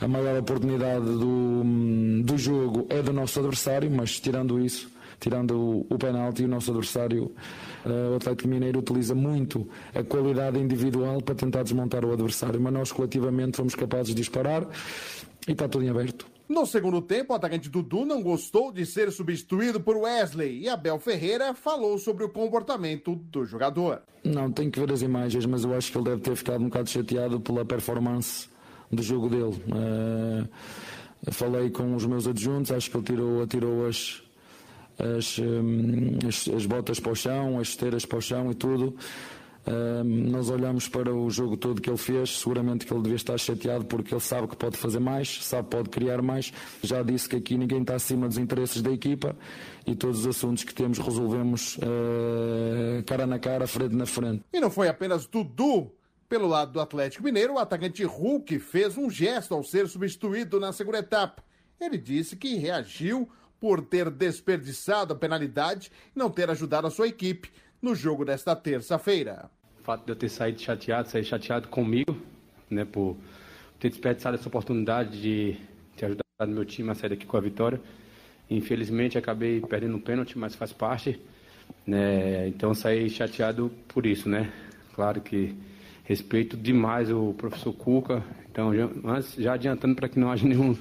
A 0.00 0.06
maior 0.06 0.38
oportunidade 0.38 1.04
do, 1.04 1.62
do 2.22 2.38
jogo 2.38 2.86
é 2.90 3.02
do 3.02 3.12
nosso 3.12 3.40
adversário, 3.40 3.90
mas 3.90 4.20
tirando 4.20 4.64
isso, 4.64 4.91
tirando 5.22 5.56
o, 5.56 5.86
o 5.88 5.98
penalti, 5.98 6.44
o 6.44 6.48
nosso 6.48 6.72
adversário, 6.72 7.32
uh, 7.86 8.12
o 8.12 8.16
Atlético 8.16 8.48
Mineiro, 8.48 8.80
utiliza 8.80 9.14
muito 9.14 9.68
a 9.94 10.02
qualidade 10.02 10.58
individual 10.58 11.22
para 11.22 11.36
tentar 11.36 11.62
desmontar 11.62 12.04
o 12.04 12.12
adversário, 12.12 12.60
mas 12.60 12.72
nós 12.72 12.92
coletivamente 12.92 13.56
fomos 13.56 13.76
capazes 13.76 14.08
de 14.08 14.14
disparar 14.14 14.66
e 15.46 15.52
está 15.52 15.68
tudo 15.68 15.84
em 15.84 15.90
aberto. 15.90 16.26
No 16.48 16.66
segundo 16.66 17.00
tempo, 17.00 17.32
o 17.32 17.36
atacante 17.36 17.70
Dudu 17.70 18.04
não 18.04 18.20
gostou 18.22 18.72
de 18.72 18.84
ser 18.84 19.10
substituído 19.12 19.80
por 19.80 19.96
Wesley 19.96 20.60
e 20.60 20.68
Abel 20.68 20.98
Ferreira 20.98 21.54
falou 21.54 21.96
sobre 21.98 22.24
o 22.24 22.28
comportamento 22.28 23.14
do 23.14 23.44
jogador. 23.44 24.02
Não, 24.24 24.50
tenho 24.50 24.70
que 24.70 24.80
ver 24.80 24.92
as 24.92 25.02
imagens, 25.02 25.46
mas 25.46 25.64
eu 25.64 25.72
acho 25.74 25.90
que 25.90 25.96
ele 25.96 26.04
deve 26.04 26.20
ter 26.20 26.36
ficado 26.36 26.60
um 26.60 26.64
bocado 26.64 26.90
chateado 26.90 27.40
pela 27.40 27.64
performance 27.64 28.48
do 28.90 29.02
jogo 29.02 29.30
dele. 29.30 29.62
Uh, 29.68 30.46
falei 31.30 31.70
com 31.70 31.94
os 31.94 32.04
meus 32.04 32.26
adjuntos, 32.26 32.72
acho 32.72 32.90
que 32.90 32.96
ele 32.96 33.04
tirou, 33.04 33.42
atirou 33.42 33.86
as, 33.86 34.22
as, 34.98 35.38
um, 35.38 36.18
as, 36.28 36.48
as, 36.48 36.66
botas 36.66 37.00
para 37.00 37.12
o 37.12 37.14
chão, 37.14 37.58
as 37.58 37.68
esteiras 37.68 38.04
para 38.04 38.18
o 38.18 38.22
chão 38.22 38.50
e 38.50 38.54
tudo. 38.54 38.96
Um, 39.64 40.30
nós 40.30 40.50
olhamos 40.50 40.88
para 40.88 41.14
o 41.14 41.30
jogo 41.30 41.56
todo 41.56 41.80
que 41.80 41.88
ele 41.88 41.96
fez, 41.96 42.40
seguramente 42.40 42.84
que 42.84 42.92
ele 42.92 43.02
devia 43.02 43.16
estar 43.16 43.38
chateado 43.38 43.84
porque 43.84 44.12
ele 44.12 44.20
sabe 44.20 44.48
que 44.48 44.56
pode 44.56 44.76
fazer 44.76 44.98
mais, 44.98 45.44
sabe 45.44 45.68
que 45.68 45.76
pode 45.76 45.88
criar 45.88 46.20
mais. 46.20 46.52
Já 46.82 47.02
disse 47.02 47.28
que 47.28 47.36
aqui 47.36 47.56
ninguém 47.56 47.82
está 47.82 47.94
acima 47.94 48.26
dos 48.26 48.38
interesses 48.38 48.82
da 48.82 48.90
equipa 48.90 49.36
e 49.86 49.94
todos 49.94 50.20
os 50.20 50.26
assuntos 50.26 50.64
que 50.64 50.74
temos 50.74 50.98
resolvemos 50.98 51.76
uh, 51.76 53.02
cara 53.06 53.26
na 53.26 53.38
cara, 53.38 53.66
frente 53.68 53.94
na 53.94 54.06
frente. 54.06 54.42
E 54.52 54.58
não 54.58 54.70
foi 54.70 54.88
apenas 54.88 55.26
Dudu 55.26 55.92
pelo 56.28 56.48
lado 56.48 56.72
do 56.72 56.80
Atlético 56.80 57.22
Mineiro, 57.22 57.52
o 57.52 57.58
atacante 57.58 58.02
Hulk 58.04 58.58
fez 58.58 58.96
um 58.96 59.10
gesto 59.10 59.52
ao 59.52 59.62
ser 59.62 59.86
substituído 59.86 60.58
na 60.58 60.72
segunda 60.72 60.98
etapa. 60.98 61.44
Ele 61.78 61.98
disse 61.98 62.36
que 62.36 62.56
reagiu 62.56 63.28
por 63.62 63.80
ter 63.80 64.10
desperdiçado 64.10 65.12
a 65.12 65.16
penalidade 65.16 65.92
e 66.16 66.18
não 66.18 66.28
ter 66.28 66.50
ajudado 66.50 66.88
a 66.88 66.90
sua 66.90 67.06
equipe 67.06 67.48
no 67.80 67.94
jogo 67.94 68.24
desta 68.24 68.56
terça-feira. 68.56 69.48
O 69.80 69.84
fato 69.84 70.04
de 70.04 70.10
eu 70.10 70.16
ter 70.16 70.28
saído 70.28 70.60
chateado, 70.60 71.08
sair 71.08 71.22
chateado 71.22 71.68
comigo, 71.68 72.20
né, 72.68 72.84
por 72.84 73.16
ter 73.78 73.88
desperdiçado 73.88 74.36
essa 74.36 74.48
oportunidade 74.48 75.22
de 75.22 75.56
ter 75.96 76.06
ajudado 76.06 76.24
meu 76.48 76.64
time 76.64 76.90
a 76.90 76.94
sair 76.96 77.10
daqui 77.10 77.24
com 77.24 77.36
a 77.36 77.40
vitória. 77.40 77.80
Infelizmente 78.50 79.16
acabei 79.16 79.60
perdendo 79.60 79.94
um 79.96 80.00
pênalti, 80.00 80.36
mas 80.36 80.56
faz 80.56 80.72
parte. 80.72 81.20
Né, 81.86 82.48
então 82.48 82.74
saí 82.74 83.08
chateado 83.08 83.70
por 83.86 84.06
isso, 84.06 84.28
né? 84.28 84.52
Claro 84.92 85.20
que 85.20 85.54
respeito 86.02 86.56
demais 86.56 87.12
o 87.12 87.32
professor 87.34 87.72
Cuca, 87.72 88.24
então 88.50 88.74
já, 88.74 88.90
mas 89.00 89.34
já 89.34 89.52
adiantando 89.52 89.94
para 89.94 90.08
que 90.08 90.18
não 90.18 90.32
haja 90.32 90.44
nenhum, 90.44 90.76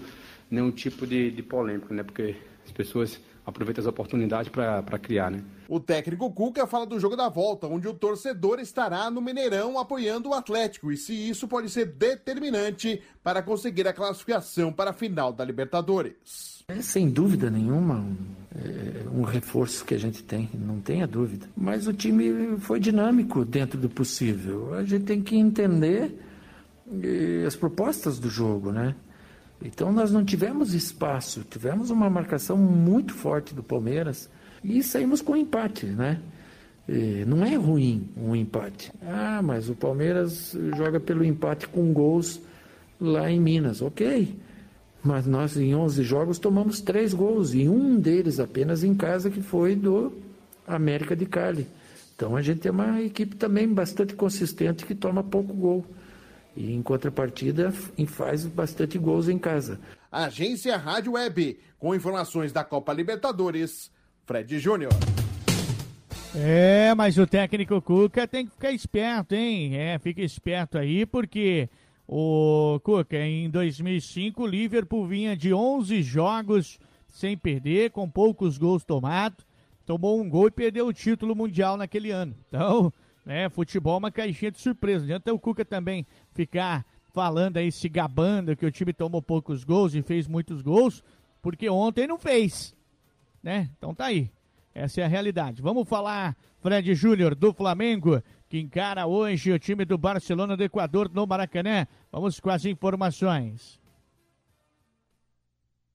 nenhum 0.50 0.72
tipo 0.72 1.06
de, 1.06 1.30
de 1.30 1.44
polêmica, 1.44 1.94
né? 1.94 2.02
Porque 2.02 2.36
as 2.66 2.72
pessoas 2.72 3.20
aproveitam 3.46 3.82
as 3.82 3.88
oportunidades 3.88 4.52
para 4.52 5.00
criar, 5.00 5.32
né? 5.32 5.44
O 5.68 5.80
técnico 5.80 6.32
Cuca 6.32 6.68
fala 6.68 6.86
do 6.86 7.00
jogo 7.00 7.16
da 7.16 7.28
volta, 7.28 7.68
onde 7.68 7.88
o 7.88 7.94
torcedor 7.94 8.60
estará 8.60 9.10
no 9.10 9.22
Mineirão 9.22 9.80
apoiando 9.80 10.30
o 10.30 10.34
Atlético 10.34 10.92
e 10.92 10.98
se 10.98 11.14
isso 11.14 11.48
pode 11.48 11.70
ser 11.70 11.86
determinante 11.86 13.02
para 13.24 13.42
conseguir 13.42 13.88
a 13.88 13.94
classificação 13.94 14.72
para 14.72 14.92
a 14.92 14.94
final 14.94 15.34
da 15.34 15.44
Libertadores. 15.44 16.64
É, 16.68 16.82
sem 16.82 17.10
dúvida 17.10 17.50
nenhuma, 17.50 17.96
um, 17.96 18.18
é, 18.56 19.10
um 19.10 19.24
reforço 19.24 19.84
que 19.84 19.96
a 19.96 19.98
gente 19.98 20.24
tem, 20.24 20.50
não 20.54 20.80
tenha 20.80 21.08
dúvida. 21.08 21.48
Mas 21.56 21.88
o 21.88 21.94
time 21.94 22.58
foi 22.60 22.80
dinâmico 22.80 23.44
dentro 23.44 23.80
do 23.80 23.90
possível. 23.90 24.74
A 24.76 24.84
gente 24.84 25.06
tem 25.06 25.22
que 25.22 25.36
entender 25.36 26.16
eh, 27.04 27.46
as 27.48 27.56
propostas 27.56 28.20
do 28.20 28.30
jogo, 28.30 28.72
né? 28.72 28.96
Então 29.64 29.92
nós 29.92 30.12
não 30.12 30.26
tivemos 30.26 30.74
espaço, 30.74 31.46
tivemos 31.50 31.90
uma 31.90 32.10
marcação 32.10 32.58
muito 32.58 33.14
forte 33.14 33.54
do 33.54 33.62
Palmeiras 33.62 34.30
e 34.64 34.82
saímos 34.82 35.22
com 35.22 35.36
empate, 35.36 35.86
né? 35.86 36.20
E 36.90 37.24
não 37.26 37.46
é 37.46 37.56
ruim 37.56 38.10
um 38.18 38.36
empate. 38.36 38.92
Ah, 39.04 39.42
mas 39.44 39.70
o 39.70 39.76
Palmeiras 39.76 40.58
joga 40.76 41.00
pelo 41.00 41.24
empate 41.24 41.68
com 41.68 41.94
gols 41.94 42.42
lá 43.00 43.30
em 43.30 43.40
Minas, 43.40 43.82
ok. 43.82 44.36
Mas 45.04 45.26
nós 45.26 45.58
em 45.58 45.74
11 45.74 46.04
jogos 46.04 46.40
tomamos 46.40 46.82
três 46.82 47.14
gols 47.14 47.54
e 47.54 47.68
um 47.70 48.00
deles 48.00 48.40
apenas 48.40 48.84
em 48.84 48.94
casa 48.96 49.30
que 49.30 49.42
foi 49.42 49.76
do 49.76 50.12
América 50.68 51.16
de 51.16 51.26
Cali. 51.26 51.68
Então 52.16 52.36
a 52.36 52.42
gente 52.42 52.68
é 52.68 52.72
uma 52.72 53.02
equipe 53.02 53.36
também 53.36 53.68
bastante 53.68 54.14
consistente 54.14 54.86
que 54.86 54.94
toma 54.94 55.24
pouco 55.24 55.54
gol. 55.54 55.86
E 56.56 56.74
em 56.74 56.82
contrapartida, 56.82 57.72
faz 58.08 58.46
bastante 58.46 58.98
gols 58.98 59.30
em 59.30 59.38
casa. 59.38 59.80
Agência 60.12 60.76
Rádio 60.76 61.14
Web, 61.14 61.60
com 61.80 61.96
informações 61.96 62.52
da 62.52 62.64
Copa 62.64 62.92
Libertadores, 62.94 63.92
Fred 64.26 64.60
Júnior. 64.60 64.92
É, 66.36 66.94
mas 66.96 67.18
o 67.18 67.28
técnico 67.28 67.82
Cuca 67.82 68.28
tem 68.28 68.46
que 68.46 68.52
ficar 68.52 68.72
esperto, 68.72 69.36
hein? 69.36 69.76
É, 69.76 70.00
fica 70.00 70.22
esperto 70.22 70.78
aí, 70.78 71.06
porque 71.06 71.70
o 72.08 72.80
Cuca, 72.84 73.18
em 73.18 73.50
2005, 73.50 74.44
o 74.44 74.48
Liverpool 74.48 75.06
vinha 75.08 75.36
de 75.36 75.54
11 75.54 76.02
jogos 76.02 76.80
sem 77.08 77.38
perder, 77.38 77.92
com 77.92 78.10
poucos 78.10 78.58
gols 78.58 78.84
tomados, 78.84 79.46
tomou 79.86 80.22
um 80.22 80.30
gol 80.30 80.48
e 80.48 80.52
perdeu 80.52 80.88
o 80.88 80.94
título 80.94 81.36
mundial 81.36 81.76
naquele 81.76 82.12
ano. 82.12 82.36
Então, 82.48 82.94
né, 83.26 83.50
futebol 83.50 83.96
é 83.96 83.98
uma 83.98 84.12
caixinha 84.12 84.52
de 84.52 84.60
surpresa. 84.60 85.00
Não 85.00 85.06
adianta 85.06 85.34
o 85.34 85.40
Cuca 85.40 85.64
também 85.66 86.06
ficar 86.34 86.86
falando 87.14 87.58
aí, 87.58 87.72
se 87.72 87.90
gabando 87.90 88.56
que 88.56 88.66
o 88.66 88.72
time 88.72 88.94
tomou 88.94 89.22
poucos 89.22 89.64
gols 89.64 89.94
e 89.96 90.02
fez 90.02 90.28
muitos 90.28 90.62
gols, 90.62 91.04
porque 91.42 91.70
ontem 91.70 92.08
não 92.08 92.18
fez, 92.18 92.76
né? 93.44 93.70
Então 93.78 93.94
tá 93.94 94.06
aí. 94.06 94.32
Essa 94.74 95.02
é 95.02 95.04
a 95.04 95.08
realidade. 95.08 95.62
Vamos 95.62 95.88
falar, 95.88 96.36
Fred 96.62 96.96
Júnior, 96.96 97.36
do 97.36 97.54
Flamengo, 97.54 98.24
que 98.48 98.60
encara 98.60 99.06
hoje 99.06 99.52
o 99.52 99.60
time 99.60 99.84
do 99.84 99.98
Barcelona 99.98 100.56
do 100.56 100.64
Equador 100.64 101.10
no 101.14 101.28
Maracanã. 101.28 101.86
Vamos 102.10 102.40
com 102.40 102.50
as 102.50 102.64
informações. 102.64 103.81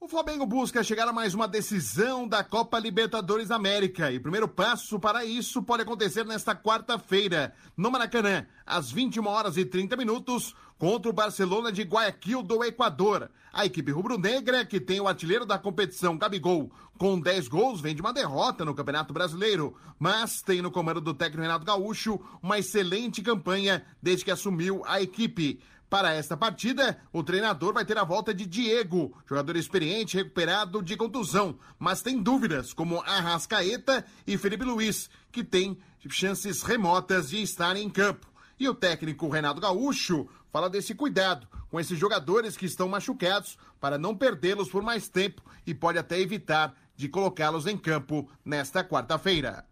O 0.07 0.09
Flamengo 0.09 0.47
busca 0.47 0.85
chegar 0.85 1.09
a 1.09 1.13
mais 1.13 1.35
uma 1.35 1.49
decisão 1.49 2.29
da 2.29 2.45
Copa 2.45 2.79
Libertadores 2.79 3.51
América 3.51 4.09
e 4.09 4.19
o 4.19 4.21
primeiro 4.21 4.47
passo 4.47 5.01
para 5.01 5.25
isso 5.25 5.61
pode 5.61 5.83
acontecer 5.83 6.25
nesta 6.25 6.55
quarta-feira, 6.55 7.53
no 7.77 7.91
Maracanã, 7.91 8.47
às 8.65 8.89
21 8.89 9.27
horas 9.27 9.57
e 9.57 9.65
30 9.65 9.97
minutos, 9.97 10.55
contra 10.79 11.11
o 11.11 11.13
Barcelona 11.13 11.73
de 11.73 11.83
Guayaquil 11.83 12.41
do 12.41 12.63
Equador. 12.63 13.29
A 13.53 13.67
equipe 13.67 13.91
rubro-negra, 13.91 14.65
que 14.65 14.79
tem 14.79 15.01
o 15.01 15.09
artilheiro 15.09 15.45
da 15.45 15.59
competição 15.59 16.17
Gabigol, 16.17 16.71
com 16.97 17.19
10 17.19 17.49
gols, 17.49 17.81
vem 17.81 17.95
de 17.95 18.01
uma 18.01 18.13
derrota 18.13 18.65
no 18.65 18.77
Campeonato 18.77 19.13
Brasileiro, 19.13 19.75
mas 19.99 20.41
tem 20.41 20.63
no 20.63 20.71
comando 20.71 21.01
do 21.01 21.15
técnico 21.15 21.43
Renato 21.43 21.67
Gaúcho 21.67 22.21
uma 22.41 22.61
excelente 22.61 23.23
campanha 23.23 23.85
desde 24.01 24.25
que 24.25 24.31
assumiu 24.31 24.83
a 24.87 25.03
equipe. 25.03 25.61
Para 25.97 26.13
esta 26.13 26.37
partida, 26.37 27.01
o 27.11 27.23
treinador 27.23 27.73
vai 27.73 27.83
ter 27.83 27.97
a 27.97 28.05
volta 28.05 28.35
de 28.35 28.45
Diego, 28.45 29.17
jogador 29.27 29.57
experiente 29.57 30.19
recuperado 30.19 30.83
de 30.83 30.95
contusão, 30.95 31.59
mas 31.79 32.03
tem 32.03 32.23
dúvidas, 32.23 32.75
como 32.75 33.01
Arrascaeta 33.01 34.05
e 34.27 34.37
Felipe 34.37 34.63
Luiz, 34.63 35.09
que 35.33 35.43
têm 35.43 35.79
chances 36.11 36.61
remotas 36.61 37.31
de 37.31 37.41
estar 37.41 37.79
em 37.79 37.89
campo. 37.89 38.31
E 38.61 38.69
o 38.69 38.75
técnico 38.75 39.31
Renato 39.31 39.59
Gaúcho 39.59 40.29
fala 40.53 40.69
desse 40.69 40.95
cuidado 40.95 41.49
com 41.71 41.81
esses 41.81 41.99
jogadores 41.99 42.59
que 42.59 42.67
estão 42.67 42.91
machucados 42.91 43.57
para 43.81 43.97
não 43.97 44.15
perdê-los 44.15 44.69
por 44.69 44.83
mais 44.83 45.09
tempo 45.09 45.43
e 45.67 45.73
pode 45.73 45.99
até 45.99 46.21
evitar 46.21 46.77
de 46.95 47.09
colocá-los 47.09 47.67
em 47.67 47.79
campo 47.79 48.31
nesta 48.45 48.85
quarta-feira. 48.85 49.65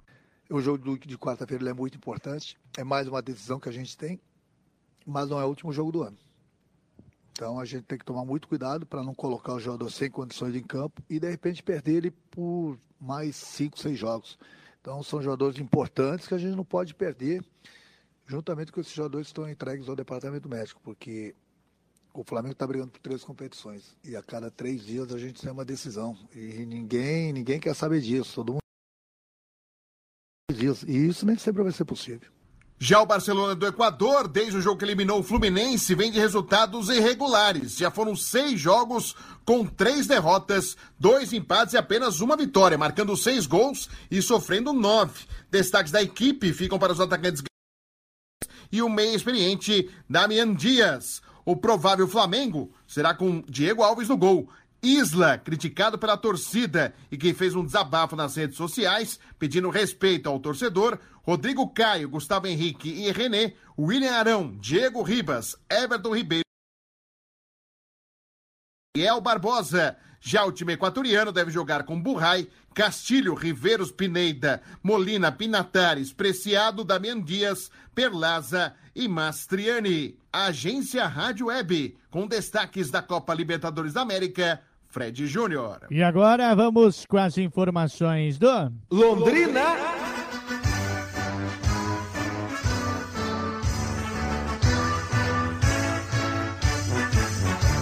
O 0.48 0.58
jogo 0.62 0.98
de 1.00 1.18
quarta-feira 1.18 1.68
é 1.68 1.74
muito 1.74 1.98
importante, 1.98 2.56
é 2.78 2.82
mais 2.82 3.06
uma 3.06 3.20
decisão 3.20 3.60
que 3.60 3.68
a 3.68 3.72
gente 3.72 3.94
tem 3.94 4.18
mas 5.06 5.28
não 5.28 5.40
é 5.40 5.44
o 5.44 5.48
último 5.48 5.72
jogo 5.72 5.92
do 5.92 6.02
ano. 6.02 6.16
Então 7.32 7.58
a 7.58 7.64
gente 7.64 7.84
tem 7.84 7.98
que 7.98 8.04
tomar 8.04 8.24
muito 8.24 8.46
cuidado 8.46 8.86
para 8.86 9.02
não 9.02 9.12
colocar 9.12 9.54
o 9.54 9.60
jogador 9.60 9.90
sem 9.90 10.08
condições 10.08 10.54
em 10.54 10.62
campo 10.62 11.02
e 11.10 11.18
de 11.18 11.28
repente 11.28 11.62
perder 11.62 11.96
ele 11.96 12.10
por 12.10 12.78
mais 13.00 13.34
cinco, 13.34 13.78
seis 13.78 13.98
jogos. 13.98 14.38
Então 14.80 15.02
são 15.02 15.20
jogadores 15.20 15.58
importantes 15.58 16.28
que 16.28 16.34
a 16.34 16.38
gente 16.38 16.54
não 16.54 16.64
pode 16.64 16.94
perder, 16.94 17.44
juntamente 18.24 18.70
com 18.70 18.80
esses 18.80 18.92
jogadores 18.92 19.26
que 19.26 19.32
estão 19.32 19.48
entregues 19.48 19.88
ao 19.88 19.96
departamento 19.96 20.48
médico, 20.48 20.80
porque 20.84 21.34
o 22.12 22.22
Flamengo 22.22 22.52
está 22.52 22.66
brigando 22.66 22.92
por 22.92 23.00
três 23.00 23.24
competições 23.24 23.96
e 24.04 24.14
a 24.14 24.22
cada 24.22 24.48
três 24.48 24.84
dias 24.84 25.12
a 25.12 25.18
gente 25.18 25.42
tem 25.42 25.50
uma 25.50 25.64
decisão 25.64 26.16
e 26.32 26.64
ninguém, 26.64 27.32
ninguém 27.32 27.58
quer 27.58 27.74
saber 27.74 28.00
disso. 28.00 28.36
Todo 28.36 28.52
mundo 28.52 28.60
disso 30.52 30.88
e 30.88 31.08
isso 31.08 31.26
nem 31.26 31.36
sempre 31.36 31.64
vai 31.64 31.72
ser 31.72 31.84
possível. 31.84 32.33
Já 32.86 33.00
o 33.00 33.06
Barcelona 33.06 33.54
do 33.54 33.66
Equador, 33.66 34.28
desde 34.28 34.58
o 34.58 34.60
jogo 34.60 34.76
que 34.76 34.84
eliminou 34.84 35.20
o 35.20 35.22
Fluminense, 35.22 35.94
vem 35.94 36.12
de 36.12 36.18
resultados 36.18 36.90
irregulares. 36.90 37.78
Já 37.78 37.90
foram 37.90 38.14
seis 38.14 38.60
jogos 38.60 39.16
com 39.42 39.64
três 39.64 40.06
derrotas, 40.06 40.76
dois 41.00 41.32
empates 41.32 41.72
e 41.72 41.78
apenas 41.78 42.20
uma 42.20 42.36
vitória, 42.36 42.76
marcando 42.76 43.16
seis 43.16 43.46
gols 43.46 43.88
e 44.10 44.20
sofrendo 44.20 44.74
nove. 44.74 45.24
Destaques 45.50 45.90
da 45.90 46.02
equipe 46.02 46.52
ficam 46.52 46.78
para 46.78 46.92
os 46.92 47.00
atacantes 47.00 47.42
e 48.70 48.82
o 48.82 48.88
meio 48.90 49.16
experiente 49.16 49.90
Damian 50.06 50.52
Dias. 50.54 51.22
O 51.42 51.56
provável 51.56 52.06
Flamengo 52.06 52.70
será 52.86 53.14
com 53.14 53.42
Diego 53.48 53.82
Alves 53.82 54.10
no 54.10 54.16
gol. 54.18 54.46
Isla, 54.84 55.38
criticado 55.38 55.96
pela 55.96 56.14
torcida 56.14 56.94
e 57.10 57.16
que 57.16 57.32
fez 57.32 57.54
um 57.54 57.64
desabafo 57.64 58.14
nas 58.14 58.36
redes 58.36 58.56
sociais, 58.58 59.18
pedindo 59.38 59.70
respeito 59.70 60.28
ao 60.28 60.38
torcedor, 60.38 60.98
Rodrigo 61.22 61.66
Caio, 61.70 62.10
Gustavo 62.10 62.46
Henrique 62.46 62.90
e 62.90 63.10
René, 63.10 63.54
William 63.78 64.12
Arão, 64.12 64.54
Diego 64.60 65.02
Ribas, 65.02 65.56
Everton 65.70 66.14
Ribeiro 66.14 66.44
e 68.94 69.02
El 69.02 69.22
Barbosa. 69.22 69.96
Já 70.20 70.44
o 70.44 70.52
time 70.52 70.74
equatoriano 70.74 71.32
deve 71.32 71.50
jogar 71.50 71.84
com 71.84 72.00
Burrai, 72.00 72.48
Castilho, 72.74 73.34
Riveiros 73.34 73.90
Pineida, 73.90 74.62
Molina, 74.82 75.32
Pinatares, 75.32 76.12
Preciado, 76.12 76.84
Damian 76.84 77.20
Dias, 77.20 77.70
Perlaza 77.94 78.74
e 78.94 79.08
Mastriani. 79.08 80.18
Agência 80.32 81.06
Rádio 81.06 81.46
Web, 81.46 81.96
com 82.10 82.26
destaques 82.26 82.90
da 82.90 83.00
Copa 83.00 83.32
Libertadores 83.32 83.92
da 83.92 84.00
América, 84.00 84.60
Fred 84.94 85.26
Júnior. 85.26 85.80
E 85.90 86.04
agora 86.04 86.54
vamos 86.54 87.04
com 87.04 87.16
as 87.16 87.36
informações 87.36 88.38
do 88.38 88.70
Londrina. 88.88 89.74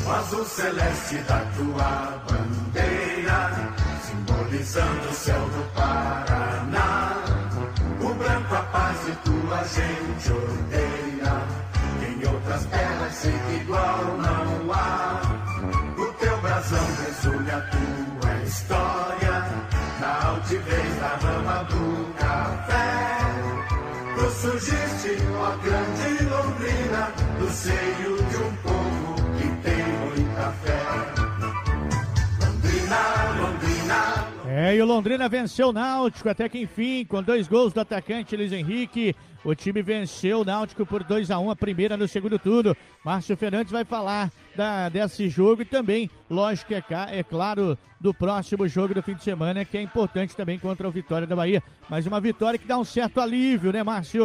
O 0.07 0.11
azul 0.11 0.45
celeste 0.47 1.17
da 1.29 1.45
tua 1.55 2.25
bandeira, 2.31 3.51
simbolizando 4.07 5.09
o 5.11 5.13
céu 5.13 5.41
do 5.51 5.75
Paraná. 5.75 7.23
O 8.01 8.15
branco 8.15 8.55
a 8.55 8.63
paz 8.73 8.99
e 9.07 9.13
tua 9.17 9.63
gente 9.65 10.33
odeia. 10.33 11.43
Em 12.09 12.27
outras 12.35 12.65
terras 12.65 13.15
sei 13.17 13.33
que 13.33 13.65
igual 13.65 14.17
não 14.17 14.73
há. 14.73 15.22
O 16.63 16.65
teu 16.65 16.79
brasão 16.79 16.87
resume 17.05 17.51
a 17.51 17.61
tua 17.61 18.45
história. 18.45 19.45
Na 20.01 20.29
altivez 20.29 20.97
da 21.01 21.17
rama 21.17 21.65
do 21.65 22.15
café. 22.15 23.19
Tu 24.15 24.31
surgiste, 24.31 25.17
ó 25.35 25.57
grande 25.57 26.25
Londrina, 26.25 27.13
do 27.41 27.49
seio 27.51 28.17
de 28.17 28.37
um 28.37 28.57
povo 28.63 29.15
que 29.39 29.49
tem 29.63 29.83
muita 30.07 30.53
fé. 30.63 30.83
Londrina, 32.47 33.01
Londrina. 33.41 34.33
É, 34.47 34.77
e 34.77 34.83
o 34.83 34.87
Londrina 34.87 35.29
venceu 35.29 35.69
o 35.69 35.73
Náutico 35.73 36.29
até 36.29 36.49
que 36.49 36.61
enfim, 36.61 37.05
com 37.05 37.23
dois 37.23 37.49
gols 37.49 37.73
do 37.73 37.81
atacante 37.81 38.37
Luiz 38.37 38.53
Henrique. 38.53 39.17
O 39.45 39.57
time 39.57 39.83
venceu 39.83 40.43
o 40.43 40.45
Náutico 40.45 40.87
por 40.87 41.03
2 41.03 41.33
a 41.33 41.39
1 41.41 41.51
a 41.51 41.57
primeira 41.57 41.97
no 41.97 42.07
segundo 42.07 42.39
turno. 42.39 42.77
Márcio 43.05 43.37
Fernandes 43.37 43.73
vai 43.73 43.85
falar 43.85 44.31
da, 44.57 44.89
desse 44.89 45.29
jogo 45.29 45.63
e 45.63 45.65
também, 45.65 46.11
lógico, 46.31 46.73
é, 46.75 46.83
é 47.11 47.23
claro, 47.23 47.77
do 48.01 48.13
próximo 48.13 48.67
jogo 48.67 48.95
do 48.95 49.03
fim 49.03 49.15
de 49.15 49.23
semana, 49.23 49.65
que 49.65 49.79
é 49.79 49.83
importante 49.83 50.37
também 50.37 50.59
contra 50.59 50.89
o 50.89 50.91
Vitória 50.91 51.27
da 51.27 51.37
Bahia. 51.37 51.63
Mas 51.89 52.07
uma 52.07 52.21
vitória 52.21 52.59
que 52.59 52.67
dá 52.67 52.79
um 52.79 52.85
certo 52.85 53.21
alívio, 53.21 53.73
né, 53.73 53.83
Márcio? 53.83 54.25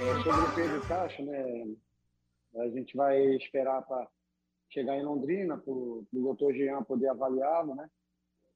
É, 0.00 0.22
sobre 0.22 0.40
o 0.40 0.54
Pedro 0.54 0.80
Caixa, 0.86 1.22
né? 1.22 1.66
A 2.56 2.68
gente 2.68 2.96
vai 2.96 3.18
esperar 3.36 3.82
para 3.82 4.08
chegar 4.68 4.96
em 4.96 5.04
Londrina, 5.04 5.56
para 5.56 5.72
o 5.72 6.06
doutor 6.12 6.52
Jean 6.54 6.82
poder 6.82 7.08
avaliá-lo, 7.08 7.74
né? 7.74 7.88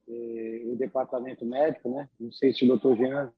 E, 0.09 0.65
o 0.67 0.77
departamento 0.77 1.45
médico, 1.45 1.89
né? 1.91 2.09
Não 2.19 2.33
sei 2.33 2.53
se 2.53 2.65
o 2.65 2.69
doutor 2.69 2.97
Jean 2.97 3.33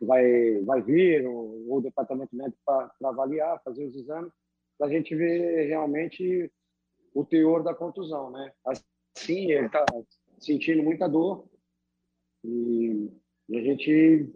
vai, 0.00 0.60
vai 0.64 0.82
vir, 0.82 1.26
ou, 1.26 1.68
ou 1.68 1.78
o 1.78 1.82
departamento 1.82 2.34
médico 2.34 2.58
para 2.64 2.90
avaliar, 3.04 3.62
fazer 3.62 3.84
os 3.84 3.94
exames, 3.94 4.32
para 4.78 4.88
a 4.88 4.90
gente 4.90 5.14
ver 5.14 5.66
realmente 5.66 6.50
o 7.14 7.24
teor 7.24 7.62
da 7.62 7.74
contusão, 7.74 8.30
né? 8.30 8.52
Assim, 8.64 9.50
ele 9.50 9.66
está 9.66 9.84
sentindo 10.38 10.82
muita 10.82 11.08
dor 11.08 11.48
e, 12.44 13.10
a 13.50 13.60
gente 13.60 14.34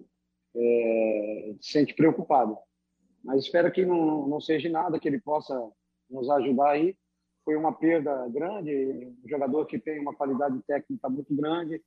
é, 0.55 1.55
se 1.61 1.73
sente 1.73 1.95
preocupado. 1.95 2.57
Mas 3.23 3.45
espero 3.45 3.71
que 3.71 3.85
não, 3.85 4.27
não 4.27 4.41
seja 4.41 4.69
nada, 4.69 4.99
que 4.99 5.09
ele 5.09 5.21
possa 5.21 5.55
nos 6.09 6.31
ajudar 6.31 6.71
aí. 6.71 6.97
Foi 7.45 7.57
uma 7.57 7.73
perda 7.73 8.29
grande, 8.29 9.15
um 9.25 9.29
jogador 9.29 9.67
que 9.67 9.79
tem 9.79 10.01
uma 10.01 10.15
qualidade 10.15 10.61
técnica 10.67 11.09
muito 11.09 11.35
grande, 11.35 11.83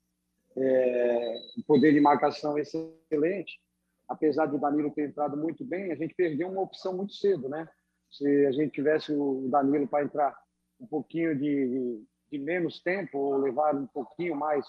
é, 0.55 1.41
um 1.57 1.61
poder 1.63 1.93
de 1.93 1.99
marcação 1.99 2.57
excelente. 2.57 3.59
Apesar 4.07 4.45
do 4.47 4.59
Danilo 4.59 4.91
ter 4.91 5.09
entrado 5.09 5.37
muito 5.37 5.63
bem, 5.63 5.91
a 5.91 5.95
gente 5.95 6.13
perdeu 6.13 6.49
uma 6.49 6.61
opção 6.61 6.95
muito 6.95 7.13
cedo, 7.13 7.49
né? 7.49 7.67
Se 8.13 8.45
a 8.45 8.51
gente 8.51 8.71
tivesse 8.71 9.11
o 9.11 9.47
Danilo 9.49 9.87
para 9.87 10.03
entrar 10.03 10.37
um 10.79 10.85
pouquinho 10.85 11.35
de, 11.35 11.41
de, 11.41 12.03
de, 12.31 12.37
menos 12.37 12.79
tempo 12.81 13.17
ou 13.17 13.37
levar 13.37 13.75
um 13.75 13.87
pouquinho 13.87 14.35
mais 14.35 14.65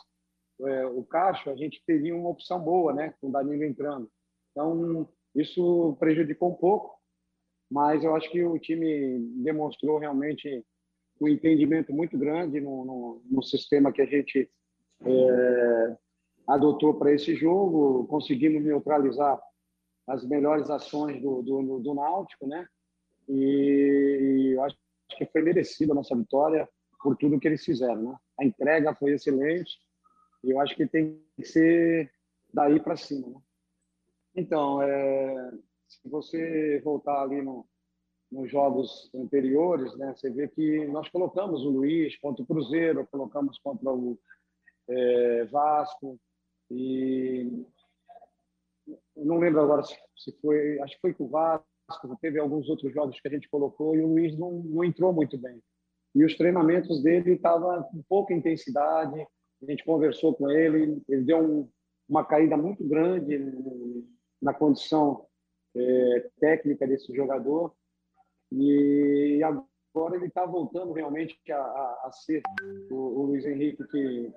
é, 0.62 0.86
o 0.86 1.05
Cacho, 1.05 1.51
a 1.51 1.57
gente 1.57 1.82
teria 1.86 2.16
uma 2.16 2.30
opção 2.30 2.59
boa, 2.59 2.92
né? 2.92 3.14
Com 3.20 3.28
o 3.28 3.32
Danilo 3.32 3.64
entrando. 3.64 4.11
Então, 4.51 5.09
isso 5.34 5.97
prejudicou 5.99 6.51
um 6.51 6.55
pouco, 6.55 6.97
mas 7.70 8.03
eu 8.03 8.14
acho 8.14 8.30
que 8.30 8.42
o 8.42 8.59
time 8.59 9.18
demonstrou 9.42 9.99
realmente 9.99 10.64
um 11.20 11.28
entendimento 11.28 11.92
muito 11.92 12.16
grande 12.16 12.61
no, 12.61 12.84
no, 12.84 13.22
no 13.30 13.42
sistema 13.42 13.92
que 13.92 14.01
a 14.01 14.07
gente 14.07 14.51
é, 15.05 15.97
adotou 16.47 16.95
para 16.95 17.12
esse 17.12 17.34
jogo, 17.34 18.07
conseguimos 18.07 18.64
neutralizar 18.64 19.38
as 20.07 20.24
melhores 20.26 20.70
ações 20.70 21.20
do, 21.20 21.42
do, 21.42 21.78
do 21.80 21.95
Náutico, 21.95 22.47
né? 22.47 22.66
E 23.29 24.53
eu 24.55 24.62
acho 24.62 24.77
que 25.16 25.27
foi 25.27 25.43
merecida 25.43 25.93
a 25.93 25.97
nossa 25.97 26.14
vitória 26.16 26.68
por 27.03 27.16
tudo 27.16 27.39
que 27.39 27.49
eles 27.49 27.64
fizeram, 27.64 28.11
né? 28.11 28.16
A 28.41 28.45
entrega 28.45 28.95
foi 28.95 29.12
excelente 29.12 29.79
e 30.43 30.51
eu 30.51 30.61
acho 30.61 30.75
que 30.75 30.87
tem 30.87 31.22
que 31.37 31.45
ser 31.45 32.11
daí 32.53 32.81
para 32.81 32.97
cima, 32.97 33.29
né? 33.29 33.41
Então, 34.37 34.83
é, 34.83 35.53
se 35.87 36.09
você 36.09 36.81
voltar 36.85 37.22
ali 37.22 37.41
no, 37.41 37.66
nos 38.31 38.51
jogos 38.51 39.11
anteriores, 39.14 39.97
né, 39.97 40.12
você 40.14 40.29
vê 40.29 40.49
que 40.49 40.87
nós 40.89 41.09
colocamos 41.09 41.64
o 41.64 41.70
Luiz 41.70 42.16
contra 42.18 42.43
o 42.43 42.47
Cruzeiro, 42.47 43.07
colocamos 43.07 43.59
contra 43.59 43.91
o 43.93 44.18
é, 44.89 45.45
Vasco 45.45 46.18
e 46.70 47.64
não 49.16 49.39
lembro 49.39 49.61
agora 49.61 49.83
se, 49.83 49.97
se, 50.16 50.33
foi, 50.41 50.81
acho 50.81 50.95
que 50.97 51.01
foi 51.01 51.14
com 51.14 51.25
o 51.25 51.29
Vasco, 51.29 51.66
teve 52.20 52.39
alguns 52.39 52.68
outros 52.68 52.93
jogos 52.93 53.20
que 53.20 53.28
a 53.28 53.30
gente 53.30 53.49
colocou 53.49 53.95
e 53.95 54.01
o 54.01 54.09
Luiz 54.09 54.37
não, 54.39 54.53
não 54.53 54.85
entrou 54.85 55.12
muito 55.12 55.39
bem. 55.39 55.62
E 56.14 56.24
os 56.24 56.37
treinamentos 56.37 57.03
dele 57.03 57.32
estavam 57.32 57.82
com 57.82 58.03
pouca 58.09 58.32
intensidade, 58.32 59.20
a 59.62 59.70
gente 59.70 59.85
conversou 59.85 60.35
com 60.35 60.51
ele, 60.51 61.03
ele 61.09 61.22
deu 61.22 61.39
um, 61.39 61.68
uma 62.09 62.24
caída 62.24 62.57
muito 62.57 62.87
grande 62.87 63.39
na 64.41 64.55
condição 64.55 65.26
é, 65.74 66.30
técnica 66.39 66.87
desse 66.87 67.14
jogador. 67.14 67.74
E 68.53 69.41
agora 69.43 70.16
ele 70.16 70.26
está 70.26 70.47
voltando 70.47 70.93
realmente 70.93 71.37
a, 71.51 71.57
a, 71.57 72.03
a 72.05 72.12
ser 72.12 72.43
o, 72.91 72.95
o, 72.95 73.22
Luiz 73.26 73.45
Henrique 73.45 73.82
que, 73.89 74.32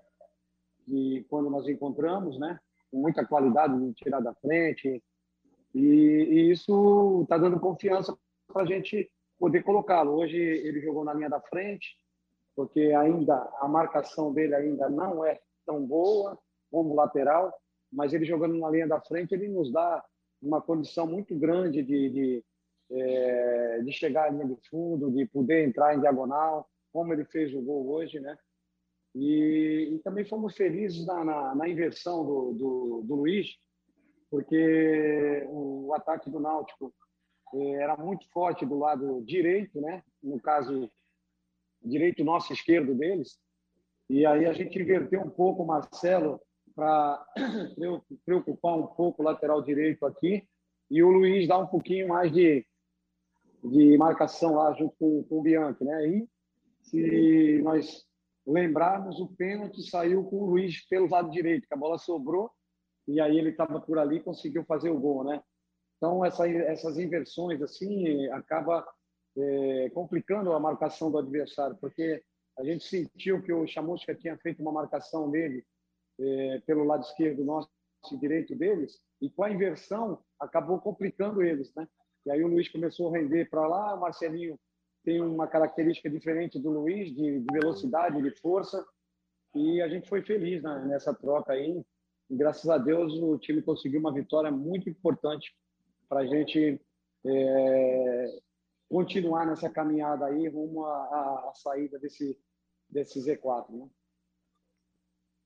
que 0.85 1.25
quando 1.29 1.49
nós 1.49 1.67
encontramos, 1.67 2.39
né? 2.39 2.59
Com 2.89 3.01
muita 3.01 3.25
qualidade 3.25 3.77
de 3.77 3.93
tirar 3.93 4.21
da 4.21 4.33
frente. 4.35 5.03
E, 5.77 5.85
e 5.85 6.51
isso 6.51 7.21
está 7.23 7.37
dando 7.37 7.59
confiança 7.59 8.17
para 8.47 8.63
a 8.63 8.65
gente 8.65 9.09
poder 9.37 9.63
colocá-lo. 9.63 10.13
Hoje 10.13 10.37
ele 10.37 10.81
jogou 10.81 11.05
na 11.05 11.13
linha 11.13 11.29
da 11.29 11.39
frente, 11.39 11.95
porque 12.55 12.79
ainda 12.97 13.35
a 13.59 13.67
marcação 13.67 14.33
dele 14.33 14.55
ainda 14.55 14.89
não 14.89 15.23
é 15.23 15.39
tão 15.65 15.85
boa 15.85 16.37
como 16.71 16.95
lateral, 16.95 17.53
mas 17.91 18.13
ele 18.13 18.25
jogando 18.25 18.57
na 18.57 18.69
linha 18.69 18.87
da 18.87 18.99
frente, 18.99 19.33
ele 19.33 19.47
nos 19.47 19.71
dá 19.71 20.03
uma 20.41 20.61
condição 20.61 21.05
muito 21.05 21.37
grande 21.37 21.83
de, 21.83 22.09
de, 22.09 22.45
é, 22.91 23.81
de 23.83 23.91
chegar 23.91 24.25
à 24.25 24.29
linha 24.29 24.45
de 24.45 24.57
fundo, 24.69 25.11
de 25.11 25.25
poder 25.27 25.67
entrar 25.67 25.95
em 25.95 25.99
diagonal, 25.99 26.67
como 26.91 27.13
ele 27.13 27.25
fez 27.25 27.53
o 27.53 27.61
gol 27.61 27.87
hoje, 27.89 28.19
né? 28.19 28.35
E, 29.13 29.93
e 29.93 29.99
também 29.99 30.25
fomos 30.25 30.55
felizes 30.55 31.05
na, 31.05 31.23
na, 31.23 31.55
na 31.55 31.69
inversão 31.69 32.25
do, 32.25 32.53
do, 32.53 33.01
do, 33.03 33.15
Luiz, 33.15 33.47
porque 34.29 35.45
o, 35.49 35.93
ataque 35.93 36.29
do 36.29 36.39
Náutico 36.39 36.93
é, 37.53 37.71
era 37.73 37.95
muito 37.97 38.29
forte 38.31 38.65
do 38.65 38.77
lado 38.77 39.23
direito, 39.23 39.79
né? 39.79 40.03
No 40.21 40.39
caso, 40.39 40.89
direito 41.81 42.23
nosso, 42.23 42.53
esquerdo 42.53 42.93
deles. 42.93 43.39
E 44.09 44.25
aí 44.25 44.45
a 44.45 44.53
gente 44.53 44.79
inverteu 44.79 45.21
um 45.21 45.29
pouco 45.29 45.63
o 45.63 45.67
Marcelo 45.67 46.41
para 46.75 47.25
preocupar 48.25 48.77
um 48.77 48.87
pouco 48.87 49.21
o 49.21 49.25
lateral 49.25 49.61
direito 49.61 50.05
aqui 50.05 50.47
e 50.89 51.03
o 51.03 51.09
Luiz 51.09 51.47
dá 51.47 51.57
um 51.57 51.67
pouquinho 51.67 52.07
mais 52.07 52.31
de, 52.31 52.65
de 53.63 53.97
marcação 53.97 54.55
lá 54.55 54.73
junto 54.73 54.95
com, 54.97 55.23
com 55.23 55.39
o 55.39 55.41
Bianchi, 55.41 55.83
né? 55.83 56.07
E 56.07 56.29
se 56.81 57.61
nós 57.61 58.05
lembrarmos, 58.45 59.19
o 59.19 59.27
pênalti 59.27 59.81
saiu 59.89 60.23
com 60.23 60.37
o 60.37 60.45
Luiz 60.45 60.87
pelo 60.87 61.09
lado 61.09 61.29
direito, 61.29 61.67
que 61.67 61.73
a 61.73 61.77
bola 61.77 61.97
sobrou 61.97 62.49
e 63.07 63.19
aí 63.21 63.37
ele 63.37 63.49
estava 63.49 63.79
por 63.79 63.97
ali 63.97 64.17
e 64.17 64.23
conseguiu 64.23 64.63
fazer 64.65 64.89
o 64.89 64.99
gol, 64.99 65.23
né? 65.23 65.41
Então 65.97 66.23
essa, 66.23 66.47
essas 66.47 66.97
inversões 66.97 67.61
assim 67.61 68.27
acaba 68.27 68.85
é, 69.37 69.89
complicando 69.91 70.51
a 70.53 70.59
marcação 70.59 71.11
do 71.11 71.17
adversário, 71.17 71.77
porque 71.79 72.23
a 72.57 72.63
gente 72.63 72.83
sentiu 72.83 73.41
que 73.41 73.53
o 73.53 73.67
Chamusca 73.67 74.15
tinha 74.15 74.37
feito 74.37 74.61
uma 74.61 74.71
marcação 74.71 75.29
dele 75.29 75.63
é, 76.19 76.61
pelo 76.65 76.83
lado 76.83 77.03
esquerdo 77.03 77.43
nosso 77.43 77.69
e 78.11 78.17
direito 78.17 78.55
deles, 78.55 79.01
e 79.21 79.29
com 79.29 79.43
a 79.43 79.51
inversão 79.51 80.23
acabou 80.39 80.79
complicando 80.79 81.41
eles, 81.41 81.73
né? 81.75 81.87
E 82.25 82.31
aí 82.31 82.43
o 82.43 82.47
Luiz 82.47 82.69
começou 82.69 83.09
a 83.09 83.17
render 83.17 83.49
para 83.49 83.67
lá, 83.67 83.95
o 83.95 83.99
Marcelinho 83.99 84.57
tem 85.03 85.21
uma 85.21 85.47
característica 85.47 86.09
diferente 86.09 86.59
do 86.59 86.69
Luiz, 86.69 87.13
de, 87.15 87.39
de 87.39 87.47
velocidade, 87.51 88.21
de 88.21 88.31
força, 88.39 88.85
e 89.55 89.81
a 89.81 89.87
gente 89.87 90.07
foi 90.07 90.21
feliz 90.21 90.61
né, 90.61 90.85
nessa 90.85 91.13
troca 91.13 91.53
aí. 91.53 91.81
E, 92.29 92.35
graças 92.35 92.69
a 92.69 92.77
Deus 92.77 93.13
o 93.21 93.37
time 93.37 93.61
conseguiu 93.61 93.99
uma 93.99 94.13
vitória 94.13 94.51
muito 94.51 94.89
importante 94.89 95.55
para 96.09 96.21
a 96.21 96.25
gente 96.25 96.79
é, 97.25 98.39
continuar 98.89 99.45
nessa 99.45 99.69
caminhada 99.69 100.25
aí 100.25 100.47
rumo 100.47 100.85
à, 100.85 101.51
saída 101.55 101.99
desse, 101.99 102.37
desse 102.89 103.19
Z4. 103.19 103.69
Né? 103.69 103.89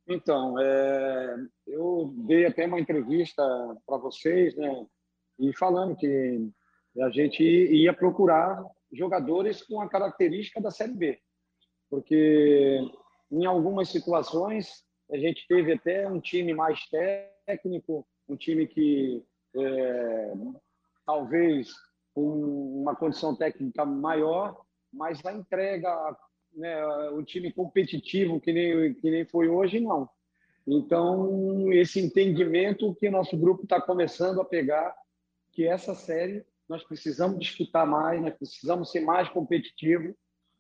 Então, 0.08 0.60
é, 0.60 1.36
eu 1.68 2.14
dei 2.28 2.46
até 2.46 2.66
uma 2.66 2.80
entrevista 2.80 3.44
para 3.86 3.98
vocês, 3.98 4.56
né, 4.56 4.88
e 5.40 5.56
falando 5.58 5.96
que 5.96 6.52
a 7.00 7.10
gente 7.10 7.44
ia 7.44 7.94
procurar 7.94 8.64
jogadores 8.92 9.62
com 9.64 9.80
a 9.80 9.90
característica 9.90 10.60
da 10.60 10.70
Série 10.70 10.94
B, 10.94 11.22
porque 11.90 12.80
em 13.32 13.46
algumas 13.46 13.90
situações 13.90 14.84
a 15.12 15.18
gente 15.18 15.45
teve 15.47 15.74
até 15.74 16.07
um 16.07 16.20
time 16.20 16.53
mais 16.53 16.80
técnico, 17.45 18.07
um 18.28 18.36
time 18.36 18.66
que 18.66 19.24
é, 19.55 20.34
talvez 21.05 21.70
com 22.14 22.82
uma 22.82 22.95
condição 22.95 23.36
técnica 23.36 23.86
maior, 23.86 24.62
mas 24.91 25.24
a 25.26 25.34
entrega, 25.34 26.18
né, 26.53 26.86
o 27.12 27.24
time 27.24 27.51
competitivo 27.51 28.39
que 28.39 28.53
nem, 28.53 28.93
que 28.93 29.12
nem 29.12 29.26
foi 29.26 29.47
hoje, 29.49 29.80
não. 29.80 30.09
Então, 30.66 31.72
esse 31.74 31.99
entendimento 31.99 32.95
que 32.95 33.09
nosso 33.09 33.38
grupo 33.38 33.64
está 33.64 33.82
começando 33.82 34.39
a 34.39 34.45
pegar, 34.45 34.95
que 35.51 35.68
essa 35.68 35.93
série 35.93 36.45
nós 36.70 36.84
precisamos 36.84 37.39
disputar 37.39 37.86
mais, 37.86 38.22
nós 38.22 38.34
precisamos 38.36 38.91
ser 38.91 39.01
mais 39.01 39.28
competitivos 39.28 40.16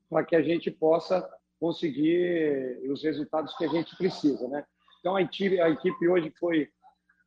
para 0.09 0.25
que 0.25 0.35
a 0.35 0.41
gente 0.41 0.69
possa 0.69 1.25
conseguir 1.61 2.81
os 2.89 3.03
resultados 3.03 3.55
que 3.55 3.63
a 3.63 3.67
gente 3.67 3.95
precisa, 3.95 4.47
né? 4.47 4.65
Então 4.99 5.15
a 5.15 5.21
equipe, 5.21 5.61
a 5.61 5.69
equipe 5.69 6.07
hoje 6.07 6.33
foi 6.39 6.67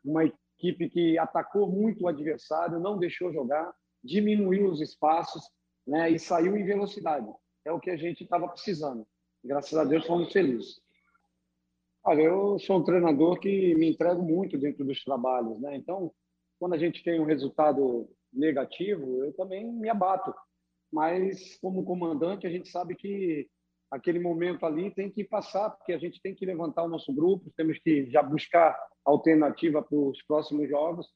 uma 0.04 0.24
equipe 0.24 0.90
que 0.90 1.16
atacou 1.16 1.70
muito 1.70 2.02
o 2.02 2.08
adversário, 2.08 2.80
não 2.80 2.98
deixou 2.98 3.32
jogar, 3.32 3.72
diminuiu 4.02 4.66
os 4.66 4.80
espaços, 4.80 5.40
né? 5.86 6.10
E 6.10 6.18
saiu 6.18 6.56
em 6.56 6.64
velocidade. 6.64 7.28
É 7.64 7.70
o 7.70 7.78
que 7.78 7.90
a 7.90 7.96
gente 7.96 8.24
estava 8.24 8.48
precisando. 8.48 9.06
Graças 9.44 9.78
a 9.78 9.84
Deus 9.84 10.04
fomos 10.04 10.32
felizes. 10.32 10.80
Olha, 12.02 12.22
eu 12.22 12.58
sou 12.58 12.78
um 12.78 12.84
treinador 12.84 13.38
que 13.38 13.74
me 13.76 13.88
entrego 13.88 14.20
muito 14.20 14.58
dentro 14.58 14.84
dos 14.84 15.02
trabalhos, 15.04 15.60
né? 15.60 15.76
Então, 15.76 16.12
quando 16.58 16.74
a 16.74 16.78
gente 16.78 17.04
tem 17.04 17.20
um 17.20 17.24
resultado 17.24 18.10
negativo, 18.32 19.24
eu 19.24 19.32
também 19.34 19.64
me 19.64 19.88
abato. 19.88 20.34
Mas, 20.92 21.56
como 21.58 21.84
comandante, 21.84 22.46
a 22.46 22.50
gente 22.50 22.68
sabe 22.68 22.96
que 22.96 23.48
aquele 23.90 24.18
momento 24.18 24.66
ali 24.66 24.90
tem 24.90 25.10
que 25.10 25.24
passar, 25.24 25.70
porque 25.70 25.92
a 25.92 25.98
gente 25.98 26.20
tem 26.20 26.34
que 26.34 26.46
levantar 26.46 26.82
o 26.82 26.88
nosso 26.88 27.12
grupo, 27.12 27.52
temos 27.56 27.78
que 27.78 28.10
já 28.10 28.22
buscar 28.22 28.76
alternativa 29.04 29.82
para 29.82 29.96
os 29.96 30.22
próximos 30.22 30.68
jogos. 30.68 31.08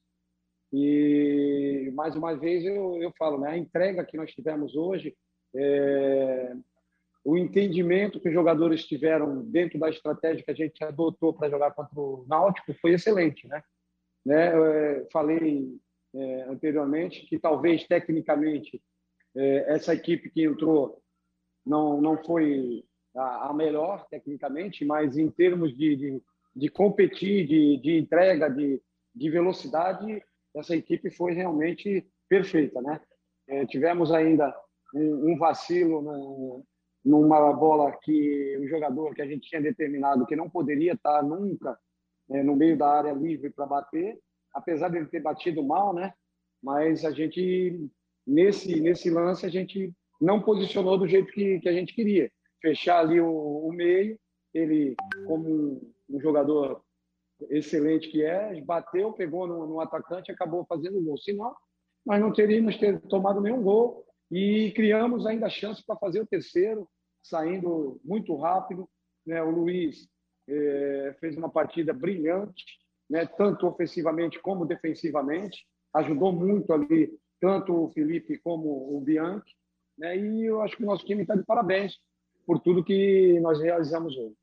E, 0.71 1.91
mais 1.93 2.15
uma 2.15 2.35
vez, 2.35 2.63
eu, 2.63 3.01
eu 3.01 3.11
falo, 3.17 3.39
né? 3.39 3.51
a 3.51 3.57
entrega 3.57 4.05
que 4.05 4.17
nós 4.17 4.31
tivemos 4.31 4.75
hoje, 4.75 5.15
é, 5.55 6.55
o 7.23 7.37
entendimento 7.37 8.19
que 8.19 8.27
os 8.27 8.33
jogadores 8.33 8.85
tiveram 8.85 9.43
dentro 9.43 9.79
da 9.79 9.89
estratégia 9.89 10.43
que 10.43 10.51
a 10.51 10.55
gente 10.55 10.83
adotou 10.83 11.33
para 11.33 11.49
jogar 11.49 11.71
contra 11.71 11.99
o 11.99 12.25
Náutico 12.27 12.73
foi 12.75 12.93
excelente, 12.93 13.47
né? 13.47 13.63
né? 14.25 14.55
Eu, 14.55 15.07
falei 15.11 15.77
é, 16.13 16.41
anteriormente 16.43 17.25
que 17.25 17.39
talvez 17.39 17.85
tecnicamente 17.87 18.81
é, 19.35 19.73
essa 19.73 19.93
equipe 19.93 20.29
que 20.29 20.43
entrou 20.43 21.01
não 21.65 22.01
não 22.01 22.17
foi 22.23 22.83
a, 23.15 23.49
a 23.49 23.53
melhor 23.53 24.05
tecnicamente, 24.09 24.85
mas 24.85 25.17
em 25.17 25.29
termos 25.29 25.75
de, 25.75 25.95
de, 25.95 26.23
de 26.55 26.69
competir, 26.69 27.47
de, 27.47 27.77
de 27.77 27.97
entrega, 27.97 28.49
de, 28.49 28.81
de 29.13 29.29
velocidade, 29.29 30.23
essa 30.55 30.75
equipe 30.75 31.09
foi 31.11 31.33
realmente 31.33 32.07
perfeita, 32.27 32.81
né? 32.81 32.99
É, 33.47 33.65
tivemos 33.65 34.11
ainda 34.11 34.55
um, 34.93 35.31
um 35.31 35.37
vacilo 35.37 36.01
no, 36.01 36.65
numa 37.03 37.51
bola 37.53 37.91
que 38.01 38.57
o 38.59 38.67
jogador 38.67 39.13
que 39.15 39.21
a 39.21 39.27
gente 39.27 39.49
tinha 39.49 39.61
determinado 39.61 40.25
que 40.25 40.35
não 40.35 40.49
poderia 40.49 40.93
estar 40.93 41.23
nunca 41.23 41.77
é, 42.29 42.43
no 42.43 42.55
meio 42.55 42.77
da 42.77 42.87
área 42.87 43.13
livre 43.13 43.49
para 43.49 43.65
bater, 43.65 44.19
apesar 44.53 44.89
de 44.89 44.97
ele 44.97 45.07
ter 45.07 45.21
batido 45.21 45.63
mal, 45.63 45.93
né? 45.93 46.13
Mas 46.61 47.05
a 47.05 47.11
gente 47.11 47.89
nesse 48.27 48.79
nesse 48.79 49.09
lance 49.09 49.45
a 49.45 49.49
gente 49.49 49.93
não 50.19 50.41
posicionou 50.41 50.97
do 50.97 51.07
jeito 51.07 51.31
que, 51.31 51.59
que 51.59 51.69
a 51.69 51.73
gente 51.73 51.93
queria, 51.93 52.31
fechar 52.61 52.99
ali 52.99 53.19
o, 53.19 53.67
o 53.67 53.71
meio. 53.71 54.19
Ele 54.53 54.95
como 55.27 55.81
um, 56.09 56.19
jogador 56.19 56.81
excelente 57.49 58.09
que 58.09 58.23
é, 58.23 58.59
bateu, 58.61 59.13
pegou 59.13 59.47
no, 59.47 59.67
no 59.67 59.79
atacante, 59.79 60.31
acabou 60.31 60.65
fazendo 60.65 61.01
gol. 61.01 61.17
Senão, 61.17 61.55
nós 62.05 62.19
não 62.19 62.33
teríamos 62.33 62.77
ter 62.77 62.99
tomado 63.01 63.39
nenhum 63.39 63.61
gol 63.61 64.05
e 64.31 64.71
criamos 64.75 65.25
ainda 65.25 65.45
a 65.45 65.49
chance 65.49 65.83
para 65.85 65.95
fazer 65.97 66.21
o 66.21 66.27
terceiro, 66.27 66.87
saindo 67.23 67.99
muito 68.03 68.35
rápido. 68.35 68.89
Né? 69.25 69.41
O 69.41 69.51
Luiz 69.51 70.07
é, 70.47 71.15
fez 71.19 71.37
uma 71.37 71.49
partida 71.49 71.93
brilhante, 71.93 72.65
né? 73.09 73.25
tanto 73.25 73.67
ofensivamente 73.67 74.39
como 74.39 74.65
defensivamente, 74.65 75.65
ajudou 75.93 76.31
muito 76.31 76.73
ali, 76.73 77.11
tanto 77.39 77.73
o 77.73 77.89
Felipe 77.89 78.37
como 78.39 78.95
o 78.95 79.01
Bianchi. 79.01 79.55
Né? 79.99 80.17
E 80.17 80.45
eu 80.45 80.61
acho 80.61 80.77
que 80.77 80.83
o 80.83 80.85
nosso 80.85 81.05
time 81.05 81.21
está 81.21 81.35
de 81.35 81.43
parabéns 81.43 81.99
por 82.45 82.59
tudo 82.59 82.83
que 82.83 83.39
nós 83.41 83.59
realizamos 83.59 84.15
hoje. 84.17 84.35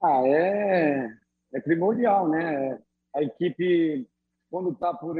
Ah, 0.00 0.22
é, 0.26 1.08
é 1.54 1.60
primordial, 1.60 2.28
né? 2.28 2.80
A 3.16 3.22
equipe, 3.22 4.06
quando 4.50 4.70
está 4.70 4.92
por 4.94 5.16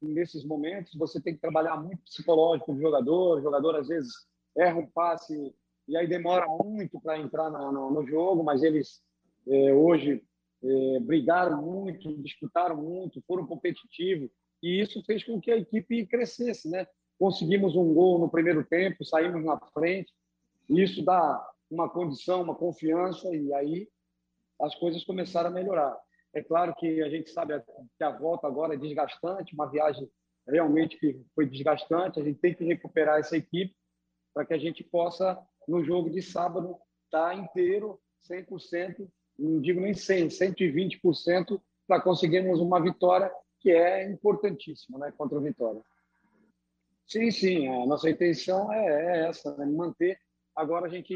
nesses 0.00 0.44
momentos, 0.44 0.94
você 0.94 1.20
tem 1.20 1.34
que 1.34 1.40
trabalhar 1.40 1.76
muito 1.76 2.02
psicológico 2.04 2.72
do 2.72 2.80
jogador. 2.80 3.38
O 3.38 3.42
jogador, 3.42 3.76
às 3.76 3.88
vezes, 3.88 4.12
erra 4.56 4.78
um 4.78 4.86
passe 4.86 5.54
e 5.86 5.96
aí 5.96 6.06
demora 6.06 6.46
muito 6.46 6.98
para 7.00 7.18
entrar 7.18 7.50
no, 7.50 7.72
no, 7.72 7.90
no, 7.90 8.06
jogo, 8.06 8.42
mas 8.42 8.62
eles 8.62 9.02
é, 9.46 9.74
hoje 9.74 10.22
é, 10.62 11.00
brigaram 11.00 11.60
muito, 11.60 12.16
disputaram 12.22 12.76
muito, 12.76 13.22
foram 13.26 13.46
competitivos 13.46 14.30
e 14.62 14.80
isso 14.80 15.04
fez 15.04 15.22
com 15.22 15.38
que 15.38 15.50
a 15.50 15.58
equipe 15.58 16.06
crescesse, 16.06 16.70
né? 16.70 16.86
Conseguimos 17.18 17.76
um 17.76 17.94
gol 17.94 18.18
no 18.18 18.28
primeiro 18.28 18.64
tempo, 18.64 19.04
saímos 19.04 19.44
na 19.44 19.58
frente, 19.72 20.12
isso 20.68 21.04
dá 21.04 21.46
uma 21.70 21.88
condição, 21.88 22.42
uma 22.42 22.54
confiança 22.54 23.34
e 23.34 23.52
aí 23.54 23.88
as 24.60 24.74
coisas 24.74 25.04
começaram 25.04 25.50
a 25.50 25.52
melhorar. 25.52 25.96
É 26.32 26.42
claro 26.42 26.74
que 26.76 27.02
a 27.02 27.08
gente 27.08 27.30
sabe 27.30 27.54
que 27.96 28.04
a 28.04 28.10
volta 28.10 28.46
agora 28.46 28.74
é 28.74 28.78
desgastante, 28.78 29.54
uma 29.54 29.70
viagem 29.70 30.10
realmente 30.46 30.98
que 30.98 31.20
foi 31.34 31.46
desgastante. 31.46 32.20
A 32.20 32.24
gente 32.24 32.40
tem 32.40 32.54
que 32.54 32.64
recuperar 32.64 33.18
essa 33.18 33.36
equipe 33.36 33.74
para 34.32 34.44
que 34.44 34.54
a 34.54 34.58
gente 34.58 34.82
possa, 34.82 35.38
no 35.68 35.84
jogo 35.84 36.10
de 36.10 36.20
sábado, 36.20 36.76
estar 37.04 37.30
tá 37.30 37.34
inteiro, 37.34 38.00
100%, 38.28 39.08
não 39.38 39.60
digo 39.60 39.80
nem 39.80 39.92
100%, 39.92 40.28
120%, 41.00 41.60
para 41.86 42.00
conseguirmos 42.00 42.60
uma 42.60 42.82
vitória 42.82 43.30
que 43.60 43.70
é 43.70 44.10
importantíssima 44.10 44.98
né, 44.98 45.12
contra 45.16 45.38
o 45.38 45.40
Vitória. 45.40 45.80
Sim, 47.06 47.30
sim, 47.30 47.68
a 47.68 47.86
nossa 47.86 48.08
intenção 48.08 48.72
é, 48.72 48.86
é 48.86 49.28
essa, 49.28 49.54
né, 49.56 49.66
manter. 49.66 50.18
Agora 50.54 50.86
a 50.86 50.88
gente 50.88 51.14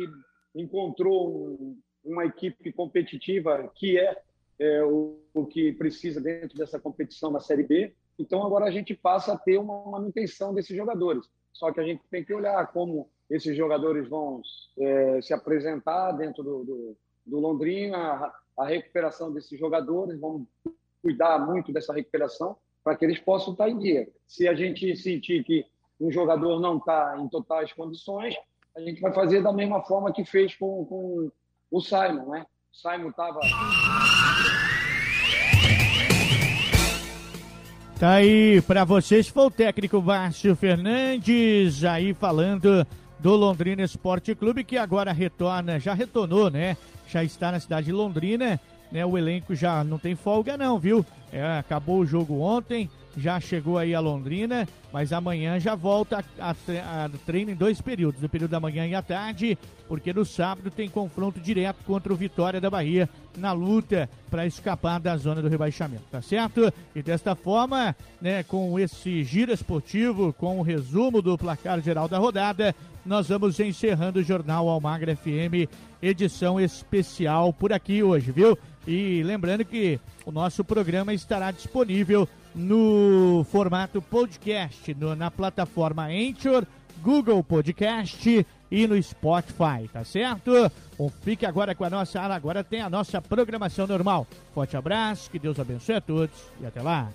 encontrou 0.54 1.30
um, 1.30 1.80
uma 2.04 2.24
equipe 2.24 2.72
competitiva 2.72 3.70
que 3.74 3.98
é 3.98 4.16
é, 4.58 4.82
o, 4.82 5.20
o, 5.32 5.46
que 5.46 5.72
precisa 5.72 6.20
dentro 6.20 6.56
dessa 6.58 6.78
competição 6.78 7.32
da 7.32 7.40
Série 7.40 7.62
B. 7.62 7.94
Então, 8.18 8.44
agora 8.44 8.64
a 8.64 8.70
gente 8.70 8.94
passa 8.94 9.32
a 9.32 9.38
ter 9.38 9.56
uma 9.56 9.88
manutenção 9.88 10.52
desses 10.52 10.76
jogadores. 10.76 11.24
Só 11.52 11.72
que 11.72 11.80
a 11.80 11.84
gente 11.84 12.02
tem 12.10 12.24
que 12.24 12.34
olhar 12.34 12.66
como 12.72 13.08
esses 13.30 13.56
jogadores 13.56 14.08
vão 14.08 14.42
é, 14.78 15.20
se 15.22 15.32
apresentar 15.32 16.12
dentro 16.12 16.42
do, 16.42 16.64
do, 16.64 16.96
do 17.24 17.38
Londrina, 17.38 17.96
a, 17.96 18.34
a, 18.58 18.66
recuperação 18.66 19.32
desses 19.32 19.58
jogadores, 19.58 20.18
vamos 20.18 20.48
cuidar 21.00 21.38
muito 21.38 21.72
dessa 21.72 21.92
recuperação 21.92 22.56
para 22.82 22.96
que 22.96 23.04
eles 23.04 23.20
possam 23.20 23.52
estar 23.52 23.68
em 23.68 23.78
dia. 23.78 24.08
Se 24.26 24.48
a 24.48 24.54
gente 24.54 24.96
sentir 24.96 25.44
que 25.44 25.64
um 26.00 26.10
jogador 26.10 26.60
não 26.60 26.78
está 26.78 27.16
em 27.18 27.28
totais 27.28 27.72
condições, 27.72 28.34
a 28.76 28.80
gente 28.80 29.00
vai 29.00 29.12
fazer 29.12 29.42
da 29.42 29.52
mesma 29.52 29.82
forma 29.82 30.12
que 30.12 30.24
fez 30.24 30.54
com, 30.54 30.84
com 30.84 31.30
o 31.70 31.80
Simon, 31.80 32.30
né? 32.30 32.46
O 32.72 32.76
Simon 32.76 33.10
estava 33.10 33.40
Tá 37.98 38.12
aí 38.12 38.62
para 38.62 38.84
vocês, 38.84 39.26
foi 39.26 39.46
o 39.46 39.50
técnico 39.50 40.00
Márcio 40.00 40.54
Fernandes 40.54 41.82
aí 41.82 42.14
falando 42.14 42.86
do 43.18 43.34
Londrina 43.34 43.82
Esporte 43.82 44.36
Clube 44.36 44.62
que 44.62 44.78
agora 44.78 45.10
retorna, 45.10 45.80
já 45.80 45.94
retornou, 45.94 46.48
né? 46.48 46.76
Já 47.08 47.24
está 47.24 47.50
na 47.50 47.58
cidade 47.58 47.86
de 47.86 47.92
Londrina, 47.92 48.60
né? 48.92 49.04
O 49.04 49.18
elenco 49.18 49.52
já 49.52 49.82
não 49.82 49.98
tem 49.98 50.14
folga 50.14 50.56
não, 50.56 50.78
viu? 50.78 51.04
É, 51.32 51.58
acabou 51.58 51.98
o 51.98 52.06
jogo 52.06 52.40
ontem, 52.40 52.88
já 53.18 53.40
chegou 53.40 53.76
aí 53.76 53.94
a 53.94 54.00
Londrina, 54.00 54.66
mas 54.92 55.12
amanhã 55.12 55.58
já 55.58 55.74
volta 55.74 56.24
a, 56.38 56.50
a, 56.50 57.04
a, 57.04 57.08
treino 57.26 57.50
em 57.50 57.54
dois 57.54 57.80
períodos, 57.80 58.22
no 58.22 58.28
período 58.28 58.50
da 58.50 58.60
manhã 58.60 58.86
e 58.86 58.94
à 58.94 59.02
tarde, 59.02 59.58
porque 59.86 60.12
no 60.12 60.24
sábado 60.24 60.70
tem 60.70 60.88
confronto 60.88 61.40
direto 61.40 61.78
contra 61.84 62.12
o 62.12 62.16
Vitória 62.16 62.60
da 62.60 62.70
Bahia 62.70 63.08
na 63.36 63.52
luta 63.52 64.08
para 64.30 64.46
escapar 64.46 65.00
da 65.00 65.16
zona 65.16 65.42
do 65.42 65.48
rebaixamento, 65.48 66.04
tá 66.10 66.22
certo? 66.22 66.72
E 66.94 67.02
desta 67.02 67.34
forma, 67.34 67.94
né, 68.20 68.42
com 68.42 68.78
esse 68.78 69.24
giro 69.24 69.52
esportivo, 69.52 70.32
com 70.32 70.58
o 70.58 70.62
resumo 70.62 71.20
do 71.20 71.36
placar 71.36 71.80
geral 71.80 72.08
da 72.08 72.18
rodada, 72.18 72.74
nós 73.04 73.28
vamos 73.28 73.58
encerrando 73.58 74.20
o 74.20 74.22
Jornal 74.22 74.68
Almagra 74.68 75.16
FM, 75.16 75.68
edição 76.02 76.60
especial 76.60 77.52
por 77.52 77.72
aqui 77.72 78.02
hoje, 78.02 78.30
viu? 78.30 78.56
E 78.86 79.22
lembrando 79.22 79.64
que 79.64 79.98
o 80.24 80.30
nosso 80.30 80.64
programa 80.64 81.12
estará 81.12 81.50
disponível 81.50 82.28
no 82.58 83.46
formato 83.50 84.02
podcast, 84.02 84.92
no, 84.94 85.14
na 85.14 85.30
plataforma 85.30 86.06
Anchor, 86.06 86.66
Google 87.00 87.42
Podcast 87.44 88.44
e 88.70 88.86
no 88.86 89.00
Spotify, 89.00 89.88
tá 89.92 90.04
certo? 90.04 90.50
Um, 90.98 91.08
fique 91.08 91.46
agora 91.46 91.74
com 91.74 91.84
a 91.84 91.90
nossa 91.90 92.20
agora 92.20 92.64
tem 92.64 92.82
a 92.82 92.90
nossa 92.90 93.22
programação 93.22 93.86
normal. 93.86 94.26
Forte 94.52 94.76
abraço, 94.76 95.30
que 95.30 95.38
Deus 95.38 95.58
abençoe 95.58 95.94
a 95.94 96.00
todos 96.00 96.34
e 96.60 96.66
até 96.66 96.82
lá. 96.82 97.08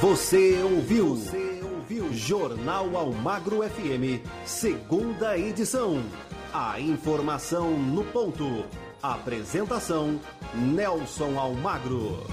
Você 0.00 0.62
ouviu? 0.62 1.14
Você? 1.14 1.49
Jornal 2.12 2.96
Almagro 2.96 3.62
FM, 3.62 4.24
segunda 4.44 5.38
edição. 5.38 6.02
A 6.52 6.80
informação 6.80 7.70
no 7.70 8.04
ponto. 8.04 8.64
Apresentação: 9.00 10.20
Nelson 10.54 11.38
Almagro. 11.38 12.26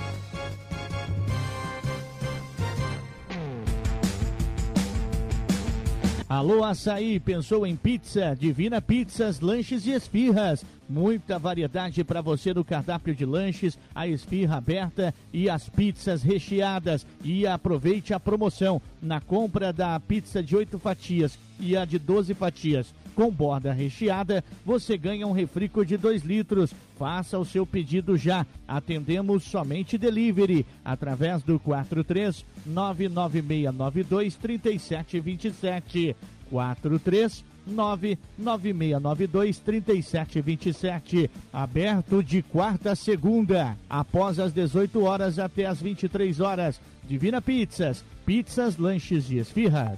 Alô, 6.28 6.64
açaí, 6.64 7.20
pensou 7.20 7.66
em 7.66 7.76
pizza? 7.76 8.36
Divina 8.36 8.82
Pizzas, 8.82 9.40
lanches 9.40 9.86
e 9.86 9.92
esfirras. 9.92 10.66
Muita 10.90 11.38
variedade 11.38 12.04
para 12.04 12.22
você 12.22 12.54
no 12.54 12.64
cardápio 12.64 13.14
de 13.14 13.26
lanches, 13.26 13.78
a 13.94 14.08
esfirra 14.08 14.58
aberta 14.58 15.14
e 15.34 15.50
as 15.50 15.68
pizzas 15.70 16.24
recheadas. 16.24 17.06
E 17.24 17.46
aproveite 17.46 18.14
a 18.14 18.20
promoção 18.20 18.82
na 19.02 19.20
compra 19.20 19.74
da 19.74 20.00
pizza 20.00 20.42
de 20.42 20.56
8 20.56 20.80
fatias 20.80 21.38
e 21.60 21.76
a 21.76 21.86
de 21.86 22.00
12 22.00 22.34
fatias 22.34 22.94
com 23.18 23.32
borda 23.32 23.74
recheada, 23.74 24.44
você 24.64 24.96
ganha 24.96 25.26
um 25.26 25.32
refrico 25.32 25.84
de 25.84 25.98
2 25.98 26.22
litros. 26.22 26.72
Faça 27.00 27.40
o 27.40 27.44
seu 27.44 27.66
pedido 27.66 28.16
já. 28.16 28.46
Atendemos 28.68 29.44
somente 29.44 29.98
delivery 29.98 30.64
através 30.86 31.42
do 31.42 31.60
43 31.60 32.46
99692 32.64 34.36
3727. 34.36 36.16
43 36.48 37.44
99692 37.68 39.60
3727. 39.60 41.30
Aberto 41.52 42.24
de 42.24 42.42
quarta 42.42 42.92
a 42.92 42.96
segunda, 42.96 43.78
após 43.90 44.40
as 44.40 44.52
18 44.54 45.02
horas 45.04 45.38
até 45.40 45.66
as 45.66 45.82
23 45.82 46.40
horas. 46.40 46.80
Divina 47.08 47.42
Pizzas, 47.42 48.04
pizzas, 48.26 48.78
lanches 48.78 49.30
e 49.32 49.38
esfirras. 49.38 49.98